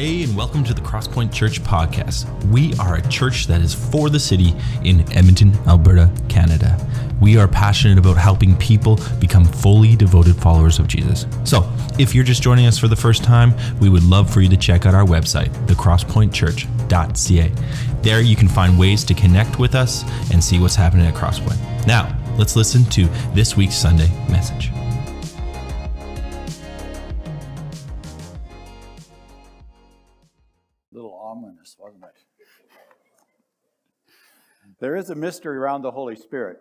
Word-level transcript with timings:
Hey, 0.00 0.22
and 0.22 0.34
welcome 0.34 0.64
to 0.64 0.72
the 0.72 0.80
Crosspoint 0.80 1.30
Church 1.30 1.62
podcast. 1.62 2.24
We 2.46 2.72
are 2.76 2.94
a 2.96 3.08
church 3.08 3.46
that 3.48 3.60
is 3.60 3.74
for 3.74 4.08
the 4.08 4.18
city 4.18 4.54
in 4.82 5.00
Edmonton, 5.12 5.52
Alberta, 5.66 6.10
Canada. 6.26 6.74
We 7.20 7.36
are 7.36 7.46
passionate 7.46 7.98
about 7.98 8.16
helping 8.16 8.56
people 8.56 8.98
become 9.18 9.44
fully 9.44 9.94
devoted 9.96 10.36
followers 10.36 10.78
of 10.78 10.88
Jesus. 10.88 11.26
So, 11.44 11.70
if 11.98 12.14
you're 12.14 12.24
just 12.24 12.42
joining 12.42 12.64
us 12.64 12.78
for 12.78 12.88
the 12.88 12.96
first 12.96 13.22
time, 13.22 13.52
we 13.78 13.90
would 13.90 14.04
love 14.04 14.32
for 14.32 14.40
you 14.40 14.48
to 14.48 14.56
check 14.56 14.86
out 14.86 14.94
our 14.94 15.04
website, 15.04 15.50
thecrosspointchurch.ca. 15.66 17.52
There 18.00 18.22
you 18.22 18.36
can 18.36 18.48
find 18.48 18.78
ways 18.78 19.04
to 19.04 19.12
connect 19.12 19.58
with 19.58 19.74
us 19.74 20.02
and 20.32 20.42
see 20.42 20.58
what's 20.58 20.76
happening 20.76 21.08
at 21.08 21.14
Crosspoint. 21.14 21.86
Now, 21.86 22.18
let's 22.38 22.56
listen 22.56 22.86
to 22.86 23.04
this 23.34 23.54
week's 23.54 23.76
Sunday 23.76 24.08
message. 24.30 24.70
There 34.80 34.96
is 34.96 35.10
a 35.10 35.14
mystery 35.14 35.56
around 35.56 35.82
the 35.82 35.90
Holy 35.90 36.16
Spirit, 36.16 36.58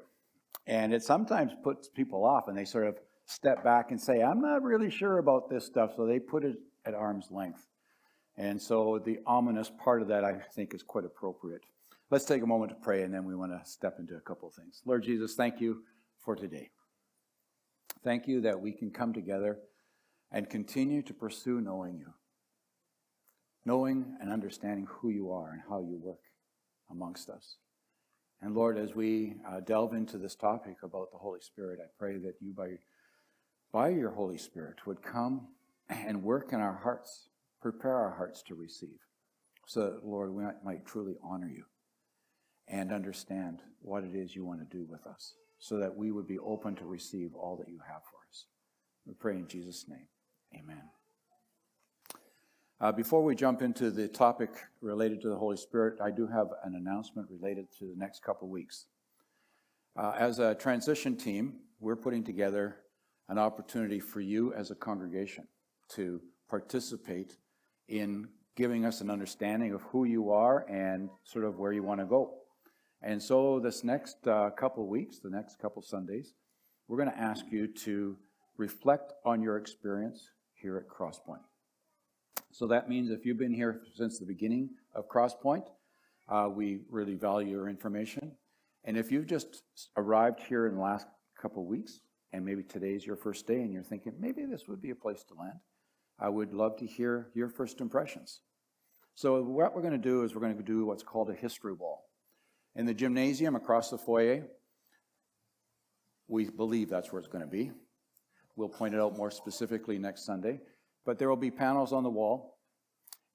and 0.67 0.93
it 0.93 1.03
sometimes 1.03 1.51
puts 1.63 1.87
people 1.87 2.25
off, 2.25 2.47
and 2.47 2.57
they 2.57 2.65
sort 2.65 2.87
of 2.87 2.97
step 3.25 3.63
back 3.63 3.91
and 3.91 3.99
say, 3.99 4.21
I'm 4.21 4.41
not 4.41 4.63
really 4.63 4.89
sure 4.89 5.17
about 5.17 5.49
this 5.49 5.65
stuff, 5.65 5.91
so 5.95 6.05
they 6.05 6.19
put 6.19 6.43
it 6.43 6.57
at 6.85 6.93
arm's 6.93 7.31
length. 7.31 7.65
And 8.37 8.61
so 8.61 9.01
the 9.03 9.19
ominous 9.25 9.71
part 9.83 10.01
of 10.01 10.07
that, 10.09 10.23
I 10.23 10.33
think, 10.53 10.73
is 10.73 10.83
quite 10.83 11.05
appropriate. 11.05 11.61
Let's 12.09 12.25
take 12.25 12.41
a 12.41 12.47
moment 12.47 12.71
to 12.71 12.75
pray, 12.75 13.03
and 13.03 13.13
then 13.13 13.25
we 13.25 13.35
want 13.35 13.51
to 13.51 13.69
step 13.69 13.97
into 13.99 14.15
a 14.15 14.21
couple 14.21 14.47
of 14.47 14.55
things. 14.55 14.81
Lord 14.85 15.03
Jesus, 15.03 15.35
thank 15.35 15.61
you 15.61 15.83
for 16.23 16.35
today. 16.35 16.69
Thank 18.03 18.27
you 18.27 18.41
that 18.41 18.59
we 18.59 18.71
can 18.71 18.91
come 18.91 19.13
together 19.13 19.59
and 20.31 20.49
continue 20.49 21.01
to 21.03 21.13
pursue 21.13 21.61
knowing 21.61 21.97
you 21.97 22.13
knowing 23.65 24.17
and 24.19 24.31
understanding 24.31 24.87
who 24.89 25.09
you 25.09 25.31
are 25.31 25.51
and 25.51 25.61
how 25.69 25.79
you 25.79 25.99
work 26.01 26.21
amongst 26.89 27.29
us. 27.29 27.57
And 28.41 28.55
Lord, 28.55 28.77
as 28.77 28.95
we 28.95 29.35
uh, 29.47 29.59
delve 29.59 29.93
into 29.93 30.17
this 30.17 30.35
topic 30.35 30.77
about 30.83 31.11
the 31.11 31.17
Holy 31.17 31.41
Spirit, 31.41 31.79
I 31.81 31.87
pray 31.97 32.17
that 32.19 32.35
you, 32.39 32.53
by, 32.53 32.77
by 33.73 33.89
your 33.89 34.11
Holy 34.11 34.37
Spirit, 34.37 34.85
would 34.85 35.01
come 35.01 35.47
and 35.89 36.23
work 36.23 36.53
in 36.53 36.61
our 36.61 36.79
hearts, 36.81 37.29
prepare 37.61 37.95
our 37.95 38.15
hearts 38.15 38.41
to 38.43 38.55
receive, 38.55 38.99
so 39.67 39.81
that, 39.81 40.05
Lord, 40.05 40.33
we 40.33 40.43
might, 40.43 40.63
might 40.63 40.85
truly 40.85 41.15
honor 41.23 41.49
you 41.49 41.65
and 42.67 42.93
understand 42.93 43.61
what 43.81 44.03
it 44.03 44.15
is 44.15 44.35
you 44.35 44.45
want 44.45 44.59
to 44.59 44.77
do 44.77 44.85
with 44.89 45.05
us, 45.05 45.33
so 45.57 45.77
that 45.77 45.97
we 45.97 46.11
would 46.11 46.27
be 46.27 46.39
open 46.39 46.75
to 46.75 46.85
receive 46.85 47.33
all 47.35 47.57
that 47.57 47.69
you 47.69 47.79
have 47.87 48.03
for 48.03 48.19
us. 48.29 48.45
We 49.05 49.15
pray 49.15 49.35
in 49.35 49.47
Jesus' 49.47 49.85
name. 49.89 50.07
Amen. 50.55 50.98
Uh, 52.81 52.93
before 52.93 53.21
we 53.21 53.35
jump 53.35 53.61
into 53.61 53.91
the 53.91 54.07
topic 54.07 54.51
related 54.79 55.19
to 55.19 55.27
the 55.27 55.35
Holy 55.35 55.57
Spirit, 55.57 55.99
I 56.01 56.11
do 56.11 56.25
have 56.27 56.47
an 56.63 56.75
announcement 56.75 57.27
related 57.29 57.67
to 57.79 57.85
the 57.85 57.95
next 57.97 58.23
couple 58.23 58.47
weeks. 58.47 58.85
Uh, 59.97 60.13
as 60.17 60.39
a 60.39 60.55
transition 60.55 61.17
team, 61.17 61.55
we're 61.81 61.97
putting 61.97 62.23
together 62.23 62.77
an 63.27 63.37
opportunity 63.37 63.99
for 63.99 64.21
you 64.21 64.53
as 64.53 64.71
a 64.71 64.75
congregation 64.75 65.45
to 65.89 66.21
participate 66.49 67.35
in 67.89 68.29
giving 68.55 68.85
us 68.85 69.01
an 69.01 69.09
understanding 69.09 69.73
of 69.73 69.81
who 69.81 70.05
you 70.05 70.31
are 70.31 70.65
and 70.69 71.09
sort 71.25 71.43
of 71.43 71.59
where 71.59 71.73
you 71.73 71.83
want 71.83 71.99
to 71.99 72.05
go. 72.05 72.35
And 73.01 73.21
so, 73.21 73.59
this 73.59 73.83
next 73.83 74.25
uh, 74.25 74.51
couple 74.51 74.87
weeks, 74.87 75.19
the 75.19 75.29
next 75.29 75.59
couple 75.59 75.81
Sundays, 75.81 76.33
we're 76.87 76.97
going 76.97 77.11
to 77.11 77.19
ask 77.19 77.45
you 77.51 77.67
to 77.67 78.15
reflect 78.55 79.11
on 79.25 79.41
your 79.41 79.57
experience 79.57 80.29
here 80.53 80.77
at 80.77 80.87
Crosspoint. 80.87 81.48
So 82.51 82.67
that 82.67 82.89
means 82.89 83.09
if 83.09 83.25
you've 83.25 83.37
been 83.37 83.53
here 83.53 83.81
since 83.95 84.19
the 84.19 84.25
beginning 84.25 84.69
of 84.95 85.07
Crosspoint, 85.07 85.65
uh, 86.27 86.49
we 86.51 86.81
really 86.89 87.15
value 87.15 87.49
your 87.49 87.69
information. 87.69 88.31
And 88.83 88.97
if 88.97 89.11
you've 89.11 89.27
just 89.27 89.63
arrived 89.97 90.39
here 90.39 90.67
in 90.67 90.75
the 90.75 90.81
last 90.81 91.07
couple 91.39 91.65
weeks, 91.65 92.01
and 92.31 92.45
maybe 92.45 92.63
today's 92.63 93.05
your 93.05 93.15
first 93.15 93.47
day, 93.47 93.61
and 93.61 93.71
you're 93.73 93.83
thinking, 93.83 94.13
maybe 94.19 94.45
this 94.45 94.67
would 94.67 94.81
be 94.81 94.91
a 94.91 94.95
place 94.95 95.23
to 95.25 95.33
land, 95.35 95.59
I 96.19 96.29
would 96.29 96.53
love 96.53 96.77
to 96.77 96.85
hear 96.85 97.29
your 97.33 97.49
first 97.49 97.81
impressions. 97.81 98.41
So 99.15 99.41
what 99.41 99.75
we're 99.75 99.81
going 99.81 99.93
to 99.93 99.97
do 99.97 100.23
is 100.23 100.33
we're 100.33 100.41
going 100.41 100.57
to 100.57 100.63
do 100.63 100.85
what's 100.85 101.03
called 101.03 101.29
a 101.29 101.33
history 101.33 101.73
wall. 101.73 102.05
In 102.75 102.85
the 102.85 102.93
gymnasium 102.93 103.55
across 103.55 103.89
the 103.89 103.97
foyer, 103.97 104.47
we 106.27 106.45
believe 106.49 106.89
that's 106.89 107.11
where 107.11 107.19
it's 107.19 107.27
going 107.27 107.43
to 107.43 107.49
be. 107.49 107.71
We'll 108.55 108.69
point 108.69 108.93
it 108.93 108.99
out 108.99 109.17
more 109.17 109.31
specifically 109.31 109.97
next 109.97 110.25
Sunday. 110.25 110.59
But 111.05 111.17
there 111.17 111.29
will 111.29 111.37
be 111.37 111.51
panels 111.51 111.93
on 111.93 112.03
the 112.03 112.09
wall, 112.09 112.57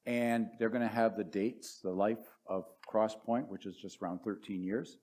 and 0.07 0.49
they're 0.59 0.71
going 0.71 0.83
to 0.83 0.95
have 0.95 1.17
the 1.17 1.25
dates, 1.25 1.81
the 1.83 1.91
life 1.91 2.19
of 2.47 2.65
Crosspoint, 2.89 3.49
which 3.49 3.67
is 3.67 3.77
just 3.77 4.03
around 4.03 4.21
13 4.21 4.63
years. 4.63 4.99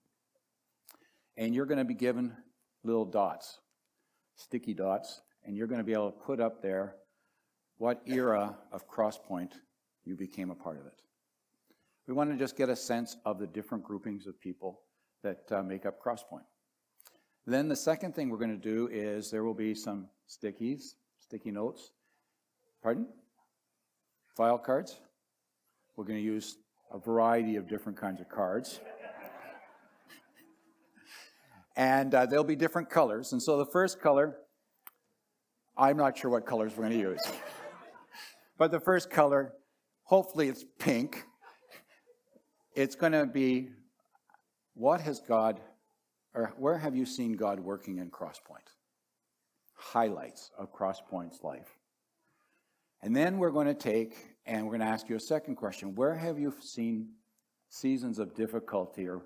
And 1.38 1.56
you're 1.56 1.66
going 1.66 1.80
to 1.80 1.86
be 1.86 1.94
given 1.94 2.36
little 2.84 3.06
dots, 3.06 3.60
sticky 4.36 4.74
dots, 4.74 5.22
and 5.44 5.58
you're 5.58 5.68
going 5.68 5.80
to 5.80 5.86
be 5.86 5.94
able 5.94 6.12
to 6.12 6.20
put 6.20 6.40
up 6.40 6.62
there 6.62 6.96
what 7.78 8.02
era 8.06 8.58
of 8.72 8.88
Crosspoint 8.88 9.54
you 10.06 10.16
became 10.16 10.52
a 10.52 10.56
part 10.56 10.80
of 10.80 10.86
it. 10.86 11.02
We 12.08 12.14
want 12.14 12.32
to 12.32 12.38
just 12.38 12.58
get 12.58 12.70
a 12.70 12.76
sense 12.76 13.18
of 13.26 13.40
the 13.40 13.48
different 13.48 13.84
groupings 13.84 14.28
of 14.28 14.40
people 14.40 14.82
that 15.24 15.44
uh, 15.52 15.64
make 15.64 15.86
up 15.86 16.02
Crosspoint. 16.04 16.46
Then 17.46 17.68
the 17.68 17.76
second 17.76 18.16
thing 18.16 18.30
we're 18.30 18.38
going 18.38 18.60
to 18.60 18.70
do 18.70 18.88
is 18.92 19.32
there 19.32 19.44
will 19.44 19.54
be 19.54 19.74
some 19.74 20.08
stickies, 20.28 20.94
sticky 21.20 21.52
notes, 21.52 21.92
Pardon? 22.81 23.08
File 24.36 24.58
cards. 24.58 25.00
We're 25.96 26.06
going 26.06 26.19
to 26.19 26.25
use 26.25 26.58
a 26.92 26.97
variety 26.97 27.56
of 27.56 27.68
different 27.68 28.00
kinds 28.00 28.19
of 28.22 28.30
cards. 28.30 28.80
and 31.75 32.14
uh, 32.16 32.25
there'll 32.25 32.44
be 32.44 32.56
different 32.56 32.90
colors. 32.90 33.34
And 33.34 33.42
so 33.42 33.58
the 33.58 33.66
first 33.66 34.02
color, 34.02 34.38
I'm 35.78 35.97
not 35.97 36.18
sure 36.18 36.31
what 36.31 36.46
colors 36.46 36.74
we're 36.75 36.88
going 36.88 37.00
to 37.00 37.09
use. 37.09 37.22
but 38.58 38.72
the 38.72 38.80
first 38.80 39.12
color, 39.12 39.53
hopefully 40.03 40.50
it's 40.50 40.66
pink. 40.80 41.25
It's 42.75 42.96
going 42.96 43.12
to 43.12 43.25
be 43.25 43.69
what 44.74 45.02
has 45.02 45.19
God, 45.19 45.59
or 46.34 46.53
where 46.58 46.78
have 46.78 46.96
you 46.96 47.06
seen 47.06 47.34
God 47.34 47.59
working 47.59 48.00
in 48.00 48.09
Crosspoint? 48.09 48.69
Highlights 49.75 50.50
of 50.58 50.74
Crosspoint's 50.74 51.44
life. 51.44 51.81
And 53.03 53.16
then 53.16 53.38
we're 53.38 53.51
going 53.51 53.67
to 53.67 53.73
take 53.73 54.16
and 54.45 54.66
we're 54.66 54.78
going 54.78 54.81
to 54.81 54.94
ask 54.94 55.09
you 55.09 55.16
a 55.16 55.19
second 55.19 55.56
question. 55.56 55.95
Where 55.95 56.16
have 56.16 56.39
you 56.39 56.53
seen 56.62 57.09
seasons 57.69 58.19
of 58.19 58.35
difficulty 58.35 59.07
or 59.07 59.22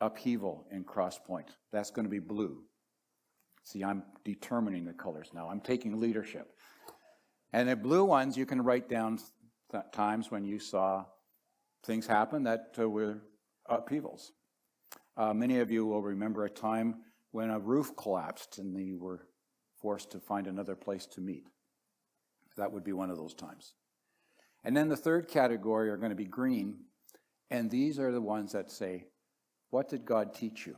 upheaval 0.00 0.66
in 0.70 0.84
Crosspoint? 0.84 1.48
That's 1.72 1.90
going 1.90 2.04
to 2.04 2.10
be 2.10 2.18
blue. 2.18 2.62
See, 3.62 3.84
I'm 3.84 4.02
determining 4.24 4.84
the 4.84 4.92
colors 4.92 5.30
now. 5.34 5.48
I'm 5.48 5.60
taking 5.60 6.00
leadership. 6.00 6.52
And 7.52 7.68
the 7.68 7.76
blue 7.76 8.04
ones, 8.04 8.36
you 8.36 8.46
can 8.46 8.62
write 8.62 8.88
down 8.88 9.18
times 9.92 10.30
when 10.30 10.44
you 10.44 10.58
saw 10.58 11.04
things 11.84 12.06
happen 12.06 12.44
that 12.44 12.74
uh, 12.78 12.88
were 12.88 13.22
upheavals. 13.66 14.32
Uh, 15.16 15.34
many 15.34 15.58
of 15.58 15.70
you 15.70 15.86
will 15.86 16.02
remember 16.02 16.44
a 16.44 16.50
time 16.50 16.96
when 17.32 17.50
a 17.50 17.58
roof 17.58 17.92
collapsed 17.96 18.58
and 18.58 18.76
they 18.76 18.94
were 18.96 19.26
forced 19.80 20.10
to 20.12 20.20
find 20.20 20.46
another 20.46 20.74
place 20.74 21.06
to 21.06 21.20
meet. 21.20 21.46
That 22.60 22.72
would 22.72 22.84
be 22.84 22.92
one 22.92 23.10
of 23.10 23.16
those 23.16 23.34
times. 23.34 23.74
And 24.64 24.76
then 24.76 24.90
the 24.90 24.96
third 24.96 25.28
category 25.28 25.88
are 25.88 25.96
going 25.96 26.10
to 26.10 26.16
be 26.16 26.26
green. 26.26 26.80
And 27.50 27.70
these 27.70 27.98
are 27.98 28.12
the 28.12 28.20
ones 28.20 28.52
that 28.52 28.70
say, 28.70 29.06
What 29.70 29.88
did 29.88 30.04
God 30.04 30.34
teach 30.34 30.66
you? 30.66 30.76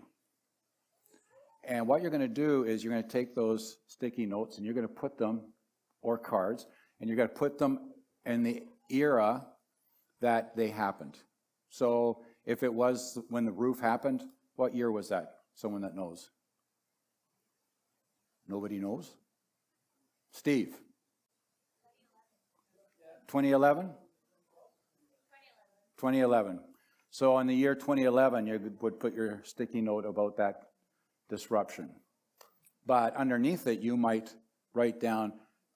And 1.65 1.88
what 1.88 2.00
you're 2.00 2.10
going 2.10 2.20
to 2.20 2.28
do 2.28 2.65
is 2.65 2.82
you're 2.82 2.93
going 2.93 3.04
to 3.04 3.09
take 3.09 3.34
those 3.34 3.78
sticky 3.88 4.26
notes 4.26 4.56
and 4.56 4.65
you're 4.65 4.75
going 4.75 4.87
to 4.87 4.93
put 4.93 5.19
them, 5.19 5.43
or 6.03 6.19
cards, 6.19 6.67
and 7.00 7.08
you're 7.08 7.17
going 7.17 7.29
to 7.29 7.34
put 7.34 7.58
them 7.58 7.93
in 8.25 8.44
the 8.44 8.62
era 8.90 9.44
that 10.20 10.56
they 10.56 10.69
happened. 10.69 11.19
So 11.69 12.23
if 12.44 12.62
it 12.62 12.73
was 12.73 13.19
when 13.28 13.44
the 13.44 13.52
roof 13.52 13.81
happened, 13.81 14.23
what 14.55 14.75
year 14.75 14.90
was 14.90 15.08
that? 15.08 15.35
Someone 15.55 15.82
that 15.82 15.96
knows. 15.96 16.31
Nobody 18.46 18.78
knows? 18.78 19.11
Steve. 20.31 20.76
2011? 23.32 23.87
2011. 25.96 26.61
So 27.11 27.38
in 27.38 27.46
the 27.46 27.55
year 27.55 27.75
2011, 27.75 28.46
you 28.46 28.76
would 28.82 29.00
put 29.00 29.14
your 29.14 29.40
sticky 29.44 29.81
note 29.81 30.05
about 30.05 30.37
that 30.37 30.64
disruption. 31.31 31.88
But 32.84 33.17
underneath 33.17 33.67
it, 33.67 33.81
you 33.81 33.96
might 33.96 34.34
write 34.75 35.00
down, 35.00 35.32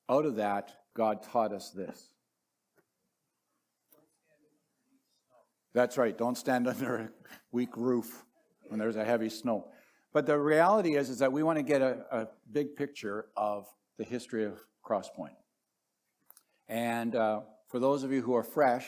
out 0.06 0.26
of 0.26 0.36
that, 0.36 0.70
God 0.94 1.22
taught 1.22 1.54
us 1.54 1.70
this. 1.70 2.10
That's 5.72 5.96
right, 5.96 6.16
don't 6.16 6.36
stand 6.36 6.68
under 6.68 6.96
a 6.96 7.10
weak 7.52 7.74
roof 7.78 8.22
when 8.64 8.78
there's 8.78 8.96
a 8.96 9.04
heavy 9.04 9.30
snow. 9.30 9.68
But 10.12 10.26
the 10.26 10.38
reality 10.38 10.96
is, 10.96 11.08
is 11.08 11.20
that 11.20 11.32
we 11.32 11.42
want 11.42 11.56
to 11.56 11.62
get 11.62 11.80
a, 11.80 12.04
a 12.10 12.28
big 12.52 12.76
picture 12.76 13.28
of 13.34 13.66
the 13.96 14.04
history 14.04 14.44
of 14.44 14.60
Crosspoint. 14.84 15.36
And 16.68 17.14
uh, 17.14 17.40
for 17.68 17.78
those 17.78 18.02
of 18.02 18.12
you 18.12 18.22
who 18.22 18.34
are 18.34 18.42
fresh, 18.42 18.86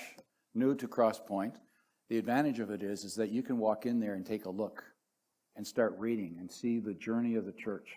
new 0.55 0.75
to 0.77 0.89
Crosspoint, 0.89 1.55
the 2.09 2.19
advantage 2.19 2.59
of 2.59 2.71
it 2.71 2.83
is, 2.83 3.05
is 3.05 3.15
that 3.17 3.31
you 3.31 3.43
can 3.43 3.59
walk 3.59 3.87
in 3.87 4.01
there 4.01 4.15
and 4.15 4.25
take 4.25 4.47
a 4.47 4.51
look 4.51 4.83
and 5.57 5.67
start 5.67 5.95
reading 5.99 6.37
and 6.39 6.51
see 6.51 6.79
the 6.79 6.95
journey 6.95 7.35
of 7.35 7.45
the 7.45 7.53
church. 7.53 7.89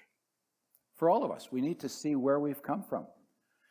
For 0.96 1.10
all 1.10 1.24
of 1.24 1.32
us, 1.32 1.52
we 1.52 1.62
need 1.62 1.80
to 1.80 1.90
see 1.90 2.16
where 2.16 2.40
we've 2.40 2.62
come 2.62 2.84
from, 2.84 3.08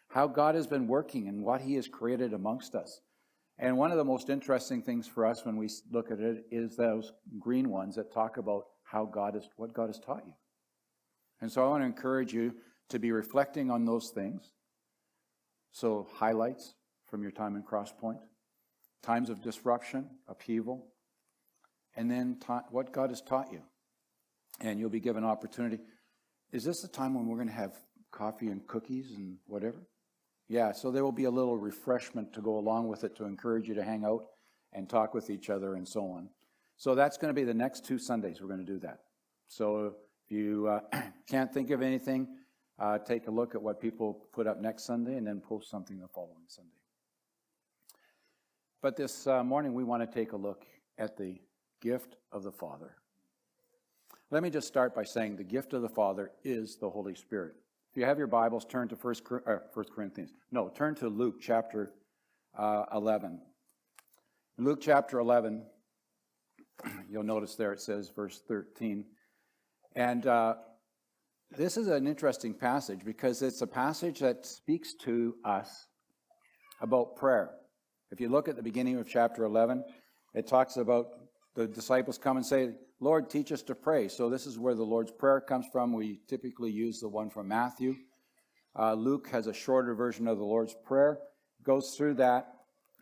how 0.09 0.27
God 0.27 0.55
has 0.55 0.67
been 0.67 0.89
working 0.89 1.29
and 1.29 1.45
what 1.45 1.61
He 1.61 1.75
has 1.75 1.87
created 1.87 2.33
amongst 2.33 2.75
us. 2.75 3.01
And 3.59 3.77
one 3.77 3.91
of 3.91 3.99
the 3.99 4.05
most 4.05 4.31
interesting 4.31 4.83
things 4.83 5.06
for 5.06 5.27
us 5.27 5.45
when 5.45 5.56
we 5.56 5.69
look 5.93 6.11
at 6.11 6.19
it 6.19 6.47
is 6.51 6.77
those 6.77 7.13
green 7.39 7.69
ones 7.69 7.97
that 7.97 8.13
talk 8.13 8.39
about 8.39 8.65
how 8.85 9.05
God 9.05 9.37
is, 9.37 9.49
what 9.56 9.75
God 9.75 9.89
has 9.89 10.01
taught 10.01 10.25
you. 10.27 10.33
And 11.41 11.53
so 11.53 11.65
I 11.65 11.69
want 11.69 11.83
to 11.83 11.87
encourage 11.87 12.33
you 12.33 12.55
to 12.89 12.99
be 12.99 13.13
reflecting 13.13 13.71
on 13.71 13.85
those 13.85 14.11
things. 14.11 14.51
So, 15.72 16.08
highlights 16.14 16.75
from 17.06 17.22
your 17.22 17.31
time 17.31 17.56
in 17.56 17.62
Crosspoint, 17.62 18.19
times 19.02 19.31
of 19.31 19.43
disruption, 19.43 20.08
upheaval, 20.28 20.87
and 21.96 22.11
then 22.11 22.38
ta- 22.40 22.64
what 22.70 22.93
God 22.93 23.11
has 23.11 23.20
taught 23.20 23.52
you. 23.52 23.62
And 24.61 24.78
you'll 24.78 24.90
be 24.90 25.00
given 25.00 25.25
opportunity. 25.25 25.78
Is 26.52 26.64
this 26.64 26.82
the 26.82 26.88
time 26.88 27.14
when 27.14 27.26
we're 27.26 27.37
going 27.37 27.49
to 27.49 27.55
have 27.55 27.72
coffee 28.11 28.49
and 28.49 28.67
cookies 28.67 29.12
and 29.12 29.37
whatever? 29.46 29.87
Yeah, 30.49 30.72
so 30.72 30.90
there 30.90 31.05
will 31.05 31.12
be 31.12 31.25
a 31.25 31.31
little 31.31 31.56
refreshment 31.56 32.32
to 32.34 32.43
go 32.43 32.58
along 32.58 32.88
with 32.88 33.05
it 33.05 33.17
to 33.17 33.25
encourage 33.25 33.69
you 33.69 33.75
to 33.75 33.84
hang 33.84 34.05
out 34.05 34.25
and 34.72 34.88
talk 34.88 35.14
with 35.14 35.31
each 35.31 35.49
other 35.49 35.75
and 35.75 35.87
so 35.87 36.11
on. 36.11 36.28
So 36.76 36.94
that's 36.94 37.17
going 37.17 37.32
to 37.32 37.40
be 37.40 37.44
the 37.44 37.55
next 37.55 37.84
two 37.84 37.99
Sundays 37.99 38.40
we're 38.40 38.49
going 38.49 38.64
to 38.64 38.72
do 38.72 38.81
that. 38.81 39.00
So 39.46 39.87
if 39.87 39.93
you 40.28 40.67
uh, 40.67 40.81
can't 41.31 41.52
think 41.52 41.70
of 41.70 41.82
anything, 41.82 42.26
uh, 42.81 42.99
take 42.99 43.29
a 43.29 43.31
look 43.31 43.55
at 43.55 43.62
what 43.62 43.81
people 43.81 44.27
put 44.32 44.47
up 44.47 44.61
next 44.61 44.85
Sunday 44.85 45.17
and 45.17 45.27
then 45.27 45.41
post 45.41 45.71
something 45.71 45.99
the 45.99 46.09
following 46.09 46.44
Sunday. 46.49 46.71
But 48.82 48.97
this 48.97 49.27
uh, 49.27 49.44
morning, 49.44 49.75
we 49.75 49.85
want 49.85 50.03
to 50.03 50.06
take 50.06 50.32
a 50.32 50.37
look 50.37 50.65
at 50.97 51.19
the 51.19 51.38
gift 51.82 52.17
of 52.32 52.43
the 52.43 52.53
Father. 52.53 52.97
Let 54.31 54.43
me 54.43 54.49
just 54.49 54.67
start 54.67 54.94
by 54.94 55.05
saying 55.05 55.37
the 55.37 55.44
gift 55.44 55.75
of 55.75 55.82
the 55.82 55.88
Father 55.88 56.31
is 56.43 56.77
the 56.77 56.88
Holy 56.88 57.15
Spirit. 57.15 57.55
If 57.91 57.97
you 57.99 58.06
have 58.06 58.17
your 58.17 58.29
Bibles, 58.29 58.65
turn 58.65 58.88
to 58.88 58.94
1 58.94 59.15
uh, 59.47 59.56
Corinthians. 59.94 60.32
No, 60.50 60.69
turn 60.69 60.94
to 60.97 61.09
Luke 61.09 61.37
chapter 61.41 61.93
uh, 62.56 62.85
11. 62.94 63.41
Luke 64.56 64.81
chapter 64.81 65.19
11, 65.19 65.62
you'll 67.11 67.23
notice 67.23 67.56
there 67.56 67.73
it 67.73 67.81
says 67.81 68.11
verse 68.15 68.41
13. 68.47 69.05
And 69.97 70.27
uh, 70.27 70.55
this 71.56 71.76
is 71.76 71.88
an 71.88 72.06
interesting 72.06 72.55
passage 72.55 73.00
because 73.05 73.43
it's 73.43 73.61
a 73.62 73.67
passage 73.67 74.20
that 74.20 74.47
speaks 74.47 74.94
to 74.94 75.35
us 75.44 75.87
about 76.81 77.17
prayer. 77.17 77.50
If 78.12 78.20
you 78.20 78.29
look 78.29 78.49
at 78.49 78.56
the 78.56 78.62
beginning 78.62 78.99
of 78.99 79.08
chapter 79.08 79.44
11, 79.44 79.85
it 80.35 80.47
talks 80.47 80.76
about 80.76 81.06
the 81.56 81.67
disciples 81.67 82.19
come 82.19 82.37
and 82.37 82.47
say, 82.47 82.70
Lord, 83.00 83.29
teach 83.29 83.50
us 83.50 83.62
to 83.62 83.75
pray. 83.75 84.08
So 84.08 84.31
this 84.31 84.47
is 84.47 84.58
where 84.58 84.75
the 84.75 84.85
Lord's 84.85 85.11
Prayer 85.11 85.41
comes 85.41 85.67
from. 85.73 85.93
We 85.93 86.20
typically 86.29 86.70
use 86.70 87.00
the 87.00 87.08
one 87.08 87.31
from 87.31 87.49
Matthew. 87.49 87.96
Uh, 88.79 88.94
Luke 88.94 89.29
has 89.29 89.46
a 89.46 89.55
shorter 89.55 89.94
version 89.94 90.29
of 90.29 90.38
the 90.38 90.44
Lord's 90.44 90.76
Prayer, 90.85 91.19
goes 91.64 91.94
through 91.96 92.14
that, 92.14 92.53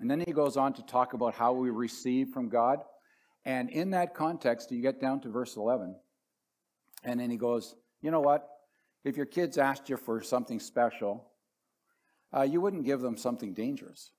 and 0.00 0.10
then 0.10 0.20
he 0.20 0.32
goes 0.32 0.56
on 0.56 0.72
to 0.74 0.82
talk 0.86 1.12
about 1.12 1.34
how 1.34 1.52
we 1.52 1.68
receive 1.68 2.28
from 2.28 2.48
God. 2.48 2.78
And 3.44 3.68
in 3.68 3.90
that 3.90 4.14
context, 4.14 4.70
you 4.70 4.80
get 4.80 5.00
down 5.00 5.20
to 5.20 5.28
verse 5.28 5.56
11, 5.56 5.94
and 7.04 7.20
then 7.20 7.30
he 7.30 7.36
goes, 7.36 7.74
You 8.00 8.10
know 8.10 8.20
what? 8.20 8.48
If 9.04 9.16
your 9.16 9.26
kids 9.26 9.58
asked 9.58 9.88
you 9.88 9.96
for 9.96 10.22
something 10.22 10.60
special, 10.60 11.30
uh, 12.36 12.42
you 12.42 12.60
wouldn't 12.60 12.84
give 12.84 13.00
them 13.00 13.16
something 13.16 13.54
dangerous. 13.54 14.12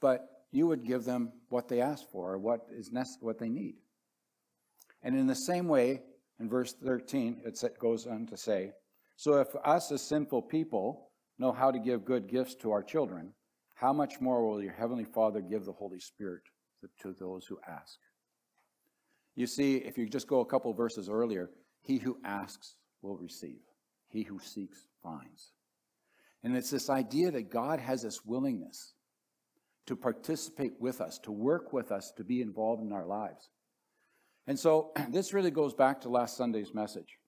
But 0.00 0.26
you 0.50 0.66
would 0.66 0.84
give 0.84 1.04
them 1.04 1.32
what 1.48 1.68
they 1.68 1.80
ask 1.80 2.08
for 2.10 2.32
or 2.32 2.38
what 2.38 2.66
is 2.70 2.92
nec- 2.92 3.20
what 3.20 3.38
they 3.38 3.48
need. 3.48 3.76
And 5.02 5.16
in 5.16 5.26
the 5.26 5.34
same 5.34 5.68
way, 5.68 6.02
in 6.40 6.48
verse 6.48 6.72
13, 6.72 7.42
it 7.44 7.78
goes 7.78 8.06
on 8.06 8.26
to 8.26 8.36
say, 8.36 8.72
So 9.16 9.40
if 9.40 9.48
us 9.64 9.90
as 9.90 10.02
sinful 10.02 10.42
people 10.42 11.10
know 11.38 11.52
how 11.52 11.70
to 11.70 11.78
give 11.78 12.04
good 12.04 12.28
gifts 12.28 12.54
to 12.56 12.70
our 12.70 12.82
children, 12.82 13.32
how 13.74 13.92
much 13.92 14.20
more 14.20 14.48
will 14.48 14.62
your 14.62 14.72
Heavenly 14.72 15.04
Father 15.04 15.40
give 15.40 15.64
the 15.64 15.72
Holy 15.72 16.00
Spirit 16.00 16.42
to 17.02 17.12
those 17.12 17.46
who 17.46 17.58
ask? 17.68 17.98
You 19.38 19.46
see, 19.46 19.76
if 19.76 19.96
you 19.96 20.08
just 20.08 20.26
go 20.26 20.40
a 20.40 20.44
couple 20.44 20.72
verses 20.74 21.08
earlier, 21.08 21.48
he 21.80 21.98
who 21.98 22.18
asks 22.24 22.74
will 23.02 23.16
receive, 23.16 23.60
he 24.08 24.24
who 24.24 24.40
seeks 24.40 24.88
finds. 25.00 25.52
And 26.42 26.56
it's 26.56 26.70
this 26.70 26.90
idea 26.90 27.30
that 27.30 27.48
God 27.48 27.78
has 27.78 28.02
this 28.02 28.24
willingness 28.24 28.94
to 29.86 29.94
participate 29.94 30.72
with 30.80 31.00
us, 31.00 31.20
to 31.20 31.30
work 31.30 31.72
with 31.72 31.92
us, 31.92 32.10
to 32.16 32.24
be 32.24 32.42
involved 32.42 32.82
in 32.82 32.92
our 32.92 33.06
lives. 33.06 33.48
And 34.48 34.58
so 34.58 34.90
this 35.10 35.32
really 35.32 35.52
goes 35.52 35.72
back 35.72 36.00
to 36.00 36.08
last 36.08 36.36
Sunday's 36.36 36.74
message. 36.74 37.18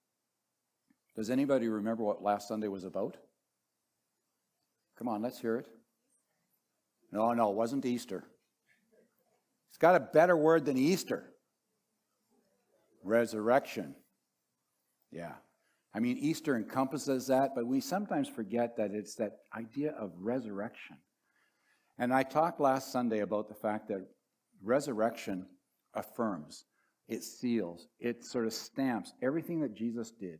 Does 1.15 1.31
anybody 1.31 1.69
remember 1.69 2.03
what 2.03 2.25
last 2.25 2.49
Sunday 2.49 2.67
was 2.67 2.83
about? 2.83 3.19
Come 4.99 5.07
on, 5.07 5.23
let's 5.23 5.39
hear 5.39 5.59
it. 5.59 5.69
No, 7.13 7.33
no, 7.35 7.51
it 7.51 7.57
wasn't 7.57 7.87
Easter. 7.87 8.25
It's 9.69 9.79
got 9.79 9.95
a 9.95 10.01
better 10.01 10.37
word 10.37 10.65
than 10.65 10.77
Easter 10.77 11.31
resurrection. 13.03 13.95
Yeah. 15.11 15.35
I 15.93 15.99
mean, 15.99 16.19
Easter 16.19 16.57
encompasses 16.57 17.27
that, 17.27 17.51
but 17.55 17.67
we 17.67 17.81
sometimes 17.81 18.29
forget 18.29 18.77
that 18.77 18.93
it's 18.93 19.17
that 19.17 19.39
idea 19.57 19.93
of 19.93 20.13
resurrection. 20.17 20.97
And 21.99 22.15
I 22.15 22.23
talked 22.23 22.61
last 22.61 22.93
Sunday 22.93 23.21
about 23.21 23.49
the 23.49 23.55
fact 23.55 23.89
that 23.89 24.07
resurrection 24.63 25.47
affirms, 25.95 26.65
it 27.09 27.25
seals, 27.25 27.89
it 27.99 28.25
sort 28.25 28.47
of 28.47 28.53
stamps 28.53 29.13
everything 29.21 29.61
that 29.61 29.75
Jesus 29.75 30.13
did 30.13 30.39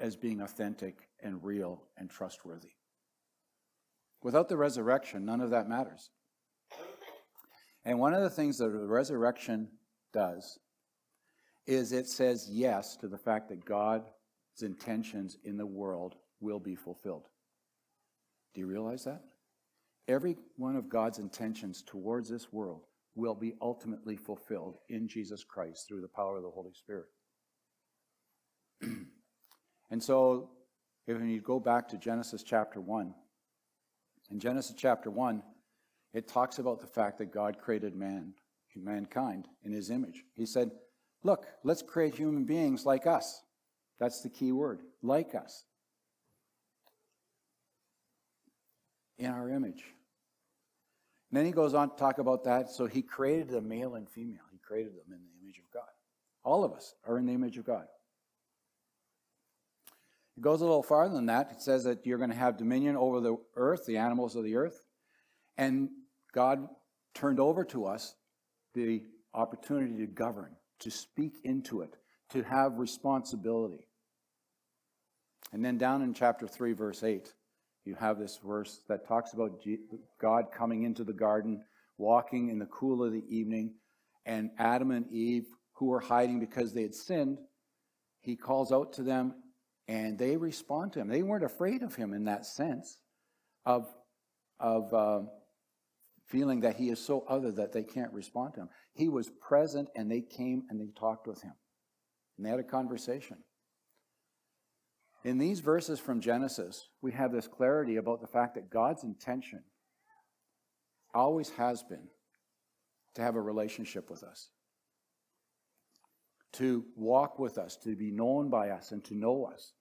as 0.00 0.16
being 0.16 0.40
authentic 0.40 1.08
and 1.22 1.42
real 1.44 1.84
and 1.96 2.10
trustworthy. 2.10 2.72
Without 4.22 4.48
the 4.48 4.56
resurrection, 4.56 5.24
none 5.24 5.40
of 5.40 5.50
that 5.50 5.68
matters. 5.68 6.10
And 7.84 7.98
one 7.98 8.14
of 8.14 8.22
the 8.22 8.30
things 8.30 8.58
that 8.58 8.68
the 8.68 8.86
resurrection 8.86 9.68
does 10.12 10.58
is 11.66 11.92
it 11.92 12.08
says 12.08 12.48
yes 12.50 12.96
to 12.96 13.08
the 13.08 13.18
fact 13.18 13.48
that 13.48 13.64
God's 13.64 14.06
intentions 14.60 15.36
in 15.44 15.56
the 15.56 15.66
world 15.66 16.16
will 16.40 16.58
be 16.58 16.74
fulfilled. 16.74 17.28
Do 18.54 18.60
you 18.60 18.66
realize 18.66 19.04
that? 19.04 19.22
Every 20.08 20.36
one 20.56 20.76
of 20.76 20.88
God's 20.88 21.18
intentions 21.18 21.82
towards 21.86 22.28
this 22.28 22.52
world 22.52 22.86
will 23.14 23.34
be 23.34 23.54
ultimately 23.60 24.16
fulfilled 24.16 24.78
in 24.88 25.06
Jesus 25.06 25.44
Christ 25.44 25.86
through 25.86 26.00
the 26.00 26.08
power 26.08 26.36
of 26.36 26.42
the 26.42 26.50
Holy 26.50 26.72
Spirit. 26.72 27.06
and 29.90 30.02
so, 30.02 30.50
if 31.06 31.20
you 31.20 31.40
go 31.40 31.60
back 31.60 31.88
to 31.88 31.98
Genesis 31.98 32.42
chapter 32.42 32.80
1, 32.80 33.14
in 34.30 34.40
Genesis 34.40 34.74
chapter 34.76 35.10
1, 35.10 35.42
it 36.14 36.28
talks 36.28 36.58
about 36.58 36.80
the 36.80 36.86
fact 36.86 37.18
that 37.18 37.32
God 37.32 37.58
created 37.58 37.94
man, 37.94 38.34
mankind 38.74 39.46
in 39.64 39.72
his 39.72 39.90
image. 39.90 40.24
He 40.34 40.46
said, 40.46 40.70
Look, 41.22 41.46
let's 41.62 41.82
create 41.82 42.14
human 42.14 42.44
beings 42.44 42.84
like 42.84 43.06
us. 43.06 43.42
That's 44.00 44.22
the 44.22 44.28
key 44.28 44.52
word, 44.52 44.80
like 45.02 45.34
us. 45.34 45.64
in 49.22 49.30
our 49.30 49.48
image. 49.48 49.84
And 51.30 51.38
then 51.38 51.46
he 51.46 51.52
goes 51.52 51.74
on 51.74 51.90
to 51.90 51.96
talk 51.96 52.18
about 52.18 52.44
that. 52.44 52.70
So 52.70 52.86
he 52.86 53.02
created 53.02 53.48
the 53.48 53.60
male 53.60 53.94
and 53.94 54.08
female. 54.08 54.42
He 54.50 54.58
created 54.58 54.92
them 54.92 55.12
in 55.12 55.20
the 55.20 55.42
image 55.42 55.58
of 55.58 55.72
God. 55.72 55.88
All 56.44 56.64
of 56.64 56.72
us 56.72 56.94
are 57.06 57.18
in 57.18 57.26
the 57.26 57.32
image 57.32 57.56
of 57.56 57.64
God. 57.64 57.86
It 60.36 60.40
goes 60.40 60.60
a 60.60 60.64
little 60.64 60.82
farther 60.82 61.14
than 61.14 61.26
that. 61.26 61.52
It 61.52 61.62
says 61.62 61.84
that 61.84 62.04
you're 62.04 62.18
going 62.18 62.30
to 62.30 62.36
have 62.36 62.56
dominion 62.56 62.96
over 62.96 63.20
the 63.20 63.36
earth, 63.54 63.86
the 63.86 63.98
animals 63.98 64.34
of 64.34 64.44
the 64.44 64.56
earth. 64.56 64.82
And 65.56 65.90
God 66.34 66.66
turned 67.14 67.38
over 67.38 67.64
to 67.66 67.86
us 67.86 68.14
the 68.74 69.02
opportunity 69.34 69.98
to 69.98 70.06
govern, 70.06 70.56
to 70.82 70.90
speak 70.90 71.32
into 71.44 71.80
it, 71.80 71.96
to 72.30 72.42
have 72.42 72.78
responsibility. 72.78 73.86
And 75.52 75.64
then 75.64 75.78
down 75.78 76.02
in 76.02 76.14
chapter 76.14 76.46
3, 76.46 76.72
verse 76.72 77.02
8, 77.02 77.32
you 77.84 77.94
have 77.96 78.18
this 78.18 78.38
verse 78.44 78.82
that 78.88 79.06
talks 79.06 79.32
about 79.32 79.60
God 80.20 80.46
coming 80.52 80.84
into 80.84 81.04
the 81.04 81.12
garden, 81.12 81.62
walking 81.98 82.48
in 82.48 82.58
the 82.58 82.66
cool 82.66 83.04
of 83.04 83.12
the 83.12 83.24
evening, 83.28 83.74
and 84.24 84.50
Adam 84.58 84.92
and 84.92 85.10
Eve, 85.10 85.46
who 85.74 85.86
were 85.86 86.00
hiding 86.00 86.38
because 86.38 86.72
they 86.72 86.82
had 86.82 86.94
sinned, 86.94 87.38
he 88.20 88.36
calls 88.36 88.72
out 88.72 88.92
to 88.94 89.02
them 89.02 89.34
and 89.88 90.16
they 90.18 90.36
respond 90.36 90.92
to 90.92 91.00
him. 91.00 91.08
They 91.08 91.24
weren't 91.24 91.44
afraid 91.44 91.82
of 91.82 91.94
him 91.94 92.14
in 92.14 92.24
that 92.24 92.46
sense 92.46 92.98
of, 93.66 93.88
of 94.60 94.94
uh, 94.94 95.22
feeling 96.32 96.60
that 96.60 96.76
he 96.76 96.88
is 96.88 96.98
so 96.98 97.24
other 97.28 97.52
that 97.52 97.72
they 97.72 97.84
can't 97.84 98.12
respond 98.12 98.54
to 98.54 98.60
him. 98.60 98.68
He 98.94 99.10
was 99.10 99.30
present 99.46 99.90
and 99.94 100.10
they 100.10 100.22
came 100.22 100.62
and 100.70 100.80
they 100.80 100.90
talked 100.98 101.26
with 101.26 101.42
him. 101.42 101.52
And 102.36 102.46
they 102.46 102.50
had 102.50 102.58
a 102.58 102.64
conversation. 102.64 103.36
In 105.24 105.36
these 105.36 105.60
verses 105.60 106.00
from 106.00 106.22
Genesis, 106.22 106.88
we 107.02 107.12
have 107.12 107.32
this 107.32 107.46
clarity 107.46 107.96
about 107.96 108.22
the 108.22 108.26
fact 108.26 108.54
that 108.54 108.70
God's 108.70 109.04
intention 109.04 109.62
always 111.14 111.50
has 111.50 111.82
been 111.82 112.08
to 113.14 113.22
have 113.22 113.36
a 113.36 113.40
relationship 113.40 114.10
with 114.10 114.24
us, 114.24 114.48
to 116.54 116.86
walk 116.96 117.38
with 117.38 117.58
us, 117.58 117.76
to 117.84 117.94
be 117.94 118.10
known 118.10 118.48
by 118.48 118.70
us, 118.70 118.90
and 118.90 119.04
to 119.04 119.14
know 119.14 119.44
us. 119.44 119.74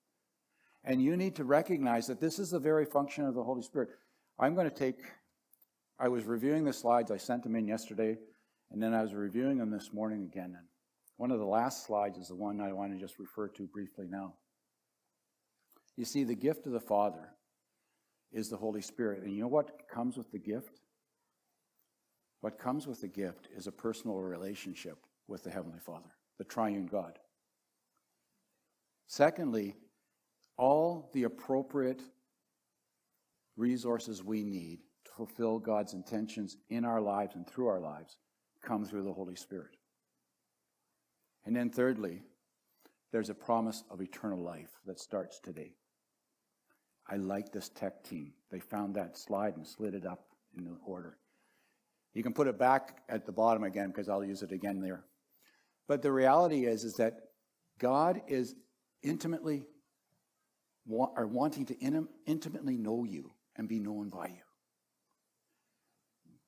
And 0.83 1.01
you 1.01 1.15
need 1.15 1.37
to 1.37 1.45
recognize 1.45 2.07
that 2.07 2.19
this 2.19 2.39
is 2.39 2.51
the 2.51 2.59
very 2.59 2.85
function 2.85 3.25
of 3.25 3.35
the 3.35 3.43
Holy 3.43 3.61
Spirit. 3.61 3.89
I'm 4.37 4.53
going 4.53 4.69
to 4.69 4.75
take, 4.75 4.97
I 6.01 6.07
was 6.07 6.25
reviewing 6.25 6.63
the 6.63 6.73
slides, 6.73 7.11
I 7.11 7.17
sent 7.17 7.43
them 7.43 7.55
in 7.55 7.67
yesterday, 7.67 8.17
and 8.71 8.81
then 8.81 8.91
I 8.91 9.03
was 9.03 9.13
reviewing 9.13 9.59
them 9.59 9.69
this 9.69 9.93
morning 9.93 10.23
again. 10.23 10.55
And 10.57 10.65
one 11.17 11.29
of 11.29 11.37
the 11.37 11.45
last 11.45 11.85
slides 11.85 12.17
is 12.17 12.29
the 12.29 12.35
one 12.35 12.59
I 12.59 12.73
want 12.73 12.91
to 12.91 12.99
just 12.99 13.19
refer 13.19 13.47
to 13.49 13.67
briefly 13.67 14.07
now. 14.09 14.33
You 15.95 16.05
see, 16.05 16.23
the 16.23 16.33
gift 16.33 16.65
of 16.65 16.71
the 16.71 16.79
Father 16.79 17.29
is 18.31 18.49
the 18.49 18.57
Holy 18.57 18.81
Spirit. 18.81 19.21
And 19.21 19.31
you 19.31 19.41
know 19.41 19.47
what 19.47 19.87
comes 19.93 20.17
with 20.17 20.31
the 20.31 20.39
gift? 20.39 20.79
What 22.39 22.57
comes 22.57 22.87
with 22.87 23.01
the 23.01 23.07
gift 23.07 23.47
is 23.55 23.67
a 23.67 23.71
personal 23.71 24.17
relationship 24.17 24.97
with 25.27 25.43
the 25.43 25.51
Heavenly 25.51 25.79
Father, 25.79 26.09
the 26.39 26.45
triune 26.45 26.87
God. 26.87 27.19
Secondly, 29.05 29.75
all 30.57 31.11
the 31.13 31.23
appropriate 31.23 32.01
resources 33.55 34.23
we 34.23 34.41
need 34.41 34.79
to 35.05 35.11
fulfill 35.17 35.59
God's 35.59 35.93
intentions 35.93 36.57
in 36.69 36.85
our 36.85 37.01
lives 37.01 37.35
and 37.35 37.47
through 37.47 37.67
our 37.67 37.79
lives 37.79 38.17
come 38.61 38.85
through 38.85 39.03
the 39.03 39.13
Holy 39.13 39.35
Spirit. 39.35 39.75
And 41.45 41.55
then, 41.55 41.69
thirdly, 41.69 42.21
there's 43.11 43.29
a 43.29 43.35
promise 43.35 43.83
of 43.89 44.01
eternal 44.01 44.41
life 44.41 44.69
that 44.85 44.99
starts 44.99 45.39
today. 45.39 45.73
I 47.09 47.15
like 47.17 47.51
this 47.51 47.69
tech 47.69 48.03
team. 48.03 48.33
They 48.51 48.59
found 48.59 48.95
that 48.95 49.17
slide 49.17 49.57
and 49.57 49.65
slid 49.65 49.95
it 49.95 50.05
up 50.05 50.25
in 50.55 50.65
the 50.65 50.77
order. 50.85 51.17
You 52.13 52.23
can 52.23 52.33
put 52.33 52.47
it 52.47 52.59
back 52.59 53.01
at 53.09 53.25
the 53.25 53.31
bottom 53.31 53.63
again 53.63 53.87
because 53.87 54.07
I'll 54.07 54.23
use 54.23 54.43
it 54.43 54.51
again 54.51 54.81
there. 54.81 55.03
But 55.87 56.01
the 56.01 56.11
reality 56.11 56.65
is, 56.65 56.83
is 56.83 56.95
that 56.95 57.15
God 57.79 58.21
is 58.27 58.55
intimately 59.01 59.63
are 61.15 61.27
wanting 61.27 61.65
to 61.67 61.77
intimately 62.25 62.77
know 62.77 63.03
you 63.03 63.31
and 63.55 63.67
be 63.67 63.79
known 63.79 64.09
by 64.09 64.27
you. 64.27 64.41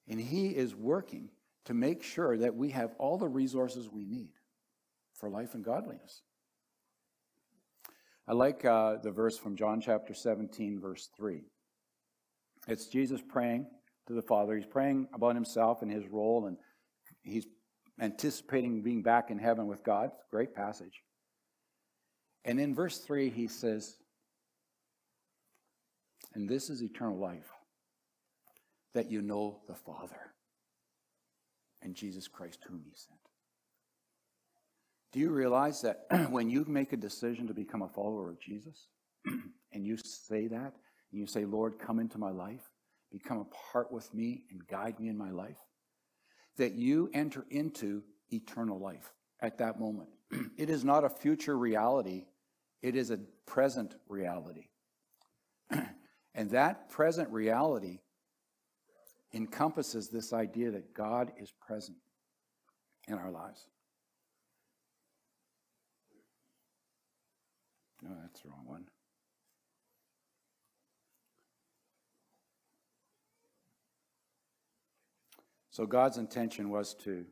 And 0.07 0.19
He 0.19 0.50
is 0.50 0.75
working 0.75 1.29
to 1.65 1.74
make 1.74 2.03
sure 2.03 2.38
that 2.38 2.55
we 2.55 2.69
have 2.72 2.93
all 3.00 3.17
the 3.17 3.27
resources 3.27 3.89
we 3.89 4.05
need 4.05 4.31
for 5.13 5.29
life 5.29 5.53
and 5.53 5.63
godliness. 5.63 6.22
I 8.27 8.33
like 8.33 8.63
uh, 8.63 8.98
the 9.03 9.12
verse 9.12 9.38
from 9.38 9.55
John 9.55 9.81
chapter 9.81 10.13
17, 10.13 10.79
verse 10.79 11.10
3. 11.17 11.43
It's 12.67 12.88
Jesus 12.88 13.22
praying 13.22 13.67
to 14.07 14.13
the 14.13 14.22
Father. 14.22 14.55
He's 14.55 14.65
praying 14.65 15.07
about 15.13 15.36
himself 15.36 15.81
and 15.81 15.91
his 15.91 16.07
role, 16.07 16.45
and 16.48 16.57
he's 17.22 17.45
anticipating 18.00 18.81
being 18.81 19.03
back 19.03 19.29
in 19.29 19.38
heaven 19.38 19.67
with 19.67 19.83
God. 19.83 20.12
Great 20.31 20.55
passage. 20.55 21.01
And 22.45 22.60
in 22.60 22.74
verse 22.74 23.00
3, 23.00 23.29
he 23.29 23.48
says, 23.48 23.98
And 26.33 26.48
this 26.48 26.69
is 26.69 26.81
eternal 26.81 27.17
life, 27.17 27.51
that 28.93 29.09
you 29.09 29.21
know 29.21 29.59
the 29.67 29.75
Father 29.75 30.33
and 31.81 31.95
Jesus 31.95 32.27
Christ, 32.27 32.59
whom 32.67 32.81
he 32.85 32.93
sent. 32.95 33.19
Do 35.12 35.19
you 35.19 35.29
realize 35.29 35.81
that 35.81 36.05
when 36.29 36.50
you 36.50 36.65
make 36.67 36.93
a 36.93 36.97
decision 36.97 37.47
to 37.47 37.53
become 37.53 37.81
a 37.81 37.89
follower 37.89 38.31
of 38.31 38.39
Jesus, 38.39 38.88
and 39.73 39.85
you 39.85 39.97
say 39.97 40.47
that, 40.47 40.73
and 41.12 41.19
you 41.19 41.27
say, 41.27 41.45
Lord, 41.45 41.77
come 41.79 42.00
into 42.00 42.17
my 42.17 42.31
life, 42.31 42.62
become 43.12 43.38
a 43.38 43.71
part 43.71 43.91
with 43.91 44.12
me, 44.13 44.45
and 44.50 44.65
guide 44.67 45.00
me 45.00 45.09
in 45.09 45.17
my 45.17 45.31
life, 45.31 45.59
that 46.57 46.73
you 46.73 47.09
enter 47.13 47.45
into 47.51 48.01
eternal 48.31 48.79
life 48.79 49.13
at 49.39 49.59
that 49.59 49.79
moment. 49.79 50.09
it 50.57 50.69
is 50.69 50.83
not 50.83 51.03
a 51.03 51.09
future 51.09 51.57
reality, 51.57 52.25
it 52.81 52.95
is 52.95 53.12
a 53.12 53.19
present 53.45 53.95
reality. 54.07 54.67
and 56.33 56.50
that 56.51 56.89
present 56.89 57.29
reality 57.29 58.00
encompasses 59.33 60.09
this 60.09 60.31
idea 60.33 60.71
that 60.71 60.93
God 60.93 61.31
is 61.39 61.51
present 61.65 61.97
in 63.07 63.15
our 63.15 63.31
lives. 63.31 63.67
No, 68.01 68.09
that's 68.21 68.41
the 68.41 68.49
wrong 68.49 68.65
one. 68.65 68.85
So 75.71 75.87
God's 75.87 76.17
intention 76.17 76.69
was 76.69 76.93
to 77.03 77.25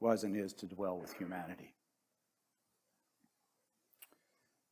was 0.00 0.24
and 0.24 0.36
is 0.36 0.52
to 0.54 0.66
dwell 0.66 0.98
with 0.98 1.12
humanity. 1.14 1.74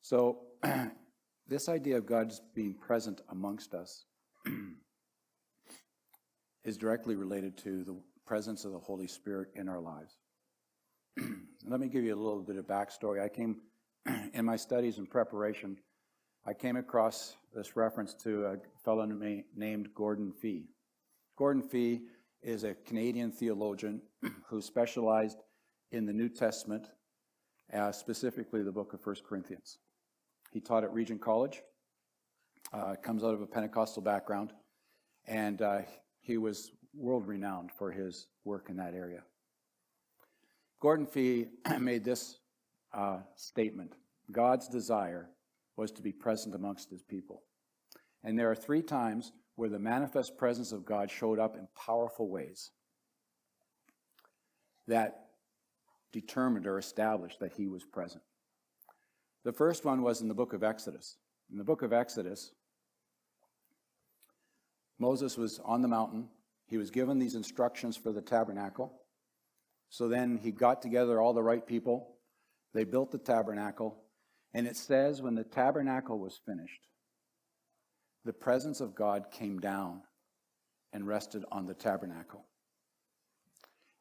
So 0.03 0.41
this 1.49 1.69
idea 1.69 1.97
of 1.97 2.07
God's 2.07 2.41
being 2.55 2.75
present 2.75 3.21
amongst 3.31 3.73
us 3.73 4.05
is 6.65 6.77
directly 6.77 7.15
related 7.15 7.57
to 7.59 7.85
the 7.85 7.97
presence 8.27 8.65
of 8.65 8.73
the 8.73 8.79
Holy 8.79 9.07
Spirit 9.07 9.49
in 9.55 9.69
our 9.69 9.81
lives. 9.81 10.17
Let 11.67 11.81
me 11.81 11.89
give 11.89 12.05
you 12.05 12.15
a 12.15 12.17
little 12.17 12.43
bit 12.43 12.57
of 12.57 12.67
backstory. 12.67 13.23
I 13.23 13.29
came 13.29 13.61
in 14.35 14.45
my 14.45 14.57
studies 14.57 14.99
and 14.99 15.09
preparation, 15.09 15.79
I 16.47 16.53
came 16.53 16.77
across 16.77 17.37
this 17.55 17.75
reference 17.75 18.13
to 18.25 18.45
a 18.45 18.57
fellow 18.85 19.07
named 19.57 19.89
Gordon 19.95 20.31
Fee. 20.31 20.69
Gordon 21.37 21.63
Fee 21.63 22.03
is 22.43 22.65
a 22.65 22.75
Canadian 22.75 23.33
theologian 23.33 24.03
who 24.49 24.61
specialized 24.61 25.39
in 25.91 26.05
the 26.05 26.13
New 26.13 26.29
Testament, 26.29 26.91
uh, 27.73 27.93
specifically 27.93 28.63
the 28.63 28.73
book 28.73 28.93
of 28.93 29.05
1 29.05 29.17
Corinthians. 29.27 29.79
He 30.53 30.61
taught 30.61 30.85
at 30.85 30.93
Regent 30.93 31.23
College, 31.23 31.63
uh, 32.75 32.97
comes 33.03 33.25
out 33.25 33.33
of 33.33 33.41
a 33.41 33.47
Pentecostal 33.47 34.03
background, 34.03 34.53
and 35.27 35.63
uh, 35.63 35.79
he 36.25 36.39
was 36.39 36.73
world 36.95 37.27
renowned 37.27 37.71
for 37.71 37.93
his 37.93 38.29
work 38.45 38.69
in 38.71 38.77
that 38.77 38.95
area. 38.95 39.23
Gordon 40.81 41.07
Fee 41.07 41.47
made 41.79 42.05
this 42.05 42.39
uh, 42.93 43.19
statement 43.37 43.95
God's 44.33 44.69
desire 44.69 45.29
was 45.77 45.93
to 45.93 46.03
be 46.03 46.13
present 46.13 46.55
amongst 46.55 46.91
his 46.91 47.03
people. 47.03 47.43
And 48.23 48.39
there 48.39 48.51
are 48.51 48.55
three 48.55 48.83
times 48.83 49.33
where 49.57 49.69
the 49.69 49.79
manifest 49.79 50.39
presence 50.39 50.73
of 50.73 50.87
God 50.87 51.11
showed 51.11 51.39
up 51.39 51.57
in 51.57 51.69
powerful 51.77 52.29
ways 52.29 52.71
that 54.89 55.27
determined 56.13 56.67
or 56.67 56.79
established 56.79 57.41
that 57.41 57.53
he 57.53 57.67
was 57.67 57.85
present. 57.85 58.23
The 59.45 59.53
first 59.53 59.85
one 59.85 60.03
was 60.03 60.23
in 60.23 60.29
the 60.29 60.35
book 60.35 60.55
of 60.55 60.63
Exodus. 60.63 61.19
In 61.51 61.59
the 61.59 61.65
book 61.65 61.83
of 61.83 61.93
Exodus, 61.93 62.53
Moses 64.99 65.37
was 65.37 65.61
on 65.65 65.83
the 65.83 65.89
mountain. 65.89 66.29
He 66.67 66.79
was 66.79 66.91
given 66.91 67.19
these 67.19 67.35
instructions 67.35 67.97
for 67.97 68.13
the 68.13 68.23
tabernacle. 68.23 69.01
So 69.91 70.09
then 70.09 70.39
he 70.43 70.51
got 70.51 70.83
together 70.83 71.21
all 71.21 71.35
the 71.35 71.43
right 71.43 71.67
people 71.67 72.15
they 72.75 72.85
built 72.85 73.13
the 73.13 73.19
tabernacle, 73.19 74.03
and 74.53 74.67
it 74.67 74.77
says 74.77 75.23
when 75.23 75.37
the 75.37 75.45
tabernacle 75.45 76.19
was 76.19 76.41
finished, 76.45 76.89
the 78.25 78.33
presence 78.33 78.81
of 78.81 78.97
God 78.97 79.31
came 79.31 79.61
down 79.61 80.03
and 80.93 81.07
rested 81.07 81.45
on 81.53 81.67
the 81.67 81.75
tabernacle. 81.75 82.45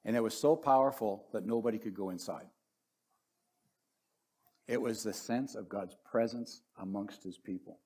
And 0.04 0.16
it 0.16 0.24
was 0.24 0.36
so 0.36 0.56
powerful 0.56 1.28
that 1.34 1.46
nobody 1.46 1.78
could 1.78 1.94
go 1.94 2.10
inside. 2.10 2.48
It 4.68 4.82
was 4.82 5.04
the 5.04 5.14
sense 5.14 5.56
of 5.56 5.70
God's 5.70 5.96
presence 6.10 6.62
amongst 6.80 7.24
his 7.24 7.38
people. 7.38 7.80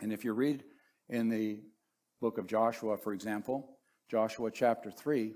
And 0.00 0.12
if 0.12 0.24
you 0.24 0.32
read 0.32 0.64
in 1.08 1.28
the 1.28 1.60
book 2.22 2.38
of 2.38 2.46
Joshua, 2.46 2.96
for 2.96 3.12
example, 3.12 3.76
Joshua 4.08 4.48
chapter 4.52 4.92
3, 4.92 5.34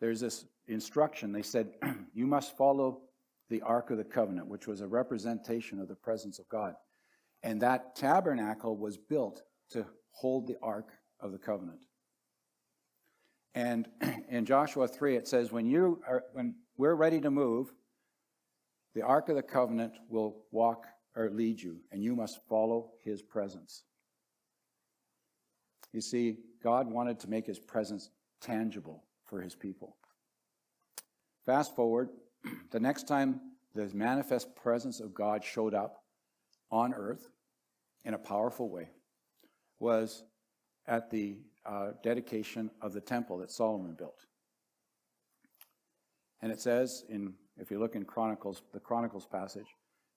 there's 0.00 0.18
this 0.18 0.46
instruction. 0.66 1.30
They 1.30 1.42
said, 1.42 1.74
You 2.14 2.26
must 2.26 2.56
follow 2.56 3.02
the 3.50 3.60
Ark 3.60 3.90
of 3.90 3.98
the 3.98 4.04
Covenant, 4.04 4.48
which 4.48 4.66
was 4.66 4.80
a 4.80 4.86
representation 4.86 5.78
of 5.78 5.88
the 5.88 5.94
presence 5.94 6.38
of 6.38 6.48
God. 6.48 6.74
And 7.42 7.60
that 7.60 7.94
tabernacle 7.94 8.78
was 8.78 8.96
built 8.96 9.42
to 9.72 9.84
hold 10.10 10.46
the 10.46 10.56
Ark 10.62 10.88
of 11.20 11.32
the 11.32 11.38
Covenant. 11.38 11.84
And 13.54 13.86
in 14.30 14.46
Joshua 14.46 14.88
3, 14.88 15.16
it 15.16 15.28
says, 15.28 15.52
when, 15.52 15.66
you 15.66 16.00
are, 16.08 16.24
when 16.32 16.54
we're 16.78 16.94
ready 16.94 17.20
to 17.20 17.30
move, 17.30 17.74
the 18.94 19.02
Ark 19.02 19.28
of 19.28 19.36
the 19.36 19.42
Covenant 19.42 19.92
will 20.08 20.46
walk 20.50 20.86
or 21.14 21.28
lead 21.28 21.60
you, 21.60 21.80
and 21.92 22.02
you 22.02 22.16
must 22.16 22.40
follow 22.48 22.92
his 23.04 23.20
presence. 23.20 23.84
You 25.94 26.00
see, 26.00 26.38
God 26.60 26.90
wanted 26.90 27.20
to 27.20 27.30
make 27.30 27.46
his 27.46 27.60
presence 27.60 28.10
tangible 28.40 29.04
for 29.24 29.40
his 29.40 29.54
people. 29.54 29.96
Fast 31.46 31.76
forward, 31.76 32.08
the 32.72 32.80
next 32.80 33.06
time 33.06 33.40
the 33.76 33.88
manifest 33.94 34.56
presence 34.56 34.98
of 34.98 35.14
God 35.14 35.44
showed 35.44 35.72
up 35.72 36.02
on 36.68 36.92
earth 36.92 37.28
in 38.04 38.14
a 38.14 38.18
powerful 38.18 38.68
way 38.68 38.88
was 39.78 40.24
at 40.88 41.10
the 41.10 41.38
uh, 41.64 41.92
dedication 42.02 42.72
of 42.82 42.92
the 42.92 43.00
temple 43.00 43.38
that 43.38 43.52
Solomon 43.52 43.94
built. 43.94 44.26
And 46.42 46.50
it 46.50 46.60
says 46.60 47.04
in, 47.08 47.34
if 47.56 47.70
you 47.70 47.78
look 47.78 47.94
in 47.94 48.04
Chronicles, 48.04 48.62
the 48.72 48.80
Chronicles 48.80 49.26
passage, 49.26 49.68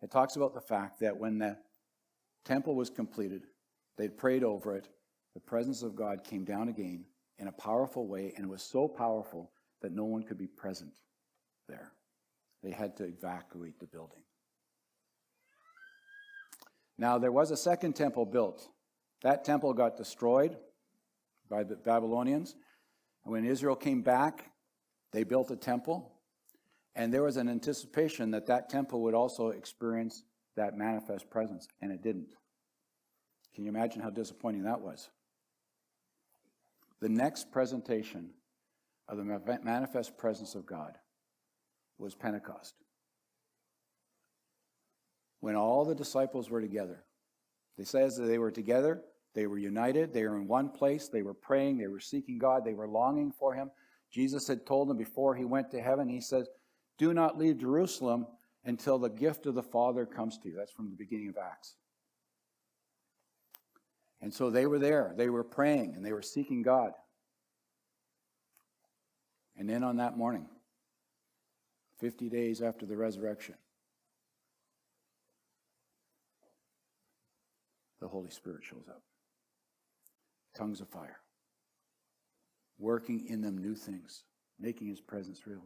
it 0.01 0.10
talks 0.10 0.38
about 0.38 0.55
the 0.55 0.62
fact 0.62 1.00
that 1.01 1.15
when 1.15 1.38
the 1.38 1.55
temple 2.46 2.74
was 2.74 2.89
completed, 2.89 3.43
they'd 3.96 4.17
prayed 4.17 4.43
over 4.43 4.75
it, 4.75 4.89
the 5.38 5.41
presence 5.41 5.84
of 5.84 5.96
God 5.96 6.24
came 6.24 6.44
down 6.44 6.67
again 6.67 7.06
in 7.38 7.48
a 7.48 7.51
powerful 7.51 8.08
way, 8.08 8.34
and 8.36 8.50
was 8.50 8.63
so 8.63 8.88
powerful 8.88 9.51
that 9.84 9.91
no 9.91 10.03
one 10.03 10.24
could 10.24 10.39
be 10.39 10.48
present 10.48 10.96
there. 11.70 11.91
They 12.63 12.72
had 12.72 12.98
to 12.98 13.03
evacuate 13.03 13.79
the 13.79 13.86
building. 13.86 14.24
Now, 16.98 17.20
there 17.20 17.32
was 17.32 17.51
a 17.51 17.56
second 17.56 17.94
temple 17.94 18.25
built. 18.25 18.67
That 19.22 19.46
temple 19.46 19.75
got 19.75 19.96
destroyed 19.96 20.58
by 21.48 21.63
the 21.63 21.75
Babylonians. 21.75 22.56
And 23.24 23.32
when 23.32 23.46
Israel 23.46 23.75
came 23.75 24.01
back, 24.01 24.50
they 25.13 25.24
built 25.24 25.51
a 25.51 25.56
temple. 25.56 26.13
And 26.96 27.13
there 27.13 27.22
was 27.22 27.38
an 27.38 27.48
anticipation 27.48 28.32
that 28.32 28.48
that 28.48 28.70
temple 28.70 29.03
would 29.03 29.13
also 29.13 29.50
experience 29.50 30.24
that 30.56 30.75
manifest 30.75 31.29
presence, 31.29 31.67
and 31.79 31.91
it 31.91 32.01
didn't. 32.01 32.34
Can 33.53 33.65
you 33.65 33.70
imagine 33.70 34.01
how 34.01 34.10
disappointing 34.10 34.63
that 34.63 34.82
was? 34.82 35.12
The 37.01 37.10
next 37.10 37.51
presentation 37.51 38.32
of 39.08 39.18
the 39.18 39.60
manifest 39.63 40.18
presence 40.18 40.56
of 40.56 40.66
God 40.66 40.98
was 41.98 42.16
Pentecost. 42.16 42.74
When 45.39 45.56
all 45.56 45.86
the 45.86 45.96
disciples 45.96 46.50
were 46.50 46.62
together, 46.62 47.04
they 47.77 47.84
says 47.84 48.18
that 48.18 48.25
they 48.25 48.39
were 48.39 48.51
together, 48.51 49.01
they 49.36 49.46
were 49.46 49.60
united, 49.60 50.13
they 50.13 50.24
were 50.24 50.36
in 50.36 50.48
one 50.48 50.70
place, 50.70 51.10
they 51.10 51.22
were 51.22 51.34
praying, 51.34 51.77
they 51.77 51.88
were 51.88 52.00
seeking 52.00 52.39
God, 52.39 52.66
they 52.66 52.74
were 52.74 52.88
longing 52.88 53.32
for 53.32 53.54
Him. 53.54 53.70
Jesus 54.12 54.48
had 54.48 54.66
told 54.66 54.89
them 54.89 54.98
before 54.98 55.36
He 55.36 55.46
went 55.46 55.70
to 55.72 55.82
heaven, 55.82 56.10
He 56.10 56.22
says, 56.22 56.48
Do 56.98 57.13
not 57.13 57.38
leave 57.38 57.60
Jerusalem 57.60 58.25
until 58.66 58.98
the 58.98 59.10
gift 59.10 59.46
of 59.46 59.54
the 59.54 59.63
Father 59.63 60.06
comes 60.06 60.39
to 60.39 60.50
you. 60.50 60.56
That's 60.58 60.72
from 60.72 60.89
the 60.89 60.96
beginning 60.96 61.30
of 61.30 61.38
Acts. 61.38 61.75
And 64.21 64.33
so 64.33 64.50
they 64.50 64.65
were 64.65 64.79
there, 64.79 65.13
they 65.15 65.29
were 65.29 65.43
praying, 65.43 65.93
and 65.95 66.05
they 66.05 66.13
were 66.13 66.21
seeking 66.21 66.63
God. 66.63 66.91
And 69.55 69.69
then 69.69 69.83
on 69.83 69.97
that 69.97 70.17
morning, 70.17 70.47
50 72.00 72.29
days 72.29 72.62
after 72.62 72.86
the 72.86 72.95
resurrection, 72.95 73.55
the 78.00 78.07
Holy 78.07 78.29
Spirit 78.29 78.63
shows 78.63 78.88
up. 78.88 79.01
Tongues 80.55 80.81
of 80.81 80.89
fire. 80.89 81.17
Working 82.79 83.25
in 83.27 83.41
them 83.41 83.57
new 83.57 83.75
things, 83.75 84.24
making 84.59 84.88
his 84.88 85.01
presence 85.01 85.45
real. 85.45 85.63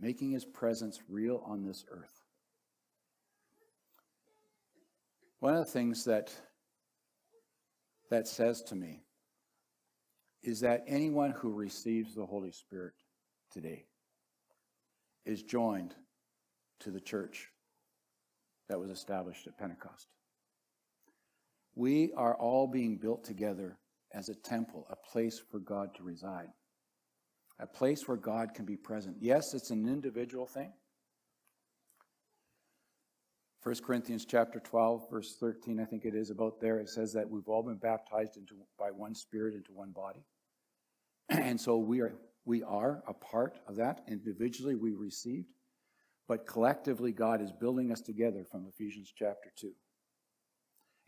Making 0.00 0.30
his 0.30 0.44
presence 0.44 1.00
real 1.08 1.42
on 1.44 1.64
this 1.64 1.84
earth. 1.90 2.22
One 5.40 5.54
of 5.54 5.64
the 5.64 5.70
things 5.70 6.04
that 6.04 6.32
that 8.10 8.26
says 8.26 8.62
to 8.62 8.74
me 8.74 9.02
is 10.42 10.60
that 10.60 10.84
anyone 10.86 11.32
who 11.32 11.52
receives 11.52 12.14
the 12.14 12.24
Holy 12.26 12.52
Spirit 12.52 12.94
today 13.52 13.84
is 15.26 15.42
joined 15.42 15.94
to 16.80 16.90
the 16.90 17.00
church 17.00 17.48
that 18.68 18.78
was 18.78 18.90
established 18.90 19.46
at 19.46 19.58
Pentecost. 19.58 20.06
We 21.74 22.12
are 22.16 22.34
all 22.34 22.66
being 22.66 22.96
built 22.96 23.24
together 23.24 23.78
as 24.12 24.28
a 24.28 24.34
temple, 24.34 24.86
a 24.90 24.96
place 24.96 25.40
for 25.50 25.58
God 25.58 25.94
to 25.96 26.02
reside, 26.02 26.48
a 27.58 27.66
place 27.66 28.06
where 28.06 28.16
God 28.16 28.54
can 28.54 28.64
be 28.64 28.76
present. 28.76 29.16
Yes, 29.20 29.54
it's 29.54 29.70
an 29.70 29.88
individual 29.88 30.46
thing. 30.46 30.72
1 33.64 33.74
Corinthians 33.84 34.24
chapter 34.24 34.60
12, 34.60 35.10
verse 35.10 35.36
13, 35.40 35.80
I 35.80 35.84
think 35.84 36.04
it 36.04 36.14
is 36.14 36.30
about 36.30 36.60
there, 36.60 36.78
it 36.78 36.88
says 36.88 37.12
that 37.14 37.28
we've 37.28 37.48
all 37.48 37.62
been 37.62 37.78
baptized 37.78 38.36
into, 38.36 38.54
by 38.78 38.90
one 38.90 39.14
spirit 39.14 39.54
into 39.54 39.72
one 39.72 39.92
body. 39.92 40.24
And 41.30 41.60
so 41.60 41.76
we 41.76 42.00
are, 42.00 42.14
we 42.44 42.62
are 42.62 43.02
a 43.06 43.12
part 43.12 43.58
of 43.66 43.76
that. 43.76 44.00
Individually, 44.08 44.76
we 44.76 44.94
received, 44.94 45.48
but 46.28 46.46
collectively, 46.46 47.12
God 47.12 47.42
is 47.42 47.50
building 47.52 47.90
us 47.90 48.00
together 48.00 48.44
from 48.50 48.66
Ephesians 48.66 49.12
chapter 49.14 49.50
2. 49.58 49.72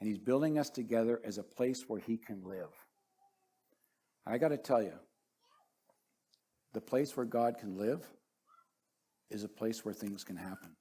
And 0.00 0.08
He's 0.08 0.18
building 0.18 0.58
us 0.58 0.70
together 0.70 1.20
as 1.24 1.38
a 1.38 1.42
place 1.42 1.84
where 1.86 2.00
He 2.00 2.18
can 2.18 2.42
live. 2.44 2.70
I 4.26 4.38
got 4.38 4.48
to 4.48 4.58
tell 4.58 4.82
you, 4.82 4.94
the 6.72 6.80
place 6.80 7.16
where 7.16 7.26
God 7.26 7.58
can 7.58 7.78
live 7.78 8.06
is 9.30 9.44
a 9.44 9.48
place 9.48 9.84
where 9.84 9.94
things 9.94 10.24
can 10.24 10.36
happen. 10.36 10.76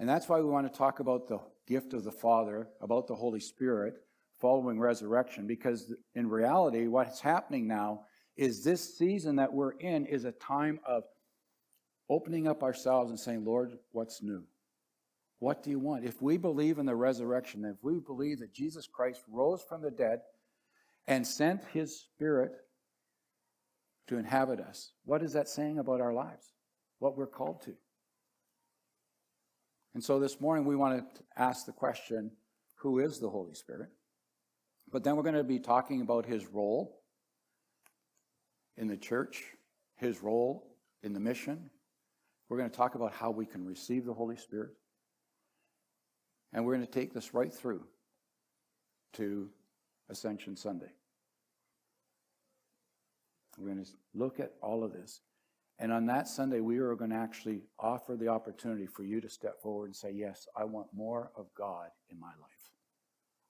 And 0.00 0.08
that's 0.08 0.30
why 0.30 0.40
we 0.40 0.46
want 0.46 0.70
to 0.72 0.76
talk 0.76 1.00
about 1.00 1.28
the 1.28 1.40
gift 1.68 1.92
of 1.92 2.04
the 2.04 2.10
Father, 2.10 2.68
about 2.80 3.06
the 3.06 3.14
Holy 3.14 3.38
Spirit 3.38 3.94
following 4.40 4.80
resurrection, 4.80 5.46
because 5.46 5.92
in 6.14 6.26
reality, 6.26 6.86
what's 6.86 7.20
happening 7.20 7.68
now 7.68 8.04
is 8.34 8.64
this 8.64 8.96
season 8.96 9.36
that 9.36 9.52
we're 9.52 9.72
in 9.72 10.06
is 10.06 10.24
a 10.24 10.32
time 10.32 10.80
of 10.86 11.02
opening 12.08 12.48
up 12.48 12.62
ourselves 12.62 13.10
and 13.10 13.20
saying, 13.20 13.44
Lord, 13.44 13.76
what's 13.92 14.22
new? 14.22 14.42
What 15.38 15.62
do 15.62 15.68
you 15.68 15.78
want? 15.78 16.06
If 16.06 16.22
we 16.22 16.38
believe 16.38 16.78
in 16.78 16.86
the 16.86 16.96
resurrection, 16.96 17.66
if 17.66 17.76
we 17.82 18.00
believe 18.00 18.38
that 18.38 18.54
Jesus 18.54 18.86
Christ 18.86 19.20
rose 19.28 19.62
from 19.68 19.82
the 19.82 19.90
dead 19.90 20.20
and 21.06 21.26
sent 21.26 21.62
his 21.74 22.00
Spirit 22.00 22.52
to 24.08 24.16
inhabit 24.16 24.60
us, 24.60 24.92
what 25.04 25.22
is 25.22 25.34
that 25.34 25.50
saying 25.50 25.78
about 25.78 26.00
our 26.00 26.14
lives? 26.14 26.54
What 27.00 27.18
we're 27.18 27.26
called 27.26 27.60
to? 27.66 27.74
And 29.94 30.02
so 30.02 30.20
this 30.20 30.40
morning 30.40 30.64
we 30.64 30.76
want 30.76 31.14
to 31.14 31.22
ask 31.36 31.66
the 31.66 31.72
question 31.72 32.30
who 32.76 32.98
is 32.98 33.18
the 33.18 33.28
Holy 33.28 33.54
Spirit? 33.54 33.90
But 34.90 35.04
then 35.04 35.16
we're 35.16 35.22
going 35.22 35.34
to 35.34 35.44
be 35.44 35.58
talking 35.58 36.00
about 36.00 36.26
his 36.26 36.46
role 36.46 37.00
in 38.76 38.88
the 38.88 38.96
church, 38.96 39.42
his 39.96 40.22
role 40.22 40.66
in 41.02 41.12
the 41.12 41.20
mission. 41.20 41.70
We're 42.48 42.58
going 42.58 42.70
to 42.70 42.76
talk 42.76 42.94
about 42.94 43.12
how 43.12 43.30
we 43.30 43.46
can 43.46 43.64
receive 43.64 44.04
the 44.04 44.14
Holy 44.14 44.36
Spirit. 44.36 44.70
And 46.52 46.64
we're 46.64 46.74
going 46.74 46.86
to 46.86 46.92
take 46.92 47.12
this 47.12 47.34
right 47.34 47.52
through 47.52 47.84
to 49.14 49.50
Ascension 50.08 50.56
Sunday. 50.56 50.90
We're 53.58 53.72
going 53.72 53.84
to 53.84 53.90
look 54.14 54.40
at 54.40 54.52
all 54.62 54.82
of 54.82 54.92
this. 54.92 55.20
And 55.80 55.90
on 55.92 56.04
that 56.06 56.28
Sunday, 56.28 56.60
we 56.60 56.76
are 56.76 56.94
going 56.94 57.10
to 57.10 57.16
actually 57.16 57.62
offer 57.78 58.14
the 58.14 58.28
opportunity 58.28 58.86
for 58.86 59.02
you 59.02 59.18
to 59.22 59.30
step 59.30 59.62
forward 59.62 59.86
and 59.86 59.96
say, 59.96 60.12
Yes, 60.12 60.46
I 60.54 60.64
want 60.64 60.88
more 60.92 61.30
of 61.34 61.46
God 61.56 61.88
in 62.10 62.20
my 62.20 62.28
life. 62.28 62.70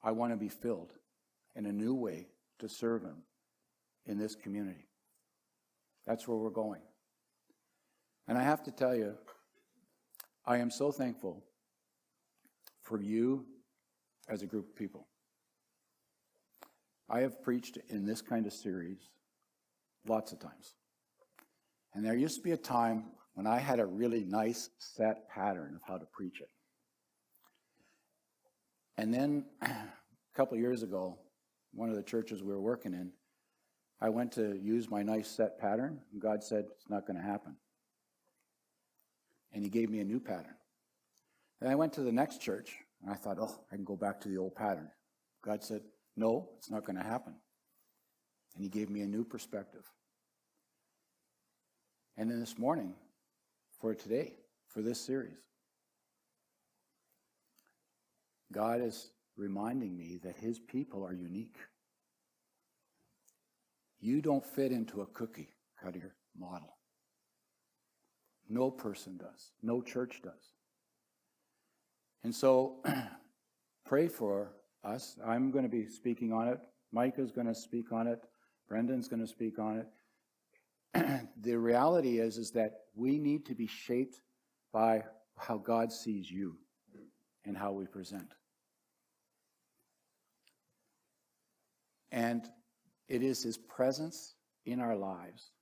I 0.02 0.12
want 0.12 0.32
to 0.32 0.36
be 0.36 0.48
filled 0.48 0.94
in 1.56 1.66
a 1.66 1.72
new 1.72 1.92
way 1.92 2.28
to 2.60 2.68
serve 2.68 3.02
Him 3.02 3.24
in 4.06 4.16
this 4.16 4.36
community. 4.36 4.86
That's 6.06 6.28
where 6.28 6.38
we're 6.38 6.50
going. 6.50 6.82
And 8.28 8.38
I 8.38 8.44
have 8.44 8.62
to 8.62 8.70
tell 8.70 8.94
you, 8.94 9.16
I 10.46 10.58
am 10.58 10.70
so 10.70 10.92
thankful 10.92 11.42
for 12.82 13.02
you 13.02 13.44
as 14.28 14.42
a 14.42 14.46
group 14.46 14.68
of 14.68 14.76
people. 14.76 15.08
I 17.08 17.20
have 17.20 17.42
preached 17.42 17.76
in 17.88 18.06
this 18.06 18.22
kind 18.22 18.46
of 18.46 18.52
series 18.52 19.08
lots 20.06 20.30
of 20.30 20.38
times. 20.38 20.74
And 21.94 22.04
there 22.04 22.16
used 22.16 22.36
to 22.36 22.42
be 22.42 22.52
a 22.52 22.56
time 22.56 23.04
when 23.34 23.46
I 23.46 23.58
had 23.58 23.80
a 23.80 23.86
really 23.86 24.24
nice 24.24 24.70
set 24.78 25.28
pattern 25.28 25.74
of 25.74 25.82
how 25.86 25.98
to 25.98 26.06
preach 26.06 26.40
it. 26.40 26.50
And 28.96 29.12
then 29.12 29.46
a 29.62 29.74
couple 30.36 30.56
years 30.58 30.82
ago, 30.82 31.18
one 31.72 31.88
of 31.88 31.96
the 31.96 32.02
churches 32.02 32.42
we 32.42 32.52
were 32.52 32.60
working 32.60 32.92
in, 32.92 33.12
I 34.00 34.08
went 34.08 34.32
to 34.32 34.58
use 34.62 34.90
my 34.90 35.02
nice 35.02 35.28
set 35.28 35.58
pattern, 35.58 36.00
and 36.12 36.20
God 36.20 36.42
said, 36.42 36.66
It's 36.76 36.88
not 36.88 37.06
going 37.06 37.16
to 37.16 37.22
happen. 37.22 37.56
And 39.52 39.62
He 39.62 39.70
gave 39.70 39.90
me 39.90 40.00
a 40.00 40.04
new 40.04 40.20
pattern. 40.20 40.54
Then 41.60 41.70
I 41.70 41.74
went 41.74 41.92
to 41.94 42.02
the 42.02 42.12
next 42.12 42.40
church 42.40 42.76
and 43.02 43.10
I 43.10 43.14
thought, 43.14 43.38
oh, 43.40 43.60
I 43.70 43.76
can 43.76 43.84
go 43.84 43.96
back 43.96 44.20
to 44.20 44.28
the 44.28 44.38
old 44.38 44.54
pattern. 44.54 44.90
God 45.42 45.62
said, 45.62 45.82
no, 46.16 46.50
it's 46.58 46.70
not 46.70 46.84
going 46.84 46.96
to 46.96 47.04
happen. 47.04 47.34
And 48.54 48.62
He 48.62 48.68
gave 48.68 48.90
me 48.90 49.02
a 49.02 49.06
new 49.06 49.24
perspective. 49.24 49.84
And 52.16 52.30
then 52.30 52.40
this 52.40 52.58
morning, 52.58 52.94
for 53.80 53.94
today, 53.94 54.34
for 54.66 54.82
this 54.82 55.00
series, 55.00 55.38
God 58.52 58.80
is 58.80 59.10
reminding 59.36 59.96
me 59.96 60.20
that 60.24 60.36
His 60.36 60.58
people 60.58 61.04
are 61.04 61.12
unique. 61.12 61.56
You 64.00 64.20
don't 64.20 64.44
fit 64.44 64.72
into 64.72 65.02
a 65.02 65.06
cookie 65.06 65.50
cutter 65.82 66.14
model. 66.38 66.76
No 68.48 68.70
person 68.70 69.16
does. 69.16 69.52
No 69.62 69.80
church 69.80 70.20
does. 70.22 70.54
And 72.24 72.34
so 72.34 72.82
pray 73.86 74.08
for 74.08 74.52
us. 74.84 75.16
I'm 75.24 75.50
going 75.50 75.64
to 75.64 75.70
be 75.70 75.86
speaking 75.86 76.32
on 76.32 76.48
it. 76.48 76.58
Micah's 76.92 77.30
going 77.30 77.46
to 77.46 77.54
speak 77.54 77.92
on 77.92 78.06
it. 78.06 78.20
Brendan's 78.68 79.08
going 79.08 79.22
to 79.22 79.28
speak 79.28 79.58
on 79.58 79.78
it. 79.78 79.86
the 81.40 81.56
reality 81.56 82.18
is, 82.18 82.36
is 82.38 82.50
that 82.52 82.72
we 82.94 83.18
need 83.18 83.46
to 83.46 83.54
be 83.54 83.66
shaped 83.66 84.20
by 84.72 85.04
how 85.36 85.58
God 85.58 85.92
sees 85.92 86.30
you 86.30 86.56
and 87.44 87.56
how 87.56 87.72
we 87.72 87.86
present. 87.86 88.34
And 92.12 92.48
it 93.08 93.22
is 93.22 93.42
His 93.42 93.56
presence 93.56 94.34
in 94.66 94.80
our 94.80 94.96
lives, 94.96 95.52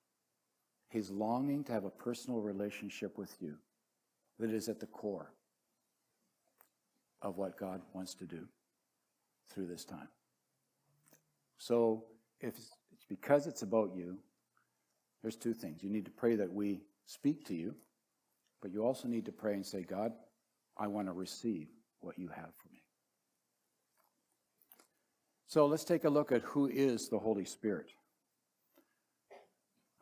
His 0.89 1.11
longing 1.11 1.65
to 1.65 1.73
have 1.73 1.85
a 1.85 1.91
personal 1.91 2.41
relationship 2.41 3.17
with 3.19 3.35
you, 3.41 3.57
that 4.39 4.51
is 4.51 4.69
at 4.69 4.81
the 4.81 4.87
core 4.87 5.33
of 7.23 7.37
what 7.37 7.59
God 7.59 7.83
wants 7.93 8.15
to 8.15 8.25
do 8.25 8.47
through 9.51 9.67
this 9.67 9.85
time. 9.85 10.09
So, 11.59 12.05
if 12.41 12.57
it's 12.57 12.71
because 13.09 13.47
it's 13.47 13.63
about 13.63 13.93
you, 13.97 14.19
there's 15.23 15.37
two 15.37 15.55
things. 15.55 15.83
You 15.83 15.91
need 15.91 16.05
to 16.05 16.11
pray 16.11 16.37
that 16.37 16.53
we 16.53 16.83
speak 17.07 17.45
to 17.47 17.55
you, 17.55 17.75
but 18.63 18.73
you 18.73 18.85
also 18.85 19.09
need 19.09 19.27
to 19.27 19.33
pray 19.33 19.55
and 19.55 19.65
say, 19.65 19.83
God, 19.83 20.13
I 20.77 20.87
want 20.87 21.09
to 21.09 21.13
receive 21.13 21.69
what 22.01 22.19
you 22.19 22.29
have 22.29 22.55
for 22.57 22.69
me. 22.73 22.83
So 25.47 25.67
let's 25.67 25.85
take 25.85 26.05
a 26.05 26.11
look 26.11 26.31
at 26.31 26.43
who 26.43 26.67
is 26.67 27.09
the 27.09 27.19
Holy 27.19 27.45
Spirit. 27.45 27.91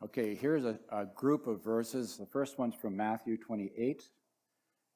Okay, 0.03 0.35
here's 0.35 0.65
a, 0.65 0.77
a, 0.91 1.05
group 1.05 1.47
of 1.47 1.63
verses. 1.63 2.17
The 2.17 2.25
first 2.27 2.59
one's 2.59 2.75
from 2.75 2.95
Matthew 2.95 3.37
28. 3.37 4.03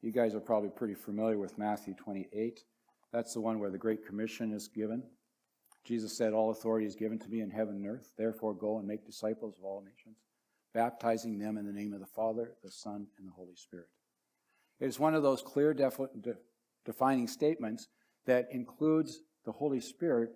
You 0.03 0.11
guys 0.11 0.35
are 0.35 0.39
probably 0.39 0.69
pretty 0.69 0.93
familiar 0.93 1.39
with 1.39 1.57
Matthew 1.57 1.95
28. 1.95 2.63
That's 3.11 3.33
the 3.33 3.41
one 3.41 3.59
where 3.59 3.71
the 3.71 3.79
Great 3.79 4.05
Commission 4.05 4.53
is 4.53 4.67
given. 4.67 5.03
Jesus 5.83 6.15
said, 6.15 6.33
All 6.33 6.51
authority 6.51 6.85
is 6.85 6.95
given 6.95 7.19
to 7.19 7.29
me 7.29 7.41
in 7.41 7.49
heaven 7.49 7.75
and 7.75 7.87
earth. 7.87 8.11
Therefore, 8.17 8.53
go 8.53 8.77
and 8.77 8.87
make 8.87 9.05
disciples 9.05 9.55
of 9.57 9.63
all 9.65 9.81
nations, 9.81 10.17
baptizing 10.73 11.39
them 11.39 11.57
in 11.57 11.65
the 11.65 11.73
name 11.73 11.93
of 11.93 11.99
the 11.99 12.05
Father, 12.05 12.53
the 12.63 12.71
Son, 12.71 13.07
and 13.17 13.27
the 13.27 13.33
Holy 13.33 13.55
Spirit. 13.55 13.87
It 14.79 14.87
is 14.87 14.99
one 14.99 15.15
of 15.15 15.23
those 15.23 15.41
clear, 15.41 15.73
de- 15.73 15.91
defining 16.85 17.27
statements 17.27 17.87
that 18.25 18.47
includes 18.51 19.21
the 19.45 19.51
Holy 19.51 19.79
Spirit 19.79 20.31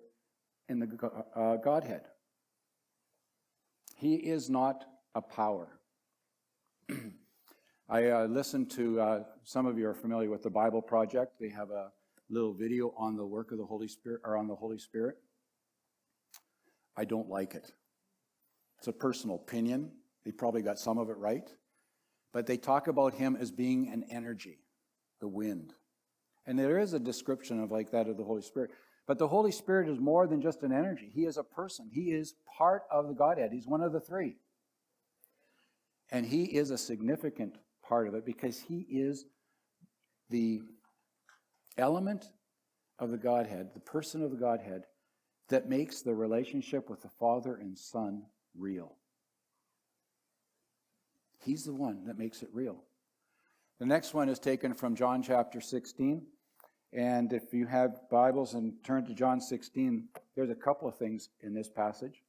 in 0.68 0.80
the 0.80 1.10
uh, 1.34 1.56
Godhead. 1.56 2.02
He 3.96 4.14
is 4.14 4.50
not 4.50 4.84
a 5.14 5.22
power. 5.22 5.68
I 7.88 8.06
uh, 8.10 8.26
listened 8.26 8.70
to, 8.72 9.00
uh, 9.00 9.24
some 9.44 9.66
of 9.66 9.78
you 9.78 9.86
are 9.88 9.94
familiar 9.94 10.28
with 10.28 10.42
the 10.42 10.50
Bible 10.50 10.82
Project. 10.82 11.34
They 11.40 11.50
have 11.50 11.70
a 11.70 11.92
little 12.28 12.52
video 12.52 12.92
on 12.98 13.16
the 13.16 13.24
work 13.24 13.52
of 13.52 13.58
the 13.58 13.64
Holy 13.64 13.88
Spirit, 13.88 14.20
or 14.24 14.36
on 14.36 14.48
the 14.48 14.56
Holy 14.56 14.78
Spirit. 14.78 15.16
I 16.96 17.04
don't 17.04 17.28
like 17.28 17.54
it. 17.54 17.70
It's 18.78 18.88
a 18.88 18.92
personal 18.92 19.36
opinion. 19.36 19.90
They 20.24 20.32
probably 20.32 20.62
got 20.62 20.78
some 20.78 20.98
of 20.98 21.10
it 21.10 21.16
right. 21.16 21.48
But 22.32 22.46
they 22.46 22.56
talk 22.56 22.88
about 22.88 23.14
him 23.14 23.36
as 23.38 23.50
being 23.50 23.88
an 23.88 24.04
energy, 24.10 24.58
the 25.20 25.28
wind. 25.28 25.72
And 26.46 26.58
there 26.58 26.78
is 26.78 26.92
a 26.92 26.98
description 26.98 27.62
of 27.62 27.70
like 27.70 27.90
that 27.92 28.08
of 28.08 28.16
the 28.16 28.24
Holy 28.24 28.42
Spirit. 28.42 28.70
But 29.06 29.18
the 29.18 29.28
Holy 29.28 29.52
Spirit 29.52 29.88
is 29.88 29.98
more 29.98 30.26
than 30.26 30.42
just 30.42 30.62
an 30.62 30.72
energy. 30.72 31.10
He 31.12 31.24
is 31.24 31.36
a 31.36 31.44
person. 31.44 31.88
He 31.92 32.12
is 32.12 32.34
part 32.58 32.82
of 32.90 33.08
the 33.08 33.14
Godhead. 33.14 33.52
He's 33.52 33.66
one 33.66 33.82
of 33.82 33.92
the 33.92 34.00
three. 34.00 34.36
And 36.10 36.26
he 36.26 36.44
is 36.44 36.70
a 36.70 36.78
significant 36.78 37.56
part 37.86 38.08
of 38.08 38.14
it 38.14 38.24
because 38.24 38.60
he 38.60 38.86
is 38.90 39.24
the 40.30 40.60
element 41.78 42.26
of 42.98 43.10
the 43.10 43.18
Godhead, 43.18 43.70
the 43.74 43.80
person 43.80 44.22
of 44.22 44.30
the 44.30 44.36
Godhead, 44.36 44.82
that 45.48 45.68
makes 45.68 46.02
the 46.02 46.14
relationship 46.14 46.90
with 46.90 47.02
the 47.02 47.08
Father 47.08 47.56
and 47.56 47.78
Son 47.78 48.22
real. 48.56 48.96
He's 51.44 51.64
the 51.64 51.74
one 51.74 52.06
that 52.06 52.18
makes 52.18 52.42
it 52.42 52.48
real. 52.52 52.82
The 53.78 53.86
next 53.86 54.14
one 54.14 54.28
is 54.28 54.38
taken 54.38 54.74
from 54.74 54.96
John 54.96 55.22
chapter 55.22 55.60
16. 55.60 56.22
And 56.92 57.32
if 57.32 57.52
you 57.52 57.66
have 57.66 58.00
Bibles 58.10 58.54
and 58.54 58.72
turn 58.84 59.04
to 59.06 59.14
John 59.14 59.40
16, 59.40 60.08
there's 60.34 60.50
a 60.50 60.54
couple 60.54 60.88
of 60.88 60.96
things 60.96 61.28
in 61.42 61.54
this 61.54 61.68
passage. 61.68 62.22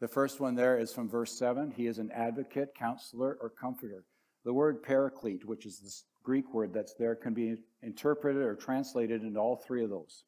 The 0.00 0.08
first 0.08 0.40
one 0.40 0.54
there 0.54 0.78
is 0.78 0.92
from 0.92 1.08
verse 1.08 1.38
7. 1.38 1.70
He 1.70 1.86
is 1.86 1.98
an 1.98 2.10
advocate, 2.12 2.74
counselor, 2.74 3.38
or 3.40 3.50
comforter. 3.50 4.04
The 4.44 4.52
word 4.52 4.82
paraclete, 4.82 5.44
which 5.44 5.66
is 5.66 5.78
this 5.78 6.04
Greek 6.22 6.52
word 6.52 6.72
that's 6.72 6.94
there, 6.94 7.14
can 7.14 7.34
be 7.34 7.56
interpreted 7.82 8.42
or 8.42 8.54
translated 8.54 9.22
into 9.22 9.38
all 9.38 9.56
three 9.56 9.84
of 9.84 9.90
those. 9.90 10.24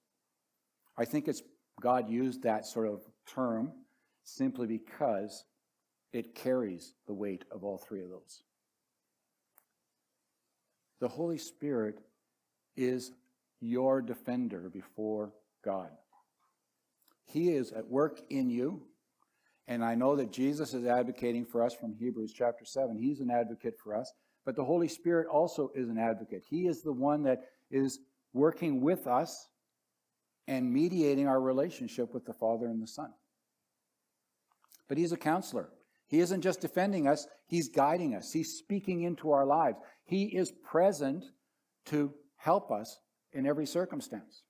I 0.96 1.04
think 1.04 1.28
it's 1.28 1.42
God 1.80 2.08
used 2.08 2.42
that 2.42 2.66
sort 2.66 2.88
of 2.88 3.00
term 3.26 3.72
simply 4.24 4.66
because 4.66 5.44
it 6.12 6.34
carries 6.34 6.94
the 7.06 7.14
weight 7.14 7.44
of 7.50 7.64
all 7.64 7.78
three 7.78 8.02
of 8.02 8.10
those. 8.10 8.42
The 11.00 11.08
Holy 11.08 11.38
Spirit 11.38 11.98
is 12.76 13.12
your 13.60 14.02
defender 14.02 14.68
before 14.72 15.32
God. 15.64 15.90
He 17.24 17.50
is 17.50 17.72
at 17.72 17.88
work 17.88 18.20
in 18.30 18.50
you. 18.50 18.82
And 19.68 19.84
I 19.84 19.94
know 19.94 20.16
that 20.16 20.32
Jesus 20.32 20.74
is 20.74 20.84
advocating 20.84 21.44
for 21.44 21.64
us 21.64 21.72
from 21.72 21.94
Hebrews 21.94 22.32
chapter 22.32 22.64
7. 22.64 22.98
He's 22.98 23.20
an 23.20 23.30
advocate 23.30 23.74
for 23.82 23.96
us. 23.96 24.12
But 24.44 24.56
the 24.56 24.64
Holy 24.64 24.88
Spirit 24.88 25.28
also 25.28 25.70
is 25.74 25.88
an 25.88 25.98
advocate. 25.98 26.42
He 26.48 26.66
is 26.66 26.82
the 26.82 26.92
one 26.92 27.22
that 27.22 27.42
is 27.70 28.00
working 28.32 28.80
with 28.80 29.06
us 29.06 29.48
and 30.46 30.72
mediating 30.72 31.26
our 31.26 31.40
relationship 31.40 32.12
with 32.12 32.24
the 32.24 32.32
Father 32.32 32.66
and 32.66 32.82
the 32.82 32.86
Son. 32.86 33.12
But 34.88 34.98
He's 34.98 35.12
a 35.12 35.16
counselor. 35.16 35.70
He 36.08 36.20
isn't 36.20 36.42
just 36.42 36.60
defending 36.60 37.06
us, 37.06 37.26
He's 37.46 37.68
guiding 37.68 38.14
us. 38.14 38.32
He's 38.32 38.58
speaking 38.58 39.02
into 39.02 39.32
our 39.32 39.46
lives. 39.46 39.78
He 40.04 40.24
is 40.24 40.52
present 40.64 41.24
to 41.86 42.12
help 42.36 42.70
us 42.70 42.98
in 43.32 43.46
every 43.46 43.66
circumstance. 43.66 44.42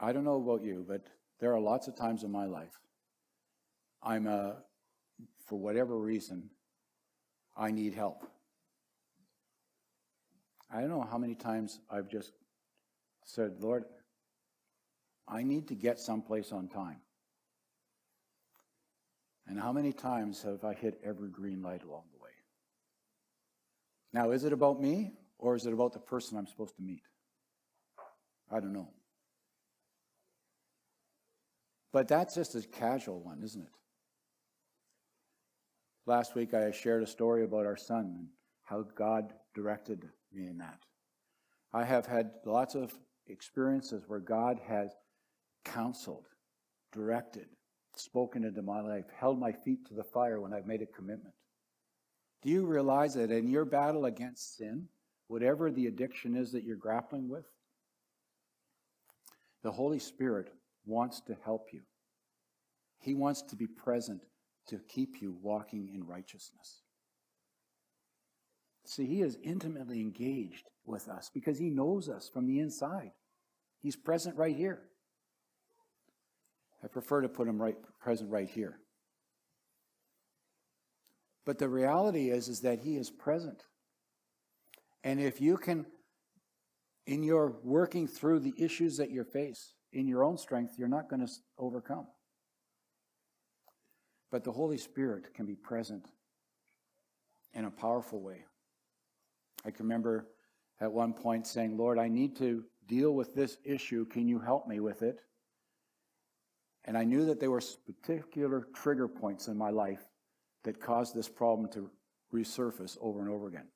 I 0.00 0.12
don't 0.12 0.24
know 0.24 0.40
about 0.40 0.62
you, 0.62 0.84
but 0.86 1.02
there 1.40 1.54
are 1.54 1.60
lots 1.60 1.88
of 1.88 1.96
times 1.96 2.22
in 2.22 2.30
my 2.30 2.46
life 2.46 2.78
I'm 4.02 4.26
a, 4.26 4.56
for 5.46 5.58
whatever 5.58 5.98
reason, 5.98 6.50
I 7.56 7.72
need 7.72 7.94
help. 7.94 8.24
I 10.70 10.80
don't 10.80 10.90
know 10.90 11.06
how 11.10 11.18
many 11.18 11.34
times 11.34 11.80
I've 11.90 12.08
just 12.08 12.32
said, 13.24 13.56
Lord, 13.60 13.84
I 15.26 15.42
need 15.42 15.68
to 15.68 15.74
get 15.74 15.98
someplace 15.98 16.52
on 16.52 16.68
time. 16.68 17.00
And 19.46 19.58
how 19.58 19.72
many 19.72 19.92
times 19.92 20.42
have 20.42 20.64
I 20.64 20.74
hit 20.74 21.00
every 21.02 21.30
green 21.30 21.62
light 21.62 21.82
along 21.82 22.04
the 22.12 22.22
way? 22.22 22.30
Now, 24.12 24.30
is 24.30 24.44
it 24.44 24.52
about 24.52 24.80
me 24.80 25.12
or 25.38 25.56
is 25.56 25.64
it 25.66 25.72
about 25.72 25.94
the 25.94 25.98
person 25.98 26.36
I'm 26.36 26.46
supposed 26.46 26.76
to 26.76 26.82
meet? 26.82 27.02
I 28.50 28.60
don't 28.60 28.72
know. 28.72 28.90
But 31.92 32.08
that's 32.08 32.34
just 32.34 32.54
a 32.54 32.62
casual 32.62 33.20
one, 33.20 33.42
isn't 33.42 33.62
it? 33.62 33.72
Last 36.06 36.34
week 36.34 36.52
I 36.54 36.70
shared 36.70 37.02
a 37.02 37.06
story 37.06 37.44
about 37.44 37.66
our 37.66 37.76
son 37.76 38.14
and 38.18 38.28
how 38.64 38.82
God 38.94 39.32
directed 39.54 40.08
me 40.32 40.46
in 40.46 40.58
that. 40.58 40.78
I 41.72 41.84
have 41.84 42.06
had 42.06 42.30
lots 42.44 42.74
of 42.74 42.92
experiences 43.26 44.04
where 44.06 44.20
God 44.20 44.58
has 44.66 44.90
counseled, 45.64 46.26
directed, 46.92 47.46
spoken 47.96 48.44
into 48.44 48.62
my 48.62 48.80
life, 48.80 49.04
held 49.14 49.38
my 49.38 49.52
feet 49.52 49.86
to 49.88 49.94
the 49.94 50.04
fire 50.04 50.40
when 50.40 50.52
I've 50.52 50.66
made 50.66 50.82
a 50.82 50.86
commitment. 50.86 51.34
Do 52.42 52.50
you 52.50 52.64
realize 52.64 53.14
that 53.14 53.30
in 53.30 53.48
your 53.48 53.64
battle 53.64 54.04
against 54.04 54.56
sin, 54.56 54.88
whatever 55.26 55.70
the 55.70 55.86
addiction 55.86 56.36
is 56.36 56.52
that 56.52 56.64
you're 56.64 56.76
grappling 56.76 57.28
with, 57.28 57.44
the 59.62 59.72
Holy 59.72 59.98
Spirit 59.98 60.52
wants 60.86 61.20
to 61.22 61.36
help 61.44 61.68
you. 61.72 61.82
He 63.00 63.14
wants 63.14 63.42
to 63.42 63.56
be 63.56 63.66
present 63.66 64.22
to 64.68 64.80
keep 64.88 65.20
you 65.20 65.36
walking 65.42 65.90
in 65.94 66.06
righteousness. 66.06 66.82
See, 68.88 69.04
He 69.04 69.20
is 69.20 69.36
intimately 69.42 70.00
engaged 70.00 70.70
with 70.86 71.08
us 71.08 71.30
because 71.32 71.58
He 71.58 71.68
knows 71.68 72.08
us 72.08 72.30
from 72.32 72.46
the 72.46 72.58
inside. 72.58 73.10
He's 73.82 73.96
present 73.96 74.36
right 74.36 74.56
here. 74.56 74.80
I 76.82 76.86
prefer 76.86 77.20
to 77.20 77.28
put 77.28 77.46
Him 77.46 77.60
right 77.60 77.76
present 78.00 78.30
right 78.30 78.48
here. 78.48 78.78
But 81.44 81.58
the 81.58 81.68
reality 81.68 82.30
is, 82.30 82.48
is 82.48 82.60
that 82.62 82.80
He 82.80 82.96
is 82.96 83.10
present. 83.10 83.62
And 85.04 85.20
if 85.20 85.38
you 85.38 85.58
can, 85.58 85.84
in 87.06 87.22
your 87.22 87.58
working 87.62 88.08
through 88.08 88.40
the 88.40 88.54
issues 88.56 88.96
that 88.96 89.10
you 89.10 89.22
face, 89.22 89.74
in 89.92 90.08
your 90.08 90.24
own 90.24 90.38
strength, 90.38 90.76
you're 90.78 90.88
not 90.88 91.10
going 91.10 91.26
to 91.26 91.32
overcome. 91.58 92.06
But 94.30 94.44
the 94.44 94.52
Holy 94.52 94.78
Spirit 94.78 95.34
can 95.34 95.44
be 95.44 95.56
present 95.56 96.06
in 97.52 97.66
a 97.66 97.70
powerful 97.70 98.22
way 98.22 98.44
I 99.64 99.70
can 99.70 99.86
remember 99.86 100.28
at 100.80 100.92
one 100.92 101.12
point 101.12 101.46
saying, 101.46 101.76
Lord, 101.76 101.98
I 101.98 102.08
need 102.08 102.36
to 102.36 102.64
deal 102.86 103.12
with 103.12 103.34
this 103.34 103.58
issue. 103.64 104.06
Can 104.06 104.28
you 104.28 104.38
help 104.38 104.66
me 104.66 104.80
with 104.80 105.02
it? 105.02 105.20
And 106.84 106.96
I 106.96 107.04
knew 107.04 107.26
that 107.26 107.40
there 107.40 107.50
were 107.50 107.62
particular 107.86 108.66
trigger 108.74 109.08
points 109.08 109.48
in 109.48 109.58
my 109.58 109.70
life 109.70 110.00
that 110.64 110.80
caused 110.80 111.14
this 111.14 111.28
problem 111.28 111.68
to 111.72 111.90
resurface 112.32 112.96
over 113.00 113.20
and 113.20 113.28
over 113.28 113.48
again. 113.48 113.68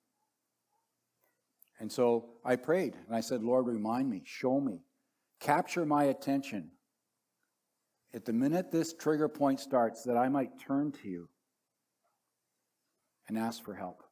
And 1.79 1.91
so 1.91 2.31
I 2.45 2.57
prayed 2.57 2.97
and 3.07 3.15
I 3.15 3.21
said, 3.21 3.43
Lord, 3.43 3.67
remind 3.67 4.09
me, 4.09 4.23
show 4.25 4.61
me, 4.61 4.83
capture 5.41 5.85
my 5.85 6.05
attention. 6.05 6.71
At 8.15 8.25
the 8.25 8.33
minute 8.33 8.71
this 8.71 8.93
trigger 8.93 9.29
point 9.29 9.59
starts, 9.59 10.05
that 10.05 10.17
I 10.17 10.29
might 10.29 10.61
turn 10.61 10.93
to 11.03 11.09
you 11.09 11.29
and 13.29 13.39
ask 13.39 13.65
for 13.65 13.75
help. 13.75 14.03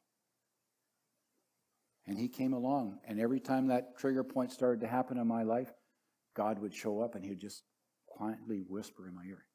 And 2.07 2.17
he 2.17 2.27
came 2.27 2.53
along, 2.53 2.99
and 3.07 3.19
every 3.19 3.39
time 3.39 3.67
that 3.67 3.97
trigger 3.97 4.23
point 4.23 4.51
started 4.51 4.81
to 4.81 4.87
happen 4.87 5.17
in 5.17 5.27
my 5.27 5.43
life, 5.43 5.71
God 6.35 6.59
would 6.59 6.73
show 6.73 7.01
up 7.01 7.15
and 7.15 7.23
he'd 7.23 7.39
just 7.39 7.63
quietly 8.07 8.63
whisper 8.67 9.07
in 9.07 9.15
my 9.15 9.23
ear. 9.23 9.45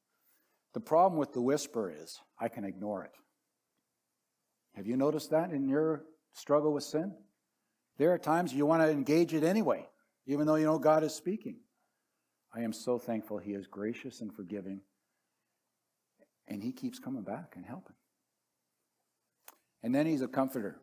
The 0.75 0.81
problem 0.81 1.19
with 1.19 1.33
the 1.33 1.41
whisper 1.41 1.91
is 1.91 2.21
I 2.39 2.49
can 2.49 2.65
ignore 2.65 3.05
it. 3.05 3.13
Have 4.75 4.87
you 4.87 4.97
noticed 4.97 5.31
that 5.31 5.51
in 5.51 5.69
your 5.69 6.05
struggle 6.35 6.73
with 6.73 6.85
sin? 6.85 7.15
There 7.99 8.13
are 8.13 8.19
times 8.19 8.53
you 8.53 8.67
want 8.67 8.83
to 8.83 8.91
engage 8.91 9.33
it 9.33 9.43
anyway, 9.43 9.89
even 10.27 10.47
though 10.47 10.57
you 10.57 10.67
know 10.67 10.79
God 10.79 11.03
is 11.03 11.15
speaking. 11.15 11.57
I 12.55 12.61
am 12.61 12.73
so 12.73 12.99
thankful 12.99 13.39
He 13.39 13.53
is 13.53 13.67
gracious 13.67 14.21
and 14.21 14.33
forgiving, 14.33 14.83
and 16.47 16.63
He 16.63 16.73
keeps 16.73 16.99
coming 16.99 17.23
back 17.23 17.55
and 17.57 17.65
helping. 17.65 17.97
And 19.83 19.95
then 19.95 20.07
He's 20.07 20.23
a 20.23 20.29
comforter. 20.29 20.79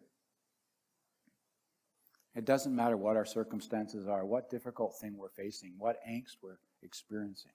It 2.35 2.45
doesn't 2.45 2.75
matter 2.75 2.97
what 2.97 3.15
our 3.15 3.25
circumstances 3.25 4.07
are, 4.07 4.25
what 4.25 4.49
difficult 4.49 4.95
thing 4.99 5.15
we're 5.17 5.29
facing, 5.29 5.75
what 5.77 5.97
angst 6.07 6.37
we're 6.41 6.57
experiencing. 6.81 7.51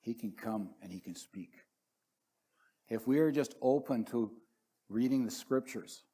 He 0.00 0.14
can 0.14 0.32
come 0.32 0.70
and 0.80 0.92
He 0.92 1.00
can 1.00 1.14
speak. 1.14 1.50
If 2.88 3.06
we 3.06 3.18
are 3.18 3.32
just 3.32 3.54
open 3.60 4.04
to 4.06 4.30
reading 4.88 5.24
the 5.24 5.30
scriptures, 5.30 6.04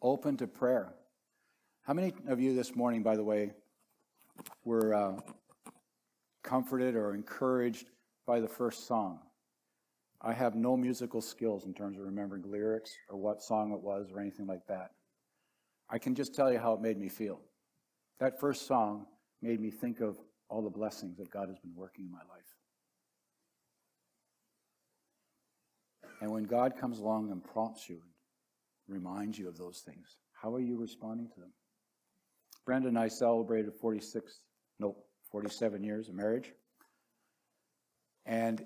open 0.00 0.36
to 0.38 0.46
prayer. 0.46 0.94
How 1.82 1.92
many 1.92 2.14
of 2.28 2.40
you 2.40 2.54
this 2.54 2.74
morning, 2.74 3.02
by 3.02 3.16
the 3.16 3.24
way, 3.24 3.52
were 4.64 4.94
uh, 4.94 5.16
comforted 6.42 6.94
or 6.94 7.14
encouraged 7.14 7.90
by 8.26 8.40
the 8.40 8.48
first 8.48 8.86
song? 8.86 9.18
I 10.22 10.32
have 10.32 10.54
no 10.54 10.76
musical 10.76 11.20
skills 11.20 11.66
in 11.66 11.74
terms 11.74 11.98
of 11.98 12.04
remembering 12.04 12.50
lyrics 12.50 12.94
or 13.10 13.18
what 13.18 13.42
song 13.42 13.72
it 13.72 13.80
was 13.80 14.10
or 14.10 14.20
anything 14.20 14.46
like 14.46 14.66
that. 14.68 14.92
I 15.90 15.98
can 15.98 16.14
just 16.14 16.34
tell 16.34 16.52
you 16.52 16.58
how 16.58 16.72
it 16.74 16.80
made 16.80 16.98
me 16.98 17.08
feel. 17.08 17.40
That 18.20 18.40
first 18.40 18.66
song 18.66 19.06
made 19.42 19.60
me 19.60 19.70
think 19.70 20.00
of 20.00 20.16
all 20.48 20.62
the 20.62 20.70
blessings 20.70 21.16
that 21.18 21.30
God 21.30 21.48
has 21.48 21.58
been 21.58 21.74
working 21.74 22.06
in 22.06 22.10
my 22.10 22.18
life. 22.18 22.54
And 26.20 26.30
when 26.30 26.44
God 26.44 26.76
comes 26.80 26.98
along 26.98 27.30
and 27.30 27.42
prompts 27.42 27.88
you 27.88 28.00
and 28.86 28.96
reminds 28.96 29.38
you 29.38 29.48
of 29.48 29.58
those 29.58 29.82
things, 29.84 30.16
how 30.32 30.54
are 30.54 30.60
you 30.60 30.78
responding 30.78 31.28
to 31.34 31.40
them? 31.40 31.52
Brenda 32.64 32.88
and 32.88 32.98
I 32.98 33.08
celebrated 33.08 33.72
46, 33.74 34.40
nope, 34.78 35.04
47 35.30 35.82
years 35.82 36.08
of 36.08 36.14
marriage. 36.14 36.50
And 38.24 38.64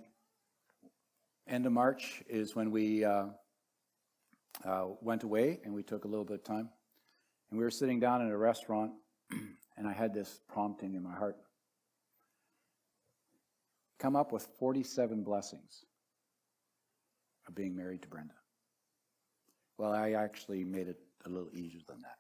end 1.49 1.67
of 1.67 1.73
March 1.73 2.23
is 2.29 2.55
when 2.55 2.71
we 2.71 3.05
uh, 3.05 3.27
uh, 4.65 4.85
went 5.01 5.25
away 5.25 5.61
and 5.65 5.75
we 5.75 5.83
took 5.83 6.05
a 6.05 6.09
little 6.09 6.25
bit 6.25 6.35
of 6.35 6.45
time. 6.45 6.69
And 7.51 7.59
we 7.59 7.65
were 7.65 7.71
sitting 7.71 8.01
down 8.01 8.23
in 8.23 8.29
a 8.29 8.37
restaurant, 8.37 8.93
and 9.77 9.87
I 9.87 9.93
had 9.93 10.13
this 10.13 10.41
prompting 10.49 10.95
in 10.95 11.03
my 11.03 11.15
heart 11.15 11.37
come 13.99 14.15
up 14.15 14.33
with 14.33 14.47
47 14.59 15.25
blessings 15.25 15.85
of 17.49 17.55
being 17.55 17.75
married 17.75 18.03
to 18.03 18.09
Brenda. 18.09 18.35
Well, 19.77 19.93
I 19.93 20.13
actually 20.13 20.65
made 20.65 20.89
it 20.89 21.01
a 21.25 21.29
little 21.29 21.51
easier 21.53 21.81
than 21.89 22.01
that. 22.03 22.19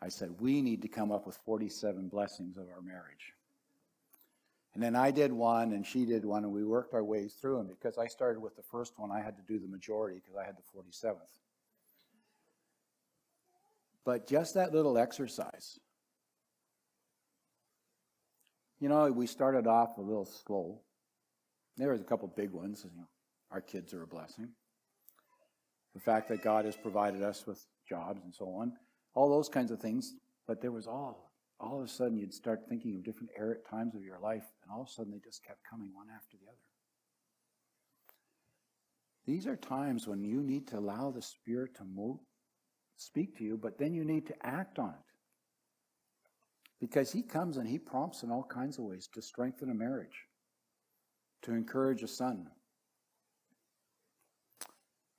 I 0.00 0.08
said, 0.08 0.40
we 0.40 0.62
need 0.62 0.82
to 0.82 0.88
come 0.88 1.10
up 1.10 1.26
with 1.26 1.36
47 1.44 2.08
blessings 2.08 2.56
of 2.56 2.64
our 2.74 2.80
marriage. 2.80 3.34
And 4.74 4.82
then 4.82 4.94
I 4.94 5.10
did 5.10 5.32
one 5.32 5.72
and 5.72 5.84
she 5.84 6.04
did 6.04 6.24
one, 6.24 6.44
and 6.44 6.52
we 6.52 6.62
worked 6.62 6.94
our 6.94 7.02
ways 7.02 7.34
through 7.34 7.56
them. 7.56 7.66
Because 7.66 7.98
I 7.98 8.06
started 8.06 8.40
with 8.40 8.54
the 8.54 8.62
first 8.62 8.92
one, 8.96 9.10
I 9.10 9.20
had 9.20 9.36
to 9.36 9.42
do 9.42 9.58
the 9.58 9.66
majority 9.66 10.20
because 10.20 10.36
I 10.36 10.44
had 10.44 10.56
the 10.56 10.78
47th. 10.78 11.16
But 14.08 14.26
just 14.26 14.54
that 14.54 14.72
little 14.72 14.96
exercise, 14.96 15.78
you 18.80 18.88
know, 18.88 19.12
we 19.12 19.26
started 19.26 19.66
off 19.66 19.98
a 19.98 20.00
little 20.00 20.24
slow. 20.24 20.80
There 21.76 21.92
was 21.92 22.00
a 22.00 22.04
couple 22.04 22.26
big 22.34 22.52
ones. 22.52 22.86
You 22.86 22.90
know, 22.96 23.06
our 23.50 23.60
kids 23.60 23.92
are 23.92 24.04
a 24.04 24.06
blessing. 24.06 24.48
The 25.92 26.00
fact 26.00 26.30
that 26.30 26.42
God 26.42 26.64
has 26.64 26.74
provided 26.74 27.22
us 27.22 27.46
with 27.46 27.62
jobs 27.86 28.24
and 28.24 28.34
so 28.34 28.46
on, 28.46 28.72
all 29.12 29.28
those 29.28 29.50
kinds 29.50 29.70
of 29.70 29.78
things. 29.78 30.14
But 30.46 30.62
there 30.62 30.72
was 30.72 30.86
all, 30.86 31.30
all 31.60 31.78
of 31.78 31.84
a 31.84 31.88
sudden 31.88 32.16
you'd 32.16 32.32
start 32.32 32.60
thinking 32.66 32.94
of 32.94 33.04
different 33.04 33.32
er, 33.38 33.60
times 33.68 33.94
of 33.94 34.02
your 34.02 34.20
life, 34.20 34.46
and 34.62 34.72
all 34.72 34.80
of 34.80 34.88
a 34.88 34.90
sudden 34.90 35.12
they 35.12 35.20
just 35.22 35.44
kept 35.44 35.60
coming 35.68 35.90
one 35.92 36.06
after 36.16 36.38
the 36.38 36.48
other. 36.48 36.56
These 39.26 39.46
are 39.46 39.56
times 39.56 40.08
when 40.08 40.24
you 40.24 40.42
need 40.42 40.66
to 40.68 40.78
allow 40.78 41.10
the 41.10 41.20
Spirit 41.20 41.74
to 41.74 41.84
move, 41.84 42.20
speak 42.98 43.36
to 43.38 43.44
you, 43.44 43.56
but 43.56 43.78
then 43.78 43.94
you 43.94 44.04
need 44.04 44.26
to 44.26 44.46
act 44.46 44.78
on 44.78 44.90
it. 44.90 44.94
Because 46.80 47.10
He 47.10 47.22
comes 47.22 47.56
and 47.56 47.66
He 47.66 47.78
prompts 47.78 48.22
in 48.22 48.30
all 48.30 48.44
kinds 48.44 48.78
of 48.78 48.84
ways 48.84 49.08
to 49.14 49.22
strengthen 49.22 49.70
a 49.70 49.74
marriage, 49.74 50.26
to 51.42 51.52
encourage 51.52 52.02
a 52.02 52.08
son, 52.08 52.48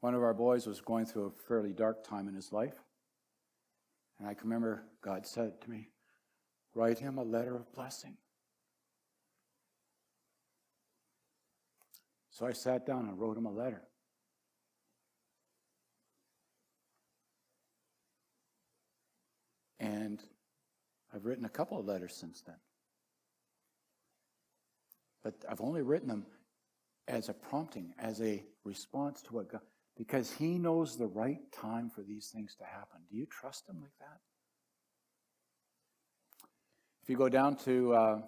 one 0.02 0.16
of 0.16 0.24
our 0.24 0.34
boys 0.34 0.66
was 0.66 0.80
going 0.80 1.06
through 1.06 1.26
a 1.28 1.48
fairly 1.48 1.74
dark 1.74 2.08
time 2.08 2.28
in 2.28 2.36
his 2.36 2.54
life. 2.54 2.76
And 4.18 4.28
I 4.28 4.34
can 4.34 4.50
remember 4.50 4.86
God 5.04 5.26
said 5.26 5.62
to 5.62 5.70
me, 5.70 5.90
Write 6.74 7.00
him 7.00 7.18
a 7.18 7.24
letter 7.24 7.56
of 7.56 7.72
blessing. 7.74 8.16
So 12.30 12.46
I 12.46 12.54
sat 12.54 12.86
down 12.86 13.08
and 13.08 13.20
wrote 13.20 13.38
him 13.38 13.46
a 13.46 13.52
letter. 13.52 13.82
And 19.80 20.22
I've 21.14 21.26
written 21.26 21.46
a 21.46 21.50
couple 21.50 21.80
of 21.80 21.86
letters 21.86 22.16
since 22.16 22.42
then. 22.42 22.56
But 25.24 25.34
I've 25.50 25.62
only 25.62 25.82
written 25.82 26.08
them 26.08 26.26
as 27.08 27.30
a 27.30 27.34
prompting, 27.34 27.94
as 27.98 28.22
a 28.22 28.44
response 28.64 29.22
to 29.24 29.34
what 29.34 29.52
God 29.52 29.62
because 30.00 30.32
he 30.32 30.58
knows 30.58 30.96
the 30.96 31.08
right 31.08 31.42
time 31.52 31.92
for 31.94 32.02
these 32.02 32.32
things 32.34 32.56
to 32.56 32.64
happen. 32.64 33.02
Do 33.12 33.18
you 33.18 33.26
trust 33.26 33.68
him 33.68 33.82
like 33.82 33.92
that? 34.00 34.18
If 37.04 37.10
you 37.10 37.18
go 37.18 37.28
down 37.28 37.58
to, 37.66 37.94
uh, 37.94 38.22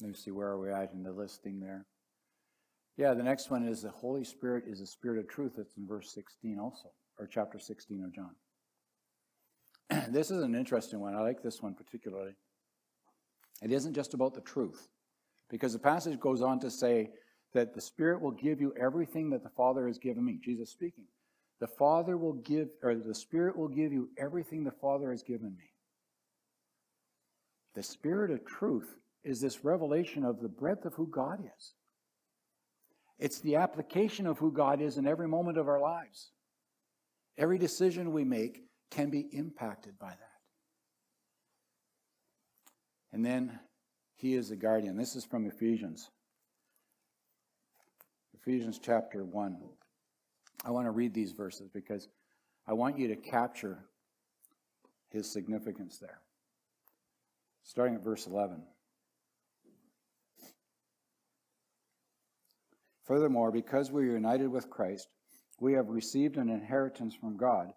let 0.00 0.08
me 0.08 0.14
see, 0.14 0.30
where 0.30 0.48
are 0.48 0.58
we 0.58 0.72
at 0.72 0.94
in 0.94 1.02
the 1.02 1.12
listing 1.12 1.60
there? 1.60 1.84
Yeah, 2.96 3.12
the 3.12 3.22
next 3.22 3.50
one 3.50 3.68
is 3.68 3.82
the 3.82 3.90
Holy 3.90 4.24
Spirit 4.24 4.64
is 4.66 4.80
the 4.80 4.86
Spirit 4.86 5.18
of 5.18 5.28
truth. 5.28 5.58
It's 5.58 5.76
in 5.76 5.86
verse 5.86 6.14
16 6.14 6.58
also, 6.58 6.88
or 7.18 7.26
chapter 7.26 7.58
16 7.58 8.02
of 8.02 8.14
John. 8.14 8.30
this 10.08 10.30
is 10.30 10.42
an 10.42 10.54
interesting 10.54 11.00
one. 11.00 11.14
I 11.14 11.20
like 11.20 11.42
this 11.42 11.62
one 11.62 11.74
particularly. 11.74 12.32
It 13.62 13.72
isn't 13.72 13.94
just 13.94 14.14
about 14.14 14.34
the 14.34 14.40
truth, 14.40 14.88
because 15.48 15.72
the 15.72 15.78
passage 15.78 16.18
goes 16.18 16.42
on 16.42 16.60
to 16.60 16.70
say 16.70 17.10
that 17.52 17.74
the 17.74 17.80
Spirit 17.80 18.20
will 18.20 18.32
give 18.32 18.60
you 18.60 18.74
everything 18.80 19.30
that 19.30 19.42
the 19.42 19.50
Father 19.50 19.86
has 19.86 19.98
given 19.98 20.24
me. 20.24 20.38
Jesus 20.42 20.70
speaking. 20.70 21.04
The 21.60 21.68
Father 21.68 22.16
will 22.16 22.34
give, 22.34 22.68
or 22.82 22.94
the 22.96 23.14
Spirit 23.14 23.56
will 23.56 23.68
give 23.68 23.92
you 23.92 24.10
everything 24.18 24.64
the 24.64 24.72
Father 24.72 25.10
has 25.10 25.22
given 25.22 25.56
me. 25.56 25.70
The 27.74 27.82
Spirit 27.82 28.30
of 28.30 28.44
truth 28.44 28.96
is 29.22 29.40
this 29.40 29.64
revelation 29.64 30.24
of 30.24 30.40
the 30.40 30.48
breadth 30.48 30.84
of 30.84 30.94
who 30.94 31.06
God 31.06 31.40
is. 31.40 31.74
It's 33.18 33.40
the 33.40 33.56
application 33.56 34.26
of 34.26 34.38
who 34.38 34.52
God 34.52 34.80
is 34.80 34.98
in 34.98 35.06
every 35.06 35.28
moment 35.28 35.56
of 35.56 35.68
our 35.68 35.80
lives. 35.80 36.30
Every 37.38 37.58
decision 37.58 38.12
we 38.12 38.24
make 38.24 38.64
can 38.94 39.10
be 39.10 39.26
impacted 39.32 39.98
by 39.98 40.10
that. 40.10 40.18
And 43.12 43.24
then 43.24 43.58
He 44.16 44.34
is 44.34 44.48
the 44.48 44.56
guardian. 44.56 44.96
This 44.96 45.16
is 45.16 45.24
from 45.24 45.46
Ephesians. 45.46 46.10
Ephesians 48.34 48.78
chapter 48.82 49.24
1. 49.24 49.56
I 50.64 50.70
want 50.70 50.86
to 50.86 50.90
read 50.90 51.14
these 51.14 51.32
verses 51.32 51.68
because 51.72 52.08
I 52.66 52.72
want 52.72 52.98
you 52.98 53.08
to 53.08 53.16
capture 53.16 53.78
his 55.10 55.32
significance 55.32 55.98
there. 55.98 56.20
Starting 57.62 57.94
at 57.94 58.04
verse 58.04 58.26
11. 58.26 58.62
Furthermore, 63.06 63.52
because 63.52 63.92
we 63.92 64.08
are 64.08 64.12
united 64.12 64.48
with 64.48 64.70
Christ, 64.70 65.08
we 65.60 65.74
have 65.74 65.88
received 65.88 66.36
an 66.36 66.48
inheritance 66.48 67.14
from 67.14 67.36
God, 67.36 67.72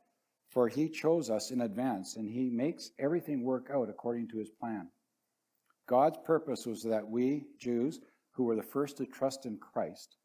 For 0.57 0.67
he 0.67 0.89
chose 0.89 1.29
us 1.29 1.51
in 1.51 1.61
advance, 1.61 2.15
and 2.15 2.27
he 2.27 2.49
makes 2.49 2.89
everything 2.97 3.43
work 3.43 3.69
out 3.71 3.89
according 3.89 4.29
to 4.29 4.39
his 4.39 4.49
plan. 4.49 4.89
God's 5.87 6.17
purpose 6.25 6.65
was 6.65 6.81
that 6.81 7.07
we, 7.07 7.45
Jews, 7.59 7.99
who 8.31 8.45
were 8.45 8.55
the 8.55 8.63
first 8.63 8.97
to 8.97 9.05
trust 9.05 9.45
in 9.45 9.59
Christ, 9.59 10.15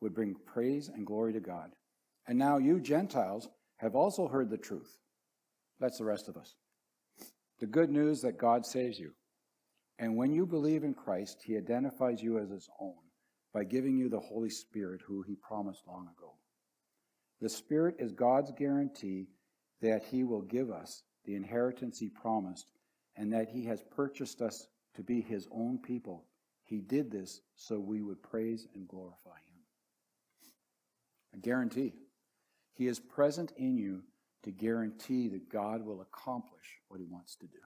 would 0.00 0.16
bring 0.16 0.34
praise 0.46 0.88
and 0.88 1.06
glory 1.06 1.32
to 1.32 1.38
God. 1.38 1.70
And 2.26 2.36
now 2.36 2.58
you, 2.58 2.80
Gentiles, 2.80 3.48
have 3.76 3.94
also 3.94 4.26
heard 4.26 4.50
the 4.50 4.58
truth. 4.58 4.98
That's 5.78 5.98
the 5.98 6.04
rest 6.04 6.28
of 6.28 6.36
us. 6.36 6.56
The 7.60 7.66
good 7.66 7.88
news 7.88 8.20
that 8.22 8.36
God 8.36 8.66
saves 8.66 8.98
you. 8.98 9.12
And 10.00 10.16
when 10.16 10.32
you 10.32 10.44
believe 10.44 10.82
in 10.82 10.92
Christ, 10.92 11.40
he 11.44 11.56
identifies 11.56 12.20
you 12.20 12.40
as 12.40 12.50
his 12.50 12.68
own 12.80 12.96
by 13.54 13.62
giving 13.62 13.96
you 13.96 14.08
the 14.08 14.18
Holy 14.18 14.50
Spirit, 14.50 15.02
who 15.06 15.22
he 15.22 15.36
promised 15.36 15.86
long 15.86 16.08
ago. 16.18 16.32
The 17.40 17.48
Spirit 17.48 17.94
is 18.00 18.10
God's 18.10 18.50
guarantee 18.58 19.28
that 19.80 20.04
he 20.04 20.24
will 20.24 20.42
give 20.42 20.70
us 20.70 21.02
the 21.24 21.34
inheritance 21.34 21.98
he 21.98 22.08
promised 22.08 22.70
and 23.16 23.32
that 23.32 23.48
he 23.48 23.64
has 23.66 23.82
purchased 23.94 24.40
us 24.40 24.68
to 24.94 25.02
be 25.02 25.20
his 25.20 25.48
own 25.50 25.78
people. 25.78 26.24
He 26.64 26.80
did 26.80 27.10
this 27.10 27.40
so 27.54 27.78
we 27.78 28.02
would 28.02 28.22
praise 28.22 28.66
and 28.74 28.86
glorify 28.88 29.30
him. 29.30 29.60
A 31.34 31.38
guarantee. 31.38 31.94
He 32.74 32.86
is 32.86 33.00
present 33.00 33.52
in 33.56 33.76
you 33.76 34.02
to 34.44 34.50
guarantee 34.50 35.28
that 35.28 35.50
God 35.50 35.84
will 35.84 36.00
accomplish 36.00 36.80
what 36.88 37.00
he 37.00 37.06
wants 37.06 37.36
to 37.36 37.46
do. 37.46 37.58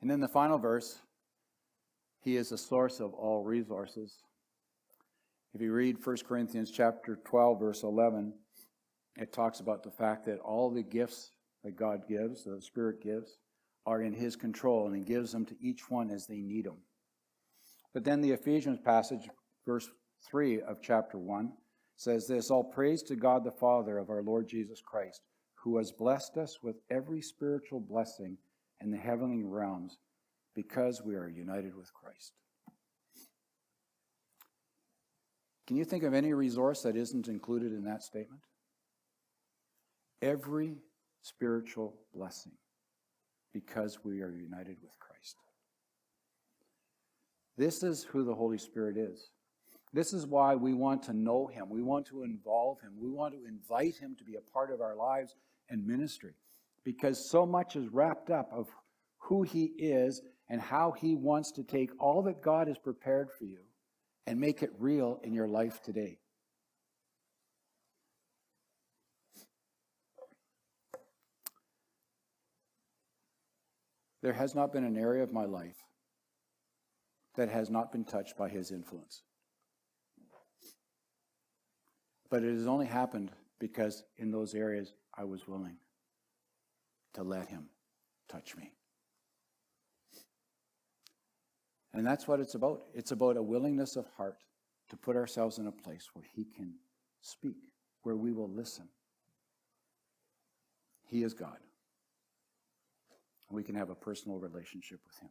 And 0.00 0.10
then 0.10 0.20
the 0.20 0.28
final 0.28 0.58
verse, 0.58 0.98
he 2.20 2.36
is 2.36 2.50
the 2.50 2.58
source 2.58 3.00
of 3.00 3.12
all 3.14 3.42
resources. 3.44 4.18
If 5.54 5.60
you 5.60 5.72
read 5.72 6.04
1 6.04 6.16
Corinthians 6.28 6.70
chapter 6.70 7.18
12 7.24 7.58
verse 7.58 7.82
11, 7.82 8.34
it 9.16 9.32
talks 9.32 9.60
about 9.60 9.82
the 9.82 9.90
fact 9.90 10.26
that 10.26 10.38
all 10.40 10.70
the 10.70 10.82
gifts 10.82 11.30
that 11.64 11.76
God 11.76 12.06
gives, 12.08 12.44
the 12.44 12.60
Spirit 12.60 13.02
gives, 13.02 13.38
are 13.86 14.02
in 14.02 14.12
His 14.12 14.36
control, 14.36 14.86
and 14.86 14.96
He 14.96 15.02
gives 15.02 15.32
them 15.32 15.46
to 15.46 15.56
each 15.60 15.90
one 15.90 16.10
as 16.10 16.26
they 16.26 16.40
need 16.40 16.66
them. 16.66 16.78
But 17.94 18.04
then 18.04 18.20
the 18.20 18.32
Ephesians 18.32 18.78
passage, 18.84 19.28
verse 19.64 19.88
3 20.28 20.60
of 20.62 20.82
chapter 20.82 21.18
1, 21.18 21.52
says 21.96 22.26
this 22.26 22.50
All 22.50 22.64
praise 22.64 23.02
to 23.04 23.16
God 23.16 23.44
the 23.44 23.50
Father 23.50 23.98
of 23.98 24.10
our 24.10 24.22
Lord 24.22 24.48
Jesus 24.48 24.82
Christ, 24.84 25.22
who 25.54 25.78
has 25.78 25.92
blessed 25.92 26.36
us 26.36 26.58
with 26.62 26.76
every 26.90 27.22
spiritual 27.22 27.80
blessing 27.80 28.36
in 28.82 28.90
the 28.90 28.98
heavenly 28.98 29.44
realms 29.44 29.98
because 30.54 31.02
we 31.02 31.14
are 31.14 31.28
united 31.28 31.74
with 31.74 31.92
Christ. 31.92 32.32
Can 35.66 35.76
you 35.76 35.84
think 35.84 36.04
of 36.04 36.14
any 36.14 36.32
resource 36.32 36.82
that 36.82 36.96
isn't 36.96 37.28
included 37.28 37.72
in 37.72 37.84
that 37.84 38.02
statement? 38.02 38.40
Every 40.22 40.76
spiritual 41.22 41.94
blessing 42.14 42.52
because 43.52 43.98
we 44.04 44.22
are 44.22 44.32
united 44.32 44.76
with 44.82 44.98
Christ. 44.98 45.36
This 47.56 47.82
is 47.82 48.04
who 48.04 48.24
the 48.24 48.34
Holy 48.34 48.58
Spirit 48.58 48.96
is. 48.96 49.30
This 49.92 50.12
is 50.12 50.26
why 50.26 50.54
we 50.54 50.74
want 50.74 51.02
to 51.04 51.14
know 51.14 51.46
Him. 51.46 51.70
We 51.70 51.82
want 51.82 52.06
to 52.08 52.22
involve 52.22 52.80
Him. 52.80 52.92
We 53.00 53.08
want 53.08 53.34
to 53.34 53.46
invite 53.46 53.96
Him 53.96 54.14
to 54.18 54.24
be 54.24 54.34
a 54.34 54.52
part 54.52 54.70
of 54.70 54.80
our 54.80 54.94
lives 54.94 55.34
and 55.70 55.86
ministry 55.86 56.34
because 56.84 57.30
so 57.30 57.46
much 57.46 57.76
is 57.76 57.88
wrapped 57.88 58.30
up 58.30 58.50
of 58.52 58.68
who 59.18 59.42
He 59.42 59.72
is 59.78 60.20
and 60.50 60.60
how 60.60 60.92
He 60.92 61.14
wants 61.14 61.50
to 61.52 61.62
take 61.62 61.90
all 61.98 62.22
that 62.24 62.42
God 62.42 62.68
has 62.68 62.78
prepared 62.78 63.30
for 63.38 63.44
you 63.44 63.60
and 64.26 64.38
make 64.38 64.62
it 64.62 64.70
real 64.78 65.18
in 65.22 65.32
your 65.32 65.48
life 65.48 65.80
today. 65.82 66.18
There 74.26 74.32
has 74.32 74.56
not 74.56 74.72
been 74.72 74.82
an 74.82 74.96
area 74.96 75.22
of 75.22 75.32
my 75.32 75.44
life 75.44 75.76
that 77.36 77.48
has 77.48 77.70
not 77.70 77.92
been 77.92 78.04
touched 78.04 78.36
by 78.36 78.48
his 78.48 78.72
influence. 78.72 79.22
But 82.28 82.42
it 82.42 82.52
has 82.52 82.66
only 82.66 82.86
happened 82.86 83.30
because 83.60 84.02
in 84.16 84.32
those 84.32 84.52
areas 84.56 84.94
I 85.16 85.22
was 85.22 85.46
willing 85.46 85.76
to 87.14 87.22
let 87.22 87.46
him 87.46 87.68
touch 88.28 88.56
me. 88.56 88.72
And 91.94 92.04
that's 92.04 92.26
what 92.26 92.40
it's 92.40 92.56
about. 92.56 92.80
It's 92.94 93.12
about 93.12 93.36
a 93.36 93.42
willingness 93.44 93.94
of 93.94 94.08
heart 94.16 94.38
to 94.90 94.96
put 94.96 95.14
ourselves 95.14 95.58
in 95.58 95.68
a 95.68 95.72
place 95.72 96.08
where 96.14 96.24
he 96.34 96.44
can 96.44 96.74
speak, 97.20 97.58
where 98.02 98.16
we 98.16 98.32
will 98.32 98.50
listen. 98.50 98.88
He 101.04 101.22
is 101.22 101.32
God 101.32 101.58
we 103.50 103.62
can 103.62 103.74
have 103.74 103.90
a 103.90 103.94
personal 103.94 104.38
relationship 104.38 105.00
with 105.06 105.18
Him. 105.20 105.30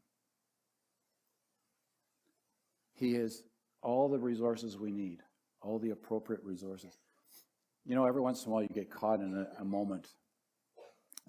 He 2.93 3.15
is 3.15 3.43
all 3.81 4.09
the 4.09 4.19
resources 4.19 4.77
we 4.77 4.91
need, 4.91 5.19
all 5.61 5.79
the 5.79 5.91
appropriate 5.91 6.43
resources. 6.43 6.97
You 7.85 7.95
know, 7.95 8.05
every 8.05 8.21
once 8.21 8.43
in 8.43 8.49
a 8.49 8.53
while 8.53 8.63
you 8.63 8.69
get 8.69 8.89
caught 8.89 9.19
in 9.19 9.35
a, 9.35 9.61
a 9.61 9.65
moment. 9.65 10.07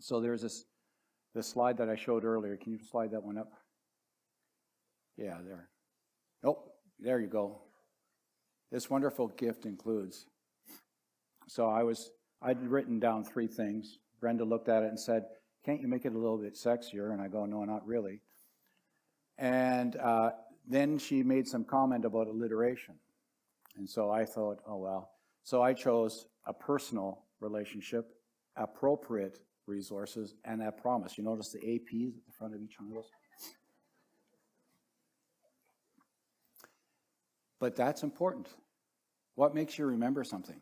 So 0.01 0.21
there's 0.21 0.43
this, 0.43 0.65
this 1.35 1.47
slide 1.47 1.77
that 1.79 1.89
I 1.89 1.97
showed 1.97 2.25
earlier. 2.25 2.57
Can 2.57 2.73
you 2.73 2.79
slide 2.79 3.11
that 3.11 3.23
one 3.23 3.37
up? 3.37 3.53
Yeah, 5.17 5.39
there. 5.47 5.69
Oh, 6.45 6.63
there 6.99 7.21
you 7.21 7.27
go. 7.27 7.63
This 8.71 8.89
wonderful 8.89 9.29
gift 9.29 9.67
includes. 9.67 10.27
So 11.49 11.69
I 11.69 11.83
was, 11.83 12.11
I'd 12.43 12.63
written 12.63 12.99
down 12.99 13.25
three 13.25 13.47
things. 13.47 13.99
Brenda 14.21 14.45
looked 14.45 14.69
at 14.69 14.83
it 14.83 14.89
and 14.89 14.99
said, 14.99 15.25
can't 15.67 15.81
you 15.81 15.89
make 15.89 16.05
it 16.05 16.13
a 16.13 16.19
little 16.19 16.39
bit 16.39 16.55
sexier? 16.55 17.13
And 17.13 17.21
I 17.21 17.27
go, 17.27 17.45
no, 17.45 17.65
not 17.65 17.85
really. 17.85 18.21
And 19.37 19.97
uh, 19.97 20.31
then 20.67 20.97
she 20.97 21.25
made 21.25 21.49
some 21.49 21.65
comment 21.65 22.05
about 22.05 22.29
alliteration. 22.29 22.95
And 23.77 23.91
so 23.91 24.09
I 24.09 24.25
thought, 24.25 24.61
oh, 24.67 24.77
well. 24.77 25.11
So 25.43 25.63
I 25.63 25.75
chose 25.75 26.27
a 26.47 26.53
personal 26.53 27.25
relationship, 27.41 28.07
appropriate 28.55 29.41
resources, 29.67 30.35
and 30.45 30.63
a 30.63 30.71
promise. 30.71 31.19
You 31.19 31.25
notice 31.25 31.51
the 31.51 31.59
APs 31.59 32.17
at 32.17 32.25
the 32.25 32.33
front 32.39 32.55
of 32.55 32.63
each 32.63 32.79
one 32.79 32.91
of 32.91 32.95
those? 32.95 33.11
But 37.59 37.75
that's 37.75 38.05
important. 38.05 38.49
What 39.35 39.55
makes 39.55 39.79
you 39.79 39.87
remember 39.87 40.23
something? 40.23 40.61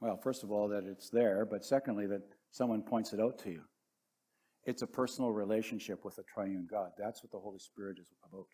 Well, 0.00 0.18
first 0.18 0.42
of 0.42 0.50
all, 0.50 0.68
that 0.68 0.84
it's 0.84 1.08
there, 1.08 1.46
but 1.48 1.64
secondly, 1.64 2.06
that 2.08 2.22
someone 2.52 2.82
points 2.82 3.12
it 3.12 3.20
out 3.20 3.38
to 3.40 3.50
you. 3.50 3.62
It's 4.64 4.82
a 4.82 4.86
personal 4.86 5.32
relationship 5.32 6.04
with 6.04 6.18
a 6.18 6.22
triune 6.22 6.68
God. 6.70 6.90
That's 6.96 7.24
what 7.24 7.32
the 7.32 7.40
Holy 7.40 7.58
Spirit 7.58 7.98
is 8.00 8.12
about. 8.24 8.46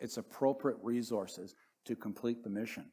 It's 0.00 0.16
appropriate 0.16 0.78
resources 0.82 1.54
to 1.84 1.94
complete 1.94 2.42
the 2.42 2.48
mission. 2.48 2.86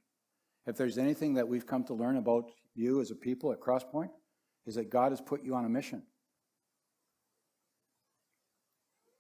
If 0.66 0.76
there's 0.76 0.98
anything 0.98 1.36
that 1.36 1.48
we've 1.48 1.66
come 1.66 1.86
to 1.86 1.94
learn 1.94 2.18
about 2.18 2.52
you 2.76 3.00
as 3.00 3.12
a 3.12 3.16
people 3.16 3.54
at 3.54 3.62
Crosspoint, 3.62 4.10
is 4.66 4.76
that 4.76 4.92
God 4.92 5.12
has 5.12 5.22
put 5.22 5.44
you 5.44 5.56
on 5.56 5.66
a 5.66 5.70
mission. 5.70 6.04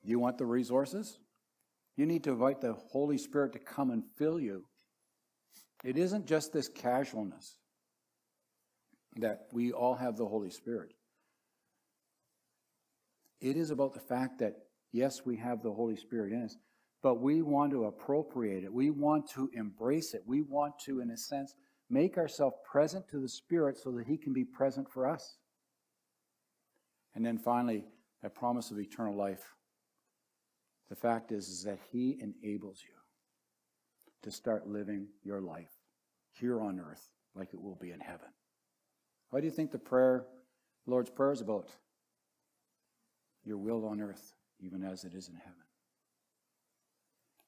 You 0.04 0.19
want 0.19 0.38
the 0.38 0.45
resources? 0.45 1.19
You 1.95 2.06
need 2.06 2.23
to 2.25 2.32
invite 2.32 2.62
the 2.62 2.73
Holy 2.73 3.17
Spirit 3.17 3.54
to 3.54 3.60
come 3.60 3.91
and 3.91 4.04
fill 4.17 4.39
you. 4.39 4.65
It 5.84 5.97
isn't 5.97 6.25
just 6.25 6.52
this 6.52 6.67
casualness 6.67 7.59
that 9.17 9.48
we 9.52 9.72
all 9.72 9.95
have 9.95 10.17
the 10.17 10.26
Holy 10.26 10.50
Spirit. 10.50 10.93
It 13.41 13.56
is 13.56 13.72
about 13.72 13.93
the 13.93 14.00
fact 14.00 14.39
that, 14.39 14.54
yes, 14.91 15.22
we 15.26 15.38
have 15.38 15.62
the 15.62 15.74
Holy 15.74 15.95
Spirit 15.95 16.34
in 16.34 16.43
us, 16.43 16.57
but 17.01 17.22
we 17.22 17.41
want 17.41 17.72
to 17.72 17.86
appropriate 17.86 18.64
it. 18.64 18.74
We 18.74 18.89
want 18.89 19.30
to 19.32 19.49
embrace 19.53 20.14
it. 20.14 20.24
We 20.26 20.41
want 20.41 20.74
to, 20.86 20.99
in 20.99 21.10
a 21.10 21.18
sense, 21.18 21.53
make 21.89 22.18
ourselves 22.18 22.55
present 22.70 23.07
to 23.10 23.20
the 23.20 23.30
Spirit 23.30 23.78
so 23.78 23.91
that 23.91 24.07
He 24.07 24.18
can 24.18 24.34
be 24.34 24.43
present 24.43 24.89
for 24.91 25.07
us. 25.07 25.38
And 27.16 27.26
then 27.26 27.38
finally, 27.38 27.86
that 28.22 28.36
promise 28.36 28.72
of 28.72 28.80
eternal 28.80 29.18
life. 29.18 29.55
The 30.89 30.95
fact 30.95 31.32
is, 31.32 31.47
is 31.47 31.64
that 31.64 31.80
He 31.91 32.20
enables 32.20 32.82
you 32.84 32.95
to 34.24 34.32
start 34.32 34.68
living 34.68 35.07
your 35.24 35.39
life 35.39 35.72
here 36.32 36.60
on 36.60 36.80
earth 36.80 37.10
like 37.36 37.53
it 37.53 37.62
will 37.62 37.78
be 37.82 37.91
in 37.91 37.99
heaven. 37.99 38.28
Why 39.30 39.39
do 39.39 39.45
you 39.45 39.51
think 39.51 39.71
the 39.71 39.80
prayer, 39.80 40.25
Lord's 40.86 41.09
Prayer 41.09 41.32
is 41.32 41.41
about? 41.41 41.69
Your 43.43 43.57
will 43.57 43.86
on 43.86 44.01
earth, 44.01 44.34
even 44.59 44.84
as 44.84 45.03
it 45.03 45.13
is 45.13 45.30
in 45.30 45.36
heaven. 45.36 45.53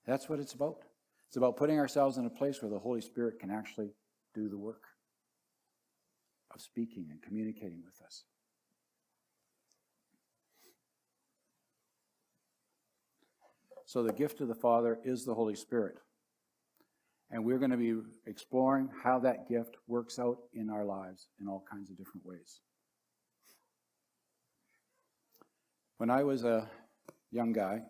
That's 0.05 0.29
what 0.29 0.39
it's 0.39 0.53
about. 0.53 0.83
It's 1.27 1.37
about 1.37 1.57
putting 1.57 1.79
ourselves 1.79 2.17
in 2.17 2.25
a 2.25 2.29
place 2.29 2.61
where 2.61 2.71
the 2.71 2.79
Holy 2.79 3.01
Spirit 3.01 3.39
can 3.39 3.51
actually 3.51 3.91
do 4.33 4.49
the 4.49 4.57
work 4.57 4.83
of 6.53 6.61
speaking 6.61 7.07
and 7.09 7.21
communicating 7.21 7.81
with 7.85 8.01
us. 8.05 8.23
So 13.85 14.03
the 14.03 14.13
gift 14.13 14.39
of 14.41 14.47
the 14.47 14.55
Father 14.55 14.99
is 15.03 15.25
the 15.25 15.33
Holy 15.33 15.55
Spirit. 15.55 15.97
And 17.31 17.45
we're 17.45 17.59
going 17.59 17.71
to 17.71 17.77
be 17.77 17.95
exploring 18.27 18.89
how 19.03 19.19
that 19.19 19.47
gift 19.47 19.77
works 19.87 20.19
out 20.19 20.37
in 20.53 20.69
our 20.69 20.83
lives 20.83 21.29
in 21.39 21.47
all 21.47 21.63
kinds 21.71 21.89
of 21.89 21.97
different 21.97 22.25
ways. 22.25 22.59
When 25.97 26.09
I 26.09 26.23
was 26.23 26.43
a 26.43 26.69
young 27.31 27.53
guy, 27.53 27.83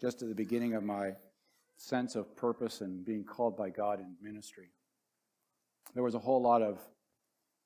just 0.00 0.22
at 0.22 0.28
the 0.28 0.34
beginning 0.34 0.74
of 0.74 0.84
my 0.84 1.12
sense 1.76 2.14
of 2.14 2.36
purpose 2.36 2.80
and 2.80 3.04
being 3.04 3.24
called 3.24 3.56
by 3.56 3.70
God 3.70 3.98
in 3.98 4.14
ministry, 4.22 4.70
there 5.94 6.04
was 6.04 6.14
a 6.14 6.18
whole 6.18 6.40
lot 6.40 6.62
of 6.62 6.78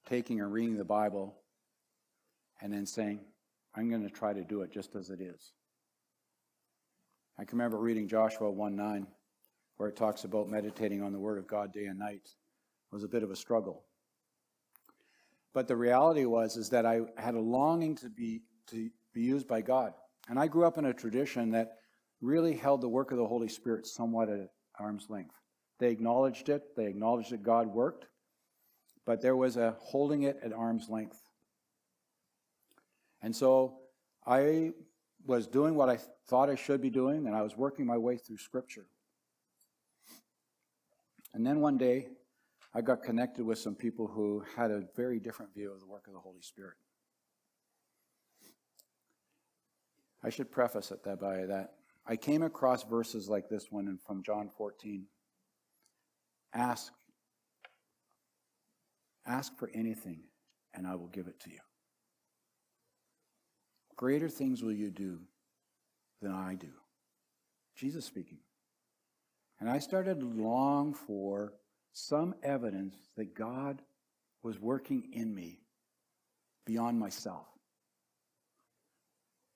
taking 0.09 0.41
and 0.41 0.53
reading 0.53 0.77
the 0.77 0.85
Bible 0.85 1.37
and 2.63 2.73
then 2.73 2.87
saying, 2.87 3.21
I'm 3.75 3.91
going 3.91 4.03
to 4.03 4.11
try 4.11 4.33
to 4.33 4.45
do 4.45 4.63
it 4.63 4.73
just 4.73 4.95
as 4.95 5.11
it 5.11 5.21
is. 5.21 5.53
I 7.39 7.45
can 7.45 7.59
remember 7.59 7.79
reading 7.79 8.09
Joshua 8.09 8.51
1 8.51 8.77
9, 8.77 9.07
where 9.77 9.89
it 9.89 9.97
talks 9.97 10.25
about 10.25 10.49
meditating 10.49 11.03
on 11.03 11.13
the 11.13 11.19
Word 11.19 11.39
of 11.39 11.47
God 11.47 11.73
day 11.73 11.87
and 11.87 11.99
night. 11.99 12.29
Was 12.93 13.03
a 13.03 13.09
bit 13.09 13.25
of 13.25 13.33
a 13.33 13.37
struggle. 13.37 13.83
But 15.53 15.67
the 15.67 15.77
reality 15.77 16.27
was 16.27 16.57
is 16.57 16.69
that 16.71 16.87
I 16.87 17.01
had 17.17 17.35
a 17.35 17.41
longing 17.41 17.97
to 17.97 18.09
be 18.09 18.43
to 18.69 18.89
be 19.13 19.23
used 19.23 19.49
by 19.49 19.63
God. 19.63 19.95
And 20.29 20.39
I 20.39 20.47
grew 20.47 20.65
up 20.65 20.79
in 20.79 20.85
a 20.85 20.95
tradition 20.95 21.51
that 21.53 21.73
really 22.21 22.57
held 22.57 22.81
the 22.81 22.89
work 22.89 23.11
of 23.11 23.19
the 23.19 23.27
Holy 23.27 23.49
Spirit 23.49 23.87
somewhat 23.87 24.29
at 24.29 24.49
arm's 24.79 25.07
length. 25.11 25.35
They 25.79 25.91
acknowledged 25.91 26.49
it, 26.49 26.77
they 26.77 26.87
acknowledged 26.87 27.31
that 27.31 27.43
God 27.43 27.67
worked, 27.67 28.07
but 29.05 29.21
there 29.21 29.37
was 29.37 29.57
a 29.57 29.77
holding 29.81 30.23
it 30.23 30.39
at 30.43 30.53
arm's 30.53 30.89
length. 30.89 31.21
And 33.23 33.35
so 33.35 33.79
I 34.27 34.73
was 35.27 35.47
doing 35.47 35.75
what 35.75 35.89
I 35.89 35.99
thought 36.29 36.49
I 36.49 36.55
should 36.55 36.81
be 36.81 36.91
doing, 36.91 37.27
and 37.27 37.35
I 37.35 37.43
was 37.43 37.57
working 37.57 37.87
my 37.87 37.99
way 37.99 38.17
through 38.17 38.39
Scripture. 38.39 38.87
And 41.35 41.45
then 41.45 41.61
one 41.61 41.77
day, 41.77 42.07
I 42.73 42.81
got 42.81 43.03
connected 43.03 43.45
with 43.45 43.59
some 43.59 43.75
people 43.75 44.07
who 44.07 44.45
had 44.57 44.71
a 44.71 44.85
very 44.97 45.21
different 45.21 45.53
view 45.53 45.73
of 45.73 45.81
the 45.81 45.87
work 45.87 46.07
of 46.07 46.13
the 46.13 46.21
Holy 46.21 46.41
Spirit. 46.41 46.77
I 50.23 50.31
should 50.31 50.51
preface 50.51 50.91
it 50.91 51.05
that 51.05 51.21
by 51.21 51.45
that. 51.45 51.75
I 52.07 52.17
came 52.17 52.43
across 52.43 52.83
verses 52.85 53.29
like 53.29 53.49
this 53.49 53.67
one 53.71 53.99
from 54.07 54.23
John 54.23 54.49
14. 54.57 55.07
Ask, 56.55 56.93
ask 59.27 59.57
for 59.59 59.71
anything, 59.75 60.23
and 60.73 60.87
I 60.87 60.95
will 60.95 61.09
give 61.09 61.27
it 61.27 61.41
to 61.41 61.51
you. 61.51 61.59
Greater 63.97 64.29
things 64.29 64.63
will 64.63 64.73
you 64.73 64.91
do 64.91 65.21
than 66.23 66.33
I 66.33 66.55
do. 66.55 66.71
Jesus 67.77 68.05
speaking. 68.05 68.39
And 69.65 69.73
I 69.73 69.79
started 69.79 70.21
to 70.21 70.27
long 70.27 70.93
for 70.93 71.55
some 71.95 72.35
evidence 72.43 72.97
that 73.17 73.35
God 73.35 73.81
was 74.43 74.61
working 74.61 75.09
in 75.15 75.35
me 75.35 75.63
beyond 76.67 77.01
myself. 77.01 77.47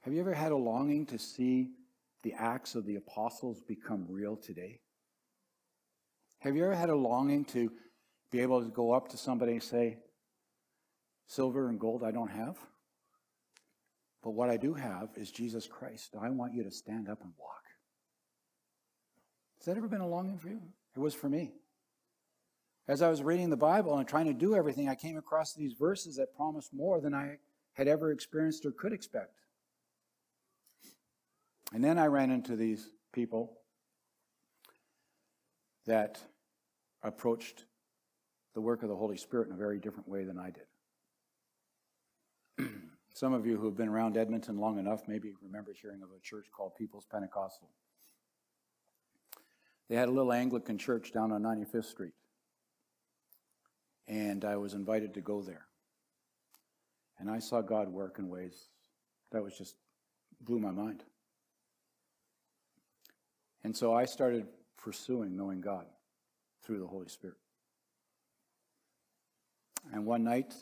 Have 0.00 0.14
you 0.14 0.20
ever 0.20 0.32
had 0.32 0.50
a 0.50 0.56
longing 0.56 1.04
to 1.08 1.18
see 1.18 1.72
the 2.22 2.32
acts 2.32 2.74
of 2.74 2.86
the 2.86 2.96
apostles 2.96 3.60
become 3.60 4.06
real 4.08 4.34
today? 4.34 4.80
Have 6.38 6.56
you 6.56 6.64
ever 6.64 6.74
had 6.74 6.88
a 6.88 6.96
longing 6.96 7.44
to 7.44 7.70
be 8.32 8.40
able 8.40 8.62
to 8.62 8.70
go 8.70 8.92
up 8.92 9.10
to 9.10 9.18
somebody 9.18 9.52
and 9.52 9.62
say, 9.62 9.98
Silver 11.26 11.68
and 11.68 11.78
gold 11.78 12.02
I 12.02 12.12
don't 12.12 12.30
have, 12.30 12.56
but 14.22 14.30
what 14.30 14.48
I 14.48 14.56
do 14.56 14.72
have 14.72 15.10
is 15.16 15.30
Jesus 15.30 15.66
Christ. 15.66 16.14
I 16.18 16.30
want 16.30 16.54
you 16.54 16.62
to 16.62 16.70
stand 16.70 17.10
up 17.10 17.20
and 17.20 17.34
walk. 17.38 17.58
That 19.68 19.76
ever 19.76 19.86
been 19.86 20.00
a 20.00 20.08
longing 20.08 20.38
for 20.38 20.48
you? 20.48 20.62
It 20.96 20.98
was 20.98 21.12
for 21.12 21.28
me. 21.28 21.52
As 22.88 23.02
I 23.02 23.10
was 23.10 23.22
reading 23.22 23.50
the 23.50 23.56
Bible 23.58 23.98
and 23.98 24.08
trying 24.08 24.24
to 24.24 24.32
do 24.32 24.54
everything, 24.54 24.88
I 24.88 24.94
came 24.94 25.18
across 25.18 25.52
these 25.52 25.74
verses 25.74 26.16
that 26.16 26.34
promised 26.34 26.72
more 26.72 27.02
than 27.02 27.12
I 27.12 27.36
had 27.74 27.86
ever 27.86 28.10
experienced 28.10 28.64
or 28.64 28.70
could 28.70 28.94
expect. 28.94 29.42
And 31.74 31.84
then 31.84 31.98
I 31.98 32.06
ran 32.06 32.30
into 32.30 32.56
these 32.56 32.88
people 33.12 33.58
that 35.84 36.18
approached 37.02 37.66
the 38.54 38.62
work 38.62 38.82
of 38.82 38.88
the 38.88 38.96
Holy 38.96 39.18
Spirit 39.18 39.48
in 39.48 39.54
a 39.54 39.58
very 39.58 39.78
different 39.78 40.08
way 40.08 40.24
than 40.24 40.38
I 40.38 40.50
did. 42.56 42.70
Some 43.12 43.34
of 43.34 43.44
you 43.44 43.58
who 43.58 43.66
have 43.66 43.76
been 43.76 43.90
around 43.90 44.16
Edmonton 44.16 44.56
long 44.56 44.78
enough 44.78 45.02
maybe 45.06 45.34
remember 45.42 45.74
hearing 45.78 46.02
of 46.02 46.08
a 46.16 46.20
church 46.22 46.46
called 46.56 46.74
People's 46.74 47.04
Pentecostal. 47.04 47.68
They 49.88 49.96
had 49.96 50.08
a 50.08 50.12
little 50.12 50.32
Anglican 50.32 50.78
church 50.78 51.12
down 51.12 51.32
on 51.32 51.42
95th 51.42 51.86
Street. 51.86 52.12
And 54.06 54.44
I 54.44 54.56
was 54.56 54.74
invited 54.74 55.14
to 55.14 55.20
go 55.20 55.42
there. 55.42 55.66
And 57.18 57.30
I 57.30 57.38
saw 57.38 57.60
God 57.60 57.88
work 57.88 58.18
in 58.18 58.28
ways 58.28 58.68
that 59.32 59.42
was 59.42 59.56
just 59.56 59.76
blew 60.40 60.58
my 60.58 60.70
mind. 60.70 61.04
And 63.64 63.76
so 63.76 63.92
I 63.92 64.04
started 64.04 64.46
pursuing 64.76 65.36
knowing 65.36 65.60
God 65.60 65.86
through 66.62 66.78
the 66.80 66.86
Holy 66.86 67.08
Spirit. 67.08 67.38
And 69.92 70.06
one 70.06 70.24
night, 70.24 70.54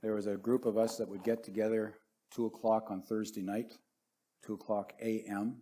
there 0.00 0.14
was 0.14 0.26
a 0.26 0.36
group 0.36 0.64
of 0.64 0.78
us 0.78 0.96
that 0.96 1.08
would 1.08 1.22
get 1.22 1.44
together 1.44 1.94
2 2.34 2.46
o'clock 2.46 2.90
on 2.90 3.02
Thursday 3.02 3.42
night, 3.42 3.76
2 4.44 4.54
o'clock 4.54 4.92
a.m. 5.00 5.56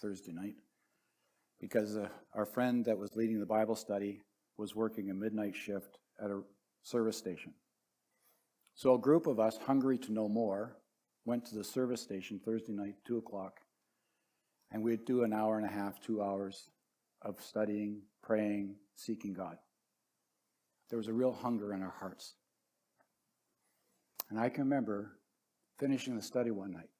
Thursday 0.00 0.32
night, 0.32 0.54
because 1.64 1.96
uh, 1.96 2.06
our 2.34 2.44
friend 2.44 2.84
that 2.84 2.98
was 2.98 3.16
leading 3.16 3.40
the 3.40 3.46
Bible 3.46 3.74
study 3.74 4.20
was 4.58 4.76
working 4.76 5.08
a 5.08 5.14
midnight 5.14 5.56
shift 5.56 5.96
at 6.22 6.30
a 6.30 6.42
service 6.82 7.16
station. 7.16 7.54
So 8.74 8.92
a 8.92 8.98
group 8.98 9.26
of 9.26 9.40
us, 9.40 9.56
hungry 9.56 9.96
to 10.00 10.12
know 10.12 10.28
more, 10.28 10.76
went 11.24 11.46
to 11.46 11.54
the 11.54 11.64
service 11.64 12.02
station 12.02 12.38
Thursday 12.44 12.74
night, 12.74 12.96
2 13.06 13.16
o'clock, 13.16 13.60
and 14.72 14.82
we'd 14.82 15.06
do 15.06 15.22
an 15.22 15.32
hour 15.32 15.56
and 15.56 15.64
a 15.64 15.72
half, 15.72 15.98
two 16.02 16.22
hours 16.22 16.68
of 17.22 17.40
studying, 17.40 18.02
praying, 18.22 18.74
seeking 18.94 19.32
God. 19.32 19.56
There 20.90 20.98
was 20.98 21.08
a 21.08 21.14
real 21.14 21.32
hunger 21.32 21.72
in 21.72 21.80
our 21.80 21.94
hearts. 21.98 22.34
And 24.28 24.38
I 24.38 24.50
can 24.50 24.64
remember 24.64 25.12
finishing 25.78 26.14
the 26.14 26.22
study 26.22 26.50
one 26.50 26.72
night 26.72 26.90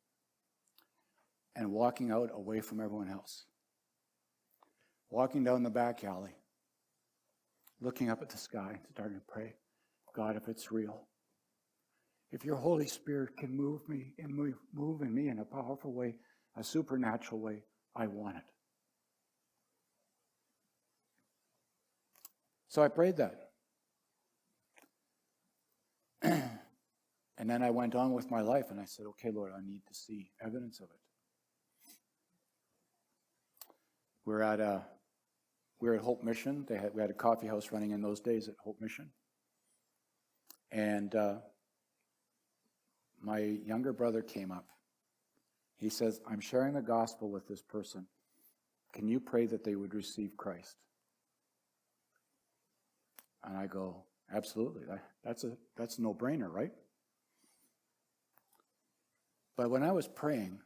and 1.55 1.71
walking 1.71 2.11
out 2.11 2.31
away 2.33 2.63
from 2.63 2.81
everyone 2.81 3.11
else. 3.11 3.45
Walking 5.15 5.45
down 5.45 5.63
the 5.63 5.71
back 5.71 6.03
alley, 6.03 6.35
looking 7.81 8.11
up 8.11 8.21
at 8.21 8.31
the 8.31 8.37
sky, 8.37 8.81
starting 8.91 9.17
to 9.17 9.23
pray, 9.29 9.55
God, 10.13 10.35
if 10.35 10.49
it's 10.49 10.73
real, 10.73 11.07
if 12.33 12.45
your 12.45 12.57
Holy 12.57 12.89
Spirit 12.89 13.37
can 13.39 13.57
move 13.57 13.89
me 13.89 14.15
and 14.19 14.35
move, 14.35 14.55
move 14.75 15.03
in 15.03 15.15
me 15.15 15.29
in 15.29 15.39
a 15.39 15.45
powerful 15.45 15.93
way, 15.93 16.17
a 16.57 16.65
supernatural 16.65 17.41
way, 17.41 17.63
I 17.95 18.09
want 18.09 18.39
it. 18.39 18.43
So 22.67 22.83
I 22.83 22.89
prayed 22.89 23.19
that. 23.19 23.51
and 27.39 27.49
then 27.49 27.63
I 27.63 27.71
went 27.71 27.95
on 27.95 28.15
with 28.15 28.33
my 28.33 28.41
life 28.41 28.73
and 28.73 28.81
I 28.81 28.87
said, 28.87 29.07
okay, 29.11 29.31
Lord, 29.31 29.53
I 29.57 29.65
need 29.65 29.83
to 29.87 29.95
see 29.95 30.33
evidence 30.45 30.81
of 30.81 30.87
it. 30.87 31.01
We're 34.25 34.43
at 34.43 34.59
a 34.59 34.87
we're 35.85 35.95
at 35.95 36.03
Hope 36.03 36.23
Mission. 36.23 36.65
They 36.69 36.77
had, 36.77 36.95
we 36.95 37.01
had 37.01 37.11
a 37.11 37.15
coffee 37.15 37.47
house 37.47 37.71
running 37.73 37.93
in 37.93 38.01
those 38.01 38.21
days 38.21 38.49
at 38.49 38.55
Hope 38.63 38.81
Mission. 38.81 39.11
And 40.73 41.15
uh, 41.15 41.37
my 43.21 43.39
younger 43.39 43.93
brother 43.93 44.23
came 44.23 44.51
up 44.51 44.67
he 45.77 45.91
says, 45.91 46.21
I'm 46.27 46.41
sharing 46.41 46.75
the 46.75 46.83
gospel 46.83 47.31
with 47.31 47.47
this 47.47 47.61
person. 47.61 48.07
Can 48.93 49.09
you 49.09 49.21
pray 49.21 49.47
that 49.47 49.65
they 49.65 49.75
would 49.75 49.95
receive 49.95 50.37
Christ? 50.37 50.77
And 53.43 53.57
I 53.57 53.67
go, 53.67 54.05
absolutely. 54.35 54.85
That's 55.25 55.45
a, 55.45 55.53
that's 55.77 55.99
a 55.99 56.03
no 56.03 56.15
brainer, 56.15 56.51
right? 56.51 56.73
But 59.57 59.71
when 59.71 59.83
I 59.83 59.93
was 59.93 60.09
praying, 60.09 60.61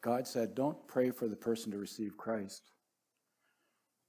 God 0.00 0.26
said, 0.26 0.54
Don't 0.54 0.88
pray 0.88 1.10
for 1.10 1.28
the 1.28 1.36
person 1.36 1.72
to 1.72 1.78
receive 1.78 2.16
Christ. 2.16 2.70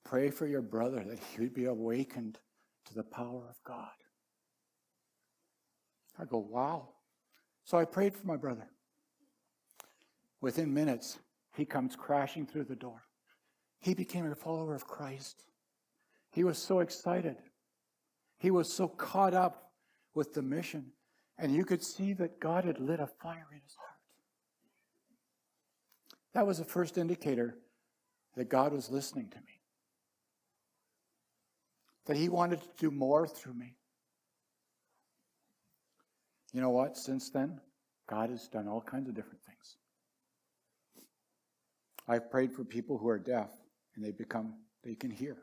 Pray 0.03 0.29
for 0.29 0.47
your 0.47 0.61
brother 0.61 1.03
that 1.07 1.19
he 1.19 1.41
would 1.41 1.53
be 1.53 1.65
awakened 1.65 2.39
to 2.85 2.93
the 2.93 3.03
power 3.03 3.45
of 3.49 3.55
God. 3.63 3.89
I 6.19 6.25
go, 6.25 6.37
Wow. 6.37 6.89
So 7.63 7.77
I 7.77 7.85
prayed 7.85 8.15
for 8.15 8.25
my 8.25 8.35
brother. 8.35 8.67
Within 10.41 10.73
minutes, 10.73 11.19
he 11.55 11.65
comes 11.65 11.95
crashing 11.95 12.47
through 12.47 12.63
the 12.63 12.75
door. 12.75 13.03
He 13.79 13.93
became 13.93 14.25
a 14.25 14.35
follower 14.35 14.73
of 14.73 14.87
Christ. 14.87 15.43
He 16.31 16.43
was 16.43 16.57
so 16.57 16.79
excited. 16.79 17.37
He 18.37 18.51
was 18.51 18.71
so 18.71 18.87
caught 18.87 19.33
up 19.33 19.71
with 20.15 20.33
the 20.33 20.41
mission. 20.41 20.91
And 21.37 21.53
you 21.53 21.63
could 21.63 21.83
see 21.83 22.13
that 22.13 22.39
God 22.39 22.65
had 22.65 22.79
lit 22.79 22.99
a 22.99 23.07
fire 23.07 23.47
in 23.51 23.61
his 23.61 23.75
heart. 23.75 23.89
That 26.33 26.45
was 26.45 26.57
the 26.57 26.65
first 26.65 26.97
indicator 26.97 27.57
that 28.35 28.49
God 28.49 28.73
was 28.73 28.89
listening 28.89 29.29
to 29.29 29.37
me, 29.37 29.58
that 32.09 32.17
He 32.17 32.27
wanted 32.27 32.59
to 32.59 32.67
do 32.79 32.89
more 32.89 33.27
through 33.27 33.53
me. 33.53 33.75
You 36.51 36.59
know 36.59 36.71
what? 36.71 36.97
Since 36.97 37.29
then, 37.29 37.61
God 38.09 38.31
has 38.31 38.47
done 38.47 38.67
all 38.67 38.81
kinds 38.81 39.07
of 39.07 39.13
different 39.13 39.43
things. 39.43 39.77
I've 42.07 42.31
prayed 42.31 42.51
for 42.51 42.63
people 42.63 42.97
who 42.97 43.07
are 43.09 43.19
deaf 43.19 43.51
and 43.95 44.03
they 44.03 44.09
become, 44.09 44.55
they 44.83 44.95
can 44.95 45.11
hear. 45.11 45.37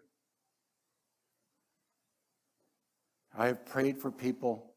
I 3.38 3.46
have 3.46 3.64
prayed 3.64 3.96
for 3.96 4.10
people, 4.10 4.72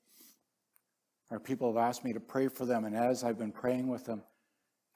or 1.32 1.40
people 1.40 1.74
have 1.74 1.84
asked 1.84 2.06
me 2.06 2.14
to 2.14 2.20
pray 2.20 2.50
for 2.50 2.68
them, 2.68 2.86
and 2.86 2.96
as 2.96 3.24
I've 3.24 3.40
been 3.40 3.52
praying 3.52 3.88
with 3.88 4.06
them, 4.06 4.22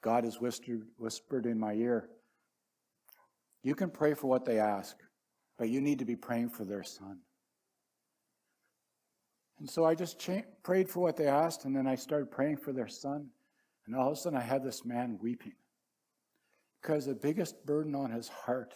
God 0.00 0.22
has 0.22 0.40
whispered, 0.40 0.82
whispered 0.96 1.46
in 1.46 1.58
my 1.58 1.72
ear, 1.72 2.08
You 3.64 3.74
can 3.74 3.90
pray 3.90 4.14
for 4.14 4.28
what 4.28 4.44
they 4.44 4.60
ask, 4.60 4.96
but 5.58 5.68
you 5.68 5.80
need 5.80 5.98
to 6.00 6.04
be 6.04 6.16
praying 6.16 6.50
for 6.50 6.64
their 6.64 6.82
son. 6.82 7.18
And 9.58 9.70
so 9.70 9.84
I 9.84 9.94
just 9.94 10.18
cha- 10.18 10.42
prayed 10.62 10.88
for 10.88 11.00
what 11.00 11.16
they 11.16 11.28
asked, 11.28 11.64
and 11.64 11.74
then 11.74 11.86
I 11.86 11.94
started 11.94 12.30
praying 12.30 12.56
for 12.58 12.72
their 12.72 12.88
son. 12.88 13.28
And 13.86 13.94
all 13.94 14.10
of 14.10 14.14
a 14.14 14.20
sudden, 14.20 14.38
I 14.38 14.42
had 14.42 14.64
this 14.64 14.84
man 14.84 15.18
weeping 15.20 15.54
because 16.80 17.06
the 17.06 17.14
biggest 17.14 17.64
burden 17.64 17.94
on 17.94 18.10
his 18.10 18.28
heart 18.28 18.74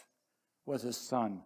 was 0.67 0.83
his 0.83 0.97
son. 0.97 1.43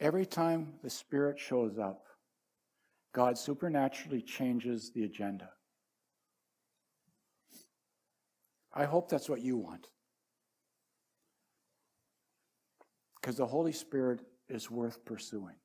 Every 0.00 0.24
time 0.24 0.74
the 0.82 0.90
Spirit 0.90 1.38
shows 1.38 1.78
up, 1.78 2.04
God 3.12 3.36
supernaturally 3.36 4.22
changes 4.22 4.90
the 4.92 5.04
agenda. 5.04 5.50
I 8.72 8.84
hope 8.84 9.08
that's 9.08 9.28
what 9.28 9.42
you 9.42 9.56
want. 9.56 9.88
Because 13.20 13.36
the 13.36 13.46
Holy 13.46 13.72
Spirit 13.72 14.20
is 14.48 14.70
worth 14.70 15.04
pursuing. 15.04 15.56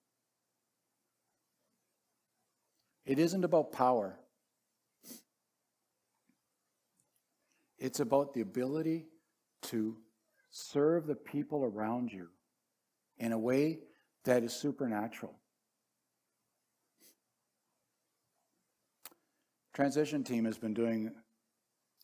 It 3.06 3.20
isn't 3.20 3.44
about 3.44 3.72
power, 3.72 4.18
it's 7.78 8.00
about 8.00 8.34
the 8.34 8.42
ability 8.42 9.06
to 9.64 9.98
serve 10.50 11.06
the 11.06 11.16
people 11.16 11.64
around 11.64 12.12
you 12.12 12.30
in 13.18 13.32
a 13.32 13.38
way 13.38 13.80
that 14.24 14.44
is 14.44 14.54
supernatural. 14.54 15.36
Transition 19.74 20.24
team 20.24 20.46
has 20.46 20.58
been 20.58 20.74
doing 20.74 21.12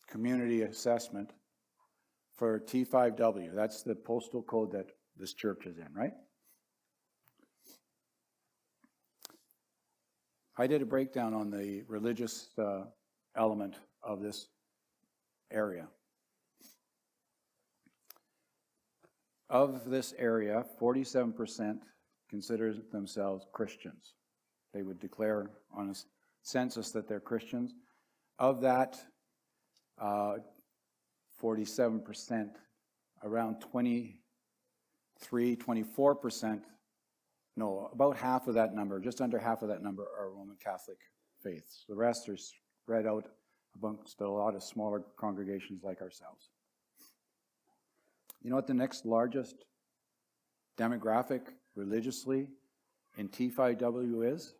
community 0.06 0.62
assessment 0.62 1.32
for 2.36 2.60
T5W. 2.60 3.54
That's 3.54 3.82
the 3.82 3.94
postal 3.94 4.42
code 4.42 4.72
that 4.72 4.90
this 5.16 5.34
church 5.34 5.66
is 5.66 5.78
in, 5.78 5.88
right? 5.94 6.12
I 10.58 10.66
did 10.66 10.82
a 10.82 10.86
breakdown 10.86 11.32
on 11.32 11.50
the 11.50 11.82
religious 11.88 12.48
uh, 12.58 12.82
element 13.36 13.76
of 14.02 14.20
this 14.20 14.48
area. 15.50 15.88
Of 19.48 19.88
this 19.88 20.14
area, 20.18 20.64
47% 20.80 21.78
consider 22.28 22.74
themselves 22.92 23.46
Christians. 23.52 24.14
They 24.72 24.82
would 24.82 25.00
declare 25.00 25.50
on 25.74 25.90
a 25.90 25.94
census 26.42 26.90
that 26.92 27.08
they're 27.08 27.20
Christians. 27.20 27.74
Of 28.38 28.60
that, 28.62 28.98
uh, 30.00 30.36
47%, 31.42 32.50
around 33.24 33.60
23, 35.22 35.56
24%, 35.56 36.60
no, 37.56 37.90
about 37.92 38.16
half 38.16 38.48
of 38.48 38.54
that 38.54 38.74
number, 38.74 38.98
just 39.00 39.20
under 39.20 39.38
half 39.38 39.62
of 39.62 39.68
that 39.68 39.82
number 39.82 40.06
are 40.18 40.30
Roman 40.30 40.56
Catholic 40.62 40.98
faiths. 41.42 41.84
The 41.88 41.94
rest 41.94 42.28
are 42.28 42.36
spread 42.36 43.06
out 43.06 43.26
amongst 43.80 44.20
a 44.20 44.28
lot 44.28 44.54
of 44.54 44.62
smaller 44.62 45.02
congregations 45.18 45.82
like 45.82 46.00
ourselves. 46.00 46.50
You 48.42 48.50
know 48.50 48.56
what 48.56 48.66
the 48.66 48.74
next 48.74 49.06
largest 49.06 49.64
demographic 50.78 51.42
religiously 51.76 52.48
in 53.16 53.28
T5W 53.28 54.34
is? 54.34 54.54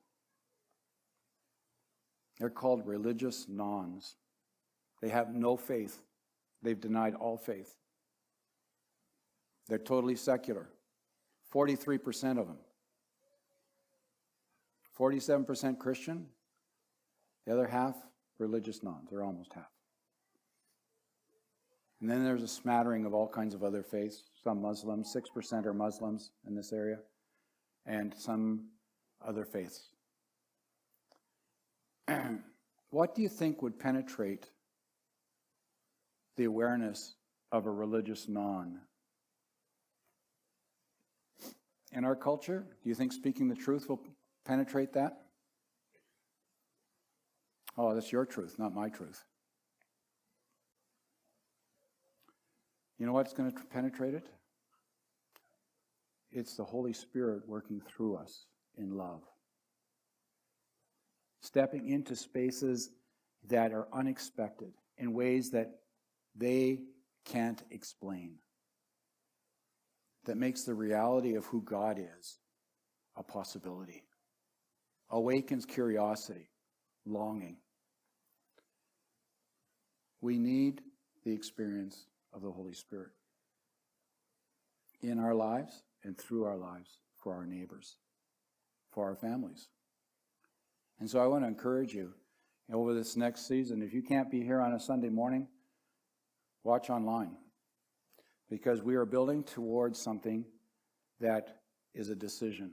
They're 2.38 2.50
called 2.50 2.86
religious 2.86 3.48
nones. 3.48 4.16
They 5.00 5.08
have 5.08 5.34
no 5.34 5.56
faith. 5.56 6.02
They've 6.62 6.80
denied 6.80 7.14
all 7.14 7.36
faith. 7.36 7.76
They're 9.68 9.78
totally 9.78 10.16
secular. 10.16 10.68
43% 11.54 12.38
of 12.38 12.46
them. 12.46 12.58
47% 14.98 15.78
Christian. 15.78 16.26
The 17.46 17.52
other 17.52 17.66
half, 17.66 17.96
religious 18.38 18.82
nones, 18.82 19.12
or 19.12 19.22
almost 19.22 19.52
half. 19.54 19.70
And 22.00 22.10
then 22.10 22.24
there's 22.24 22.42
a 22.42 22.48
smattering 22.48 23.06
of 23.06 23.14
all 23.14 23.28
kinds 23.28 23.54
of 23.54 23.62
other 23.62 23.82
faiths. 23.82 24.24
Some 24.42 24.60
Muslims, 24.60 25.14
6% 25.14 25.66
are 25.66 25.74
Muslims 25.74 26.32
in 26.46 26.54
this 26.54 26.72
area, 26.72 26.98
and 27.86 28.12
some 28.16 28.66
other 29.24 29.44
faiths. 29.44 29.88
what 32.90 33.14
do 33.14 33.22
you 33.22 33.28
think 33.28 33.62
would 33.62 33.78
penetrate 33.78 34.50
the 36.36 36.44
awareness 36.44 37.14
of 37.52 37.66
a 37.66 37.70
religious 37.70 38.28
none? 38.28 38.80
In 41.92 42.04
our 42.04 42.16
culture, 42.16 42.64
do 42.82 42.88
you 42.88 42.94
think 42.94 43.12
speaking 43.12 43.48
the 43.48 43.54
truth 43.54 43.88
will 43.88 44.00
penetrate 44.46 44.94
that? 44.94 45.18
Oh, 47.76 47.94
that's 47.94 48.10
your 48.10 48.24
truth, 48.24 48.58
not 48.58 48.74
my 48.74 48.88
truth. 48.88 49.24
You 52.98 53.06
know 53.06 53.12
what's 53.12 53.32
going 53.32 53.50
to 53.50 53.64
penetrate 53.64 54.14
it? 54.14 54.26
It's 56.30 56.56
the 56.56 56.64
Holy 56.64 56.92
Spirit 56.92 57.42
working 57.46 57.80
through 57.80 58.16
us 58.16 58.46
in 58.78 58.96
love. 58.96 59.22
Stepping 61.40 61.88
into 61.88 62.16
spaces 62.16 62.90
that 63.48 63.72
are 63.72 63.88
unexpected 63.92 64.72
in 64.96 65.12
ways 65.12 65.50
that 65.50 65.80
they 66.34 66.78
can't 67.24 67.62
explain. 67.70 68.36
That 70.24 70.36
makes 70.36 70.62
the 70.62 70.74
reality 70.74 71.34
of 71.34 71.44
who 71.46 71.62
God 71.62 71.98
is 71.98 72.38
a 73.16 73.22
possibility. 73.22 74.04
Awakens 75.10 75.66
curiosity, 75.66 76.48
longing. 77.04 77.56
We 80.20 80.38
need 80.38 80.80
the 81.24 81.32
experience 81.32 82.06
of 82.32 82.42
the 82.42 82.50
Holy 82.50 82.72
Spirit 82.72 83.10
in 85.02 85.18
our 85.18 85.34
lives 85.34 85.82
and 86.04 86.16
through 86.16 86.44
our 86.44 86.56
lives 86.56 87.00
for 87.16 87.34
our 87.34 87.44
neighbors, 87.44 87.96
for 88.90 89.08
our 89.08 89.16
families. 89.16 89.68
And 91.00 91.10
so 91.10 91.18
I 91.18 91.26
want 91.26 91.42
to 91.42 91.48
encourage 91.48 91.92
you 91.92 92.14
over 92.72 92.94
this 92.94 93.16
next 93.16 93.46
season, 93.46 93.82
if 93.82 93.92
you 93.92 94.02
can't 94.02 94.30
be 94.30 94.42
here 94.42 94.60
on 94.60 94.72
a 94.72 94.80
Sunday 94.80 95.08
morning, 95.08 95.48
watch 96.64 96.88
online 96.88 97.36
because 98.52 98.82
we 98.82 98.96
are 98.96 99.06
building 99.06 99.42
towards 99.42 99.98
something 99.98 100.44
that 101.20 101.56
is 101.94 102.10
a 102.10 102.14
decision. 102.14 102.72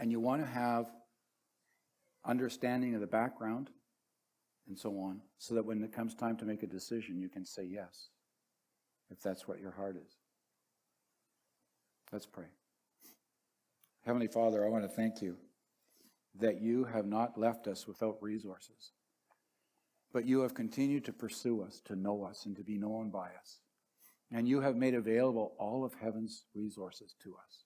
And 0.00 0.10
you 0.10 0.20
want 0.20 0.40
to 0.40 0.48
have 0.48 0.86
understanding 2.24 2.94
of 2.94 3.02
the 3.02 3.06
background 3.06 3.68
and 4.68 4.78
so 4.78 4.88
on, 5.00 5.20
so 5.36 5.54
that 5.54 5.66
when 5.66 5.84
it 5.84 5.92
comes 5.92 6.14
time 6.14 6.34
to 6.38 6.46
make 6.46 6.62
a 6.62 6.66
decision, 6.66 7.20
you 7.20 7.28
can 7.28 7.44
say 7.44 7.64
yes, 7.64 8.08
if 9.10 9.20
that's 9.20 9.46
what 9.46 9.60
your 9.60 9.72
heart 9.72 9.96
is. 9.98 10.16
Let's 12.10 12.24
pray. 12.24 12.46
Heavenly 14.06 14.28
Father, 14.28 14.64
I 14.64 14.70
want 14.70 14.84
to 14.84 14.88
thank 14.88 15.20
you 15.20 15.36
that 16.40 16.62
you 16.62 16.84
have 16.84 17.04
not 17.04 17.36
left 17.36 17.68
us 17.68 17.86
without 17.86 18.16
resources, 18.22 18.92
but 20.10 20.24
you 20.24 20.40
have 20.40 20.54
continued 20.54 21.04
to 21.04 21.12
pursue 21.12 21.60
us, 21.60 21.82
to 21.84 21.94
know 21.94 22.24
us, 22.24 22.46
and 22.46 22.56
to 22.56 22.64
be 22.64 22.78
known 22.78 23.10
by 23.10 23.26
us. 23.38 23.60
And 24.32 24.48
you 24.48 24.60
have 24.60 24.76
made 24.76 24.94
available 24.94 25.54
all 25.58 25.84
of 25.84 25.94
heaven's 25.94 26.44
resources 26.54 27.14
to 27.22 27.34
us. 27.34 27.64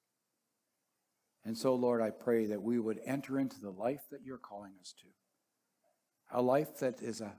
And 1.45 1.57
so, 1.57 1.75
Lord, 1.75 2.03
I 2.03 2.11
pray 2.11 2.47
that 2.47 2.63
we 2.63 2.79
would 2.79 3.01
enter 3.05 3.39
into 3.39 3.61
the 3.61 3.71
life 3.71 4.03
that 4.11 4.21
you're 4.25 4.37
calling 4.37 4.73
us 4.81 4.95
to. 5.01 6.39
A 6.39 6.43
life 6.43 6.79
that 6.79 7.01
is 7.01 7.21
a 7.21 7.33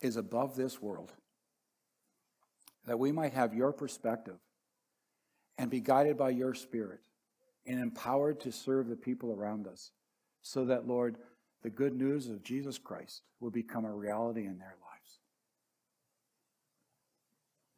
is 0.00 0.16
above 0.16 0.56
this 0.56 0.80
world. 0.80 1.12
That 2.86 2.98
we 2.98 3.12
might 3.12 3.34
have 3.34 3.52
your 3.52 3.72
perspective 3.72 4.38
and 5.58 5.70
be 5.70 5.80
guided 5.80 6.16
by 6.16 6.30
your 6.30 6.54
spirit 6.54 7.00
and 7.66 7.78
empowered 7.78 8.40
to 8.40 8.50
serve 8.50 8.88
the 8.88 8.96
people 8.96 9.32
around 9.32 9.66
us 9.66 9.92
so 10.40 10.64
that 10.64 10.88
lord 10.88 11.16
the 11.62 11.68
good 11.68 11.94
news 11.94 12.28
of 12.28 12.42
jesus 12.42 12.78
christ 12.78 13.22
will 13.40 13.50
become 13.50 13.84
a 13.84 13.94
reality 13.94 14.46
in 14.46 14.58
their 14.58 14.76
lives 14.80 14.89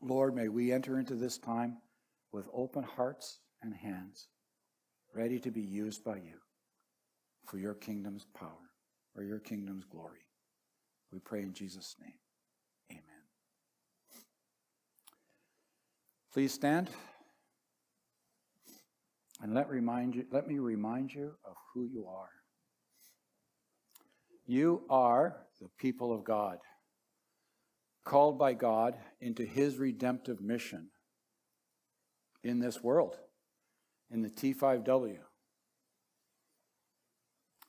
Lord, 0.02 0.34
may 0.34 0.48
we 0.48 0.72
enter 0.72 0.98
into 0.98 1.14
this 1.14 1.38
time 1.38 1.78
with 2.32 2.48
open 2.52 2.82
hearts 2.82 3.38
and 3.62 3.72
hands, 3.72 4.26
ready 5.14 5.38
to 5.38 5.50
be 5.50 5.60
used 5.60 6.04
by 6.04 6.16
you 6.16 6.38
for 7.46 7.58
your 7.58 7.74
kingdom's 7.74 8.26
power 8.34 8.70
or 9.16 9.22
your 9.22 9.38
kingdom's 9.38 9.84
glory. 9.84 10.26
We 11.12 11.20
pray 11.20 11.42
in 11.42 11.52
Jesus' 11.52 11.94
name. 12.00 12.18
Amen. 12.90 13.02
Please 16.32 16.52
stand. 16.52 16.90
And 19.40 19.54
let, 19.54 19.68
remind 19.68 20.14
you, 20.14 20.24
let 20.32 20.48
me 20.48 20.58
remind 20.58 21.12
you 21.12 21.32
of 21.44 21.54
who 21.74 21.84
you 21.84 22.06
are. 22.08 22.30
You 24.46 24.82
are 24.88 25.36
the 25.60 25.68
people 25.78 26.12
of 26.12 26.24
God, 26.24 26.58
called 28.04 28.38
by 28.38 28.54
God 28.54 28.96
into 29.20 29.44
his 29.44 29.76
redemptive 29.76 30.40
mission 30.40 30.88
in 32.42 32.58
this 32.58 32.82
world, 32.82 33.16
in 34.10 34.22
the 34.22 34.30
T5W. 34.30 35.18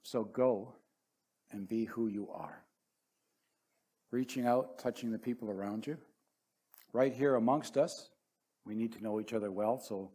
So 0.03 0.23
go 0.23 0.73
and 1.51 1.67
be 1.67 1.85
who 1.85 2.07
you 2.07 2.29
are. 2.29 2.63
Reaching 4.11 4.45
out, 4.45 4.79
touching 4.79 5.11
the 5.11 5.17
people 5.17 5.49
around 5.49 5.87
you. 5.87 5.97
Right 6.91 7.13
here 7.13 7.35
amongst 7.35 7.77
us, 7.77 8.09
we 8.65 8.75
need 8.75 8.93
to 8.93 9.03
know 9.03 9.19
each 9.19 9.33
other 9.33 9.51
well, 9.51 9.79
so 9.79 10.11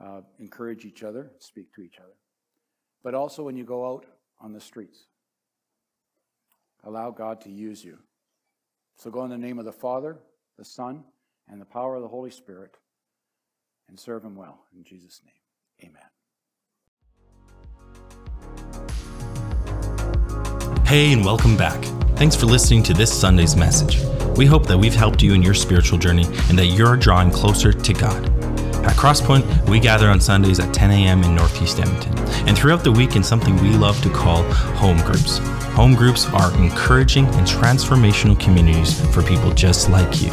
uh, 0.00 0.20
encourage 0.38 0.84
each 0.84 1.02
other, 1.02 1.32
speak 1.38 1.72
to 1.74 1.82
each 1.82 1.98
other. 1.98 2.14
But 3.02 3.14
also 3.14 3.42
when 3.42 3.56
you 3.56 3.64
go 3.64 3.86
out 3.86 4.06
on 4.40 4.52
the 4.52 4.60
streets, 4.60 5.06
allow 6.84 7.10
God 7.10 7.40
to 7.42 7.50
use 7.50 7.84
you. 7.84 7.98
So 8.96 9.10
go 9.10 9.24
in 9.24 9.30
the 9.30 9.38
name 9.38 9.58
of 9.58 9.64
the 9.64 9.72
Father, 9.72 10.18
the 10.56 10.64
Son, 10.64 11.04
and 11.48 11.60
the 11.60 11.66
power 11.66 11.96
of 11.96 12.02
the 12.02 12.08
Holy 12.08 12.30
Spirit 12.30 12.76
and 13.88 13.98
serve 13.98 14.24
Him 14.24 14.36
well. 14.36 14.64
In 14.74 14.84
Jesus' 14.84 15.20
name, 15.24 15.34
amen. 15.90 16.02
Hey, 20.86 21.12
and 21.12 21.24
welcome 21.24 21.56
back. 21.56 21.82
Thanks 22.16 22.36
for 22.36 22.46
listening 22.46 22.82
to 22.84 22.94
this 22.94 23.12
Sunday's 23.12 23.56
message. 23.56 23.98
We 24.36 24.46
hope 24.46 24.66
that 24.66 24.78
we've 24.78 24.94
helped 24.94 25.22
you 25.22 25.34
in 25.34 25.42
your 25.42 25.54
spiritual 25.54 25.98
journey 25.98 26.24
and 26.48 26.58
that 26.58 26.66
you're 26.66 26.96
drawing 26.96 27.30
closer 27.30 27.72
to 27.72 27.92
God. 27.92 28.24
At 28.84 28.96
Crosspoint, 28.96 29.68
we 29.68 29.80
gather 29.80 30.08
on 30.08 30.20
Sundays 30.20 30.60
at 30.60 30.72
10 30.74 30.90
a.m. 30.90 31.22
in 31.22 31.34
Northeast 31.34 31.80
Edmonton, 31.80 32.16
and 32.46 32.56
throughout 32.56 32.84
the 32.84 32.92
week 32.92 33.16
in 33.16 33.24
something 33.24 33.56
we 33.56 33.70
love 33.70 34.00
to 34.02 34.10
call 34.10 34.42
home 34.74 34.98
groups. 34.98 35.40
Home 35.74 35.94
groups 35.94 36.26
are 36.26 36.52
encouraging 36.56 37.26
and 37.26 37.46
transformational 37.46 38.38
communities 38.38 39.00
for 39.12 39.22
people 39.22 39.50
just 39.52 39.90
like 39.90 40.22
you. 40.22 40.30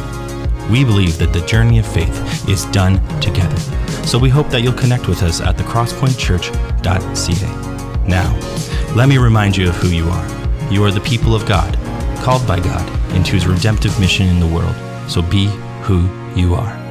We 0.70 0.84
believe 0.84 1.18
that 1.18 1.32
the 1.32 1.44
journey 1.46 1.80
of 1.80 1.86
faith 1.86 2.48
is 2.48 2.64
done 2.66 3.00
together, 3.20 3.58
so 4.06 4.20
we 4.20 4.28
hope 4.28 4.50
that 4.50 4.62
you'll 4.62 4.72
connect 4.72 5.08
with 5.08 5.24
us 5.24 5.40
at 5.40 5.56
thecrosspointchurch.ca. 5.56 8.08
Now, 8.08 8.32
let 8.94 9.08
me 9.08 9.18
remind 9.18 9.56
you 9.56 9.68
of 9.68 9.74
who 9.74 9.88
you 9.88 10.08
are. 10.08 10.28
You 10.70 10.84
are 10.84 10.92
the 10.92 11.00
people 11.00 11.34
of 11.34 11.44
God, 11.44 11.76
called 12.22 12.46
by 12.46 12.60
God 12.60 12.88
into 13.12 13.32
his 13.32 13.48
redemptive 13.48 13.98
mission 13.98 14.28
in 14.28 14.38
the 14.38 14.46
world, 14.46 14.76
so 15.10 15.22
be 15.22 15.46
who 15.82 16.08
you 16.36 16.54
are. 16.54 16.81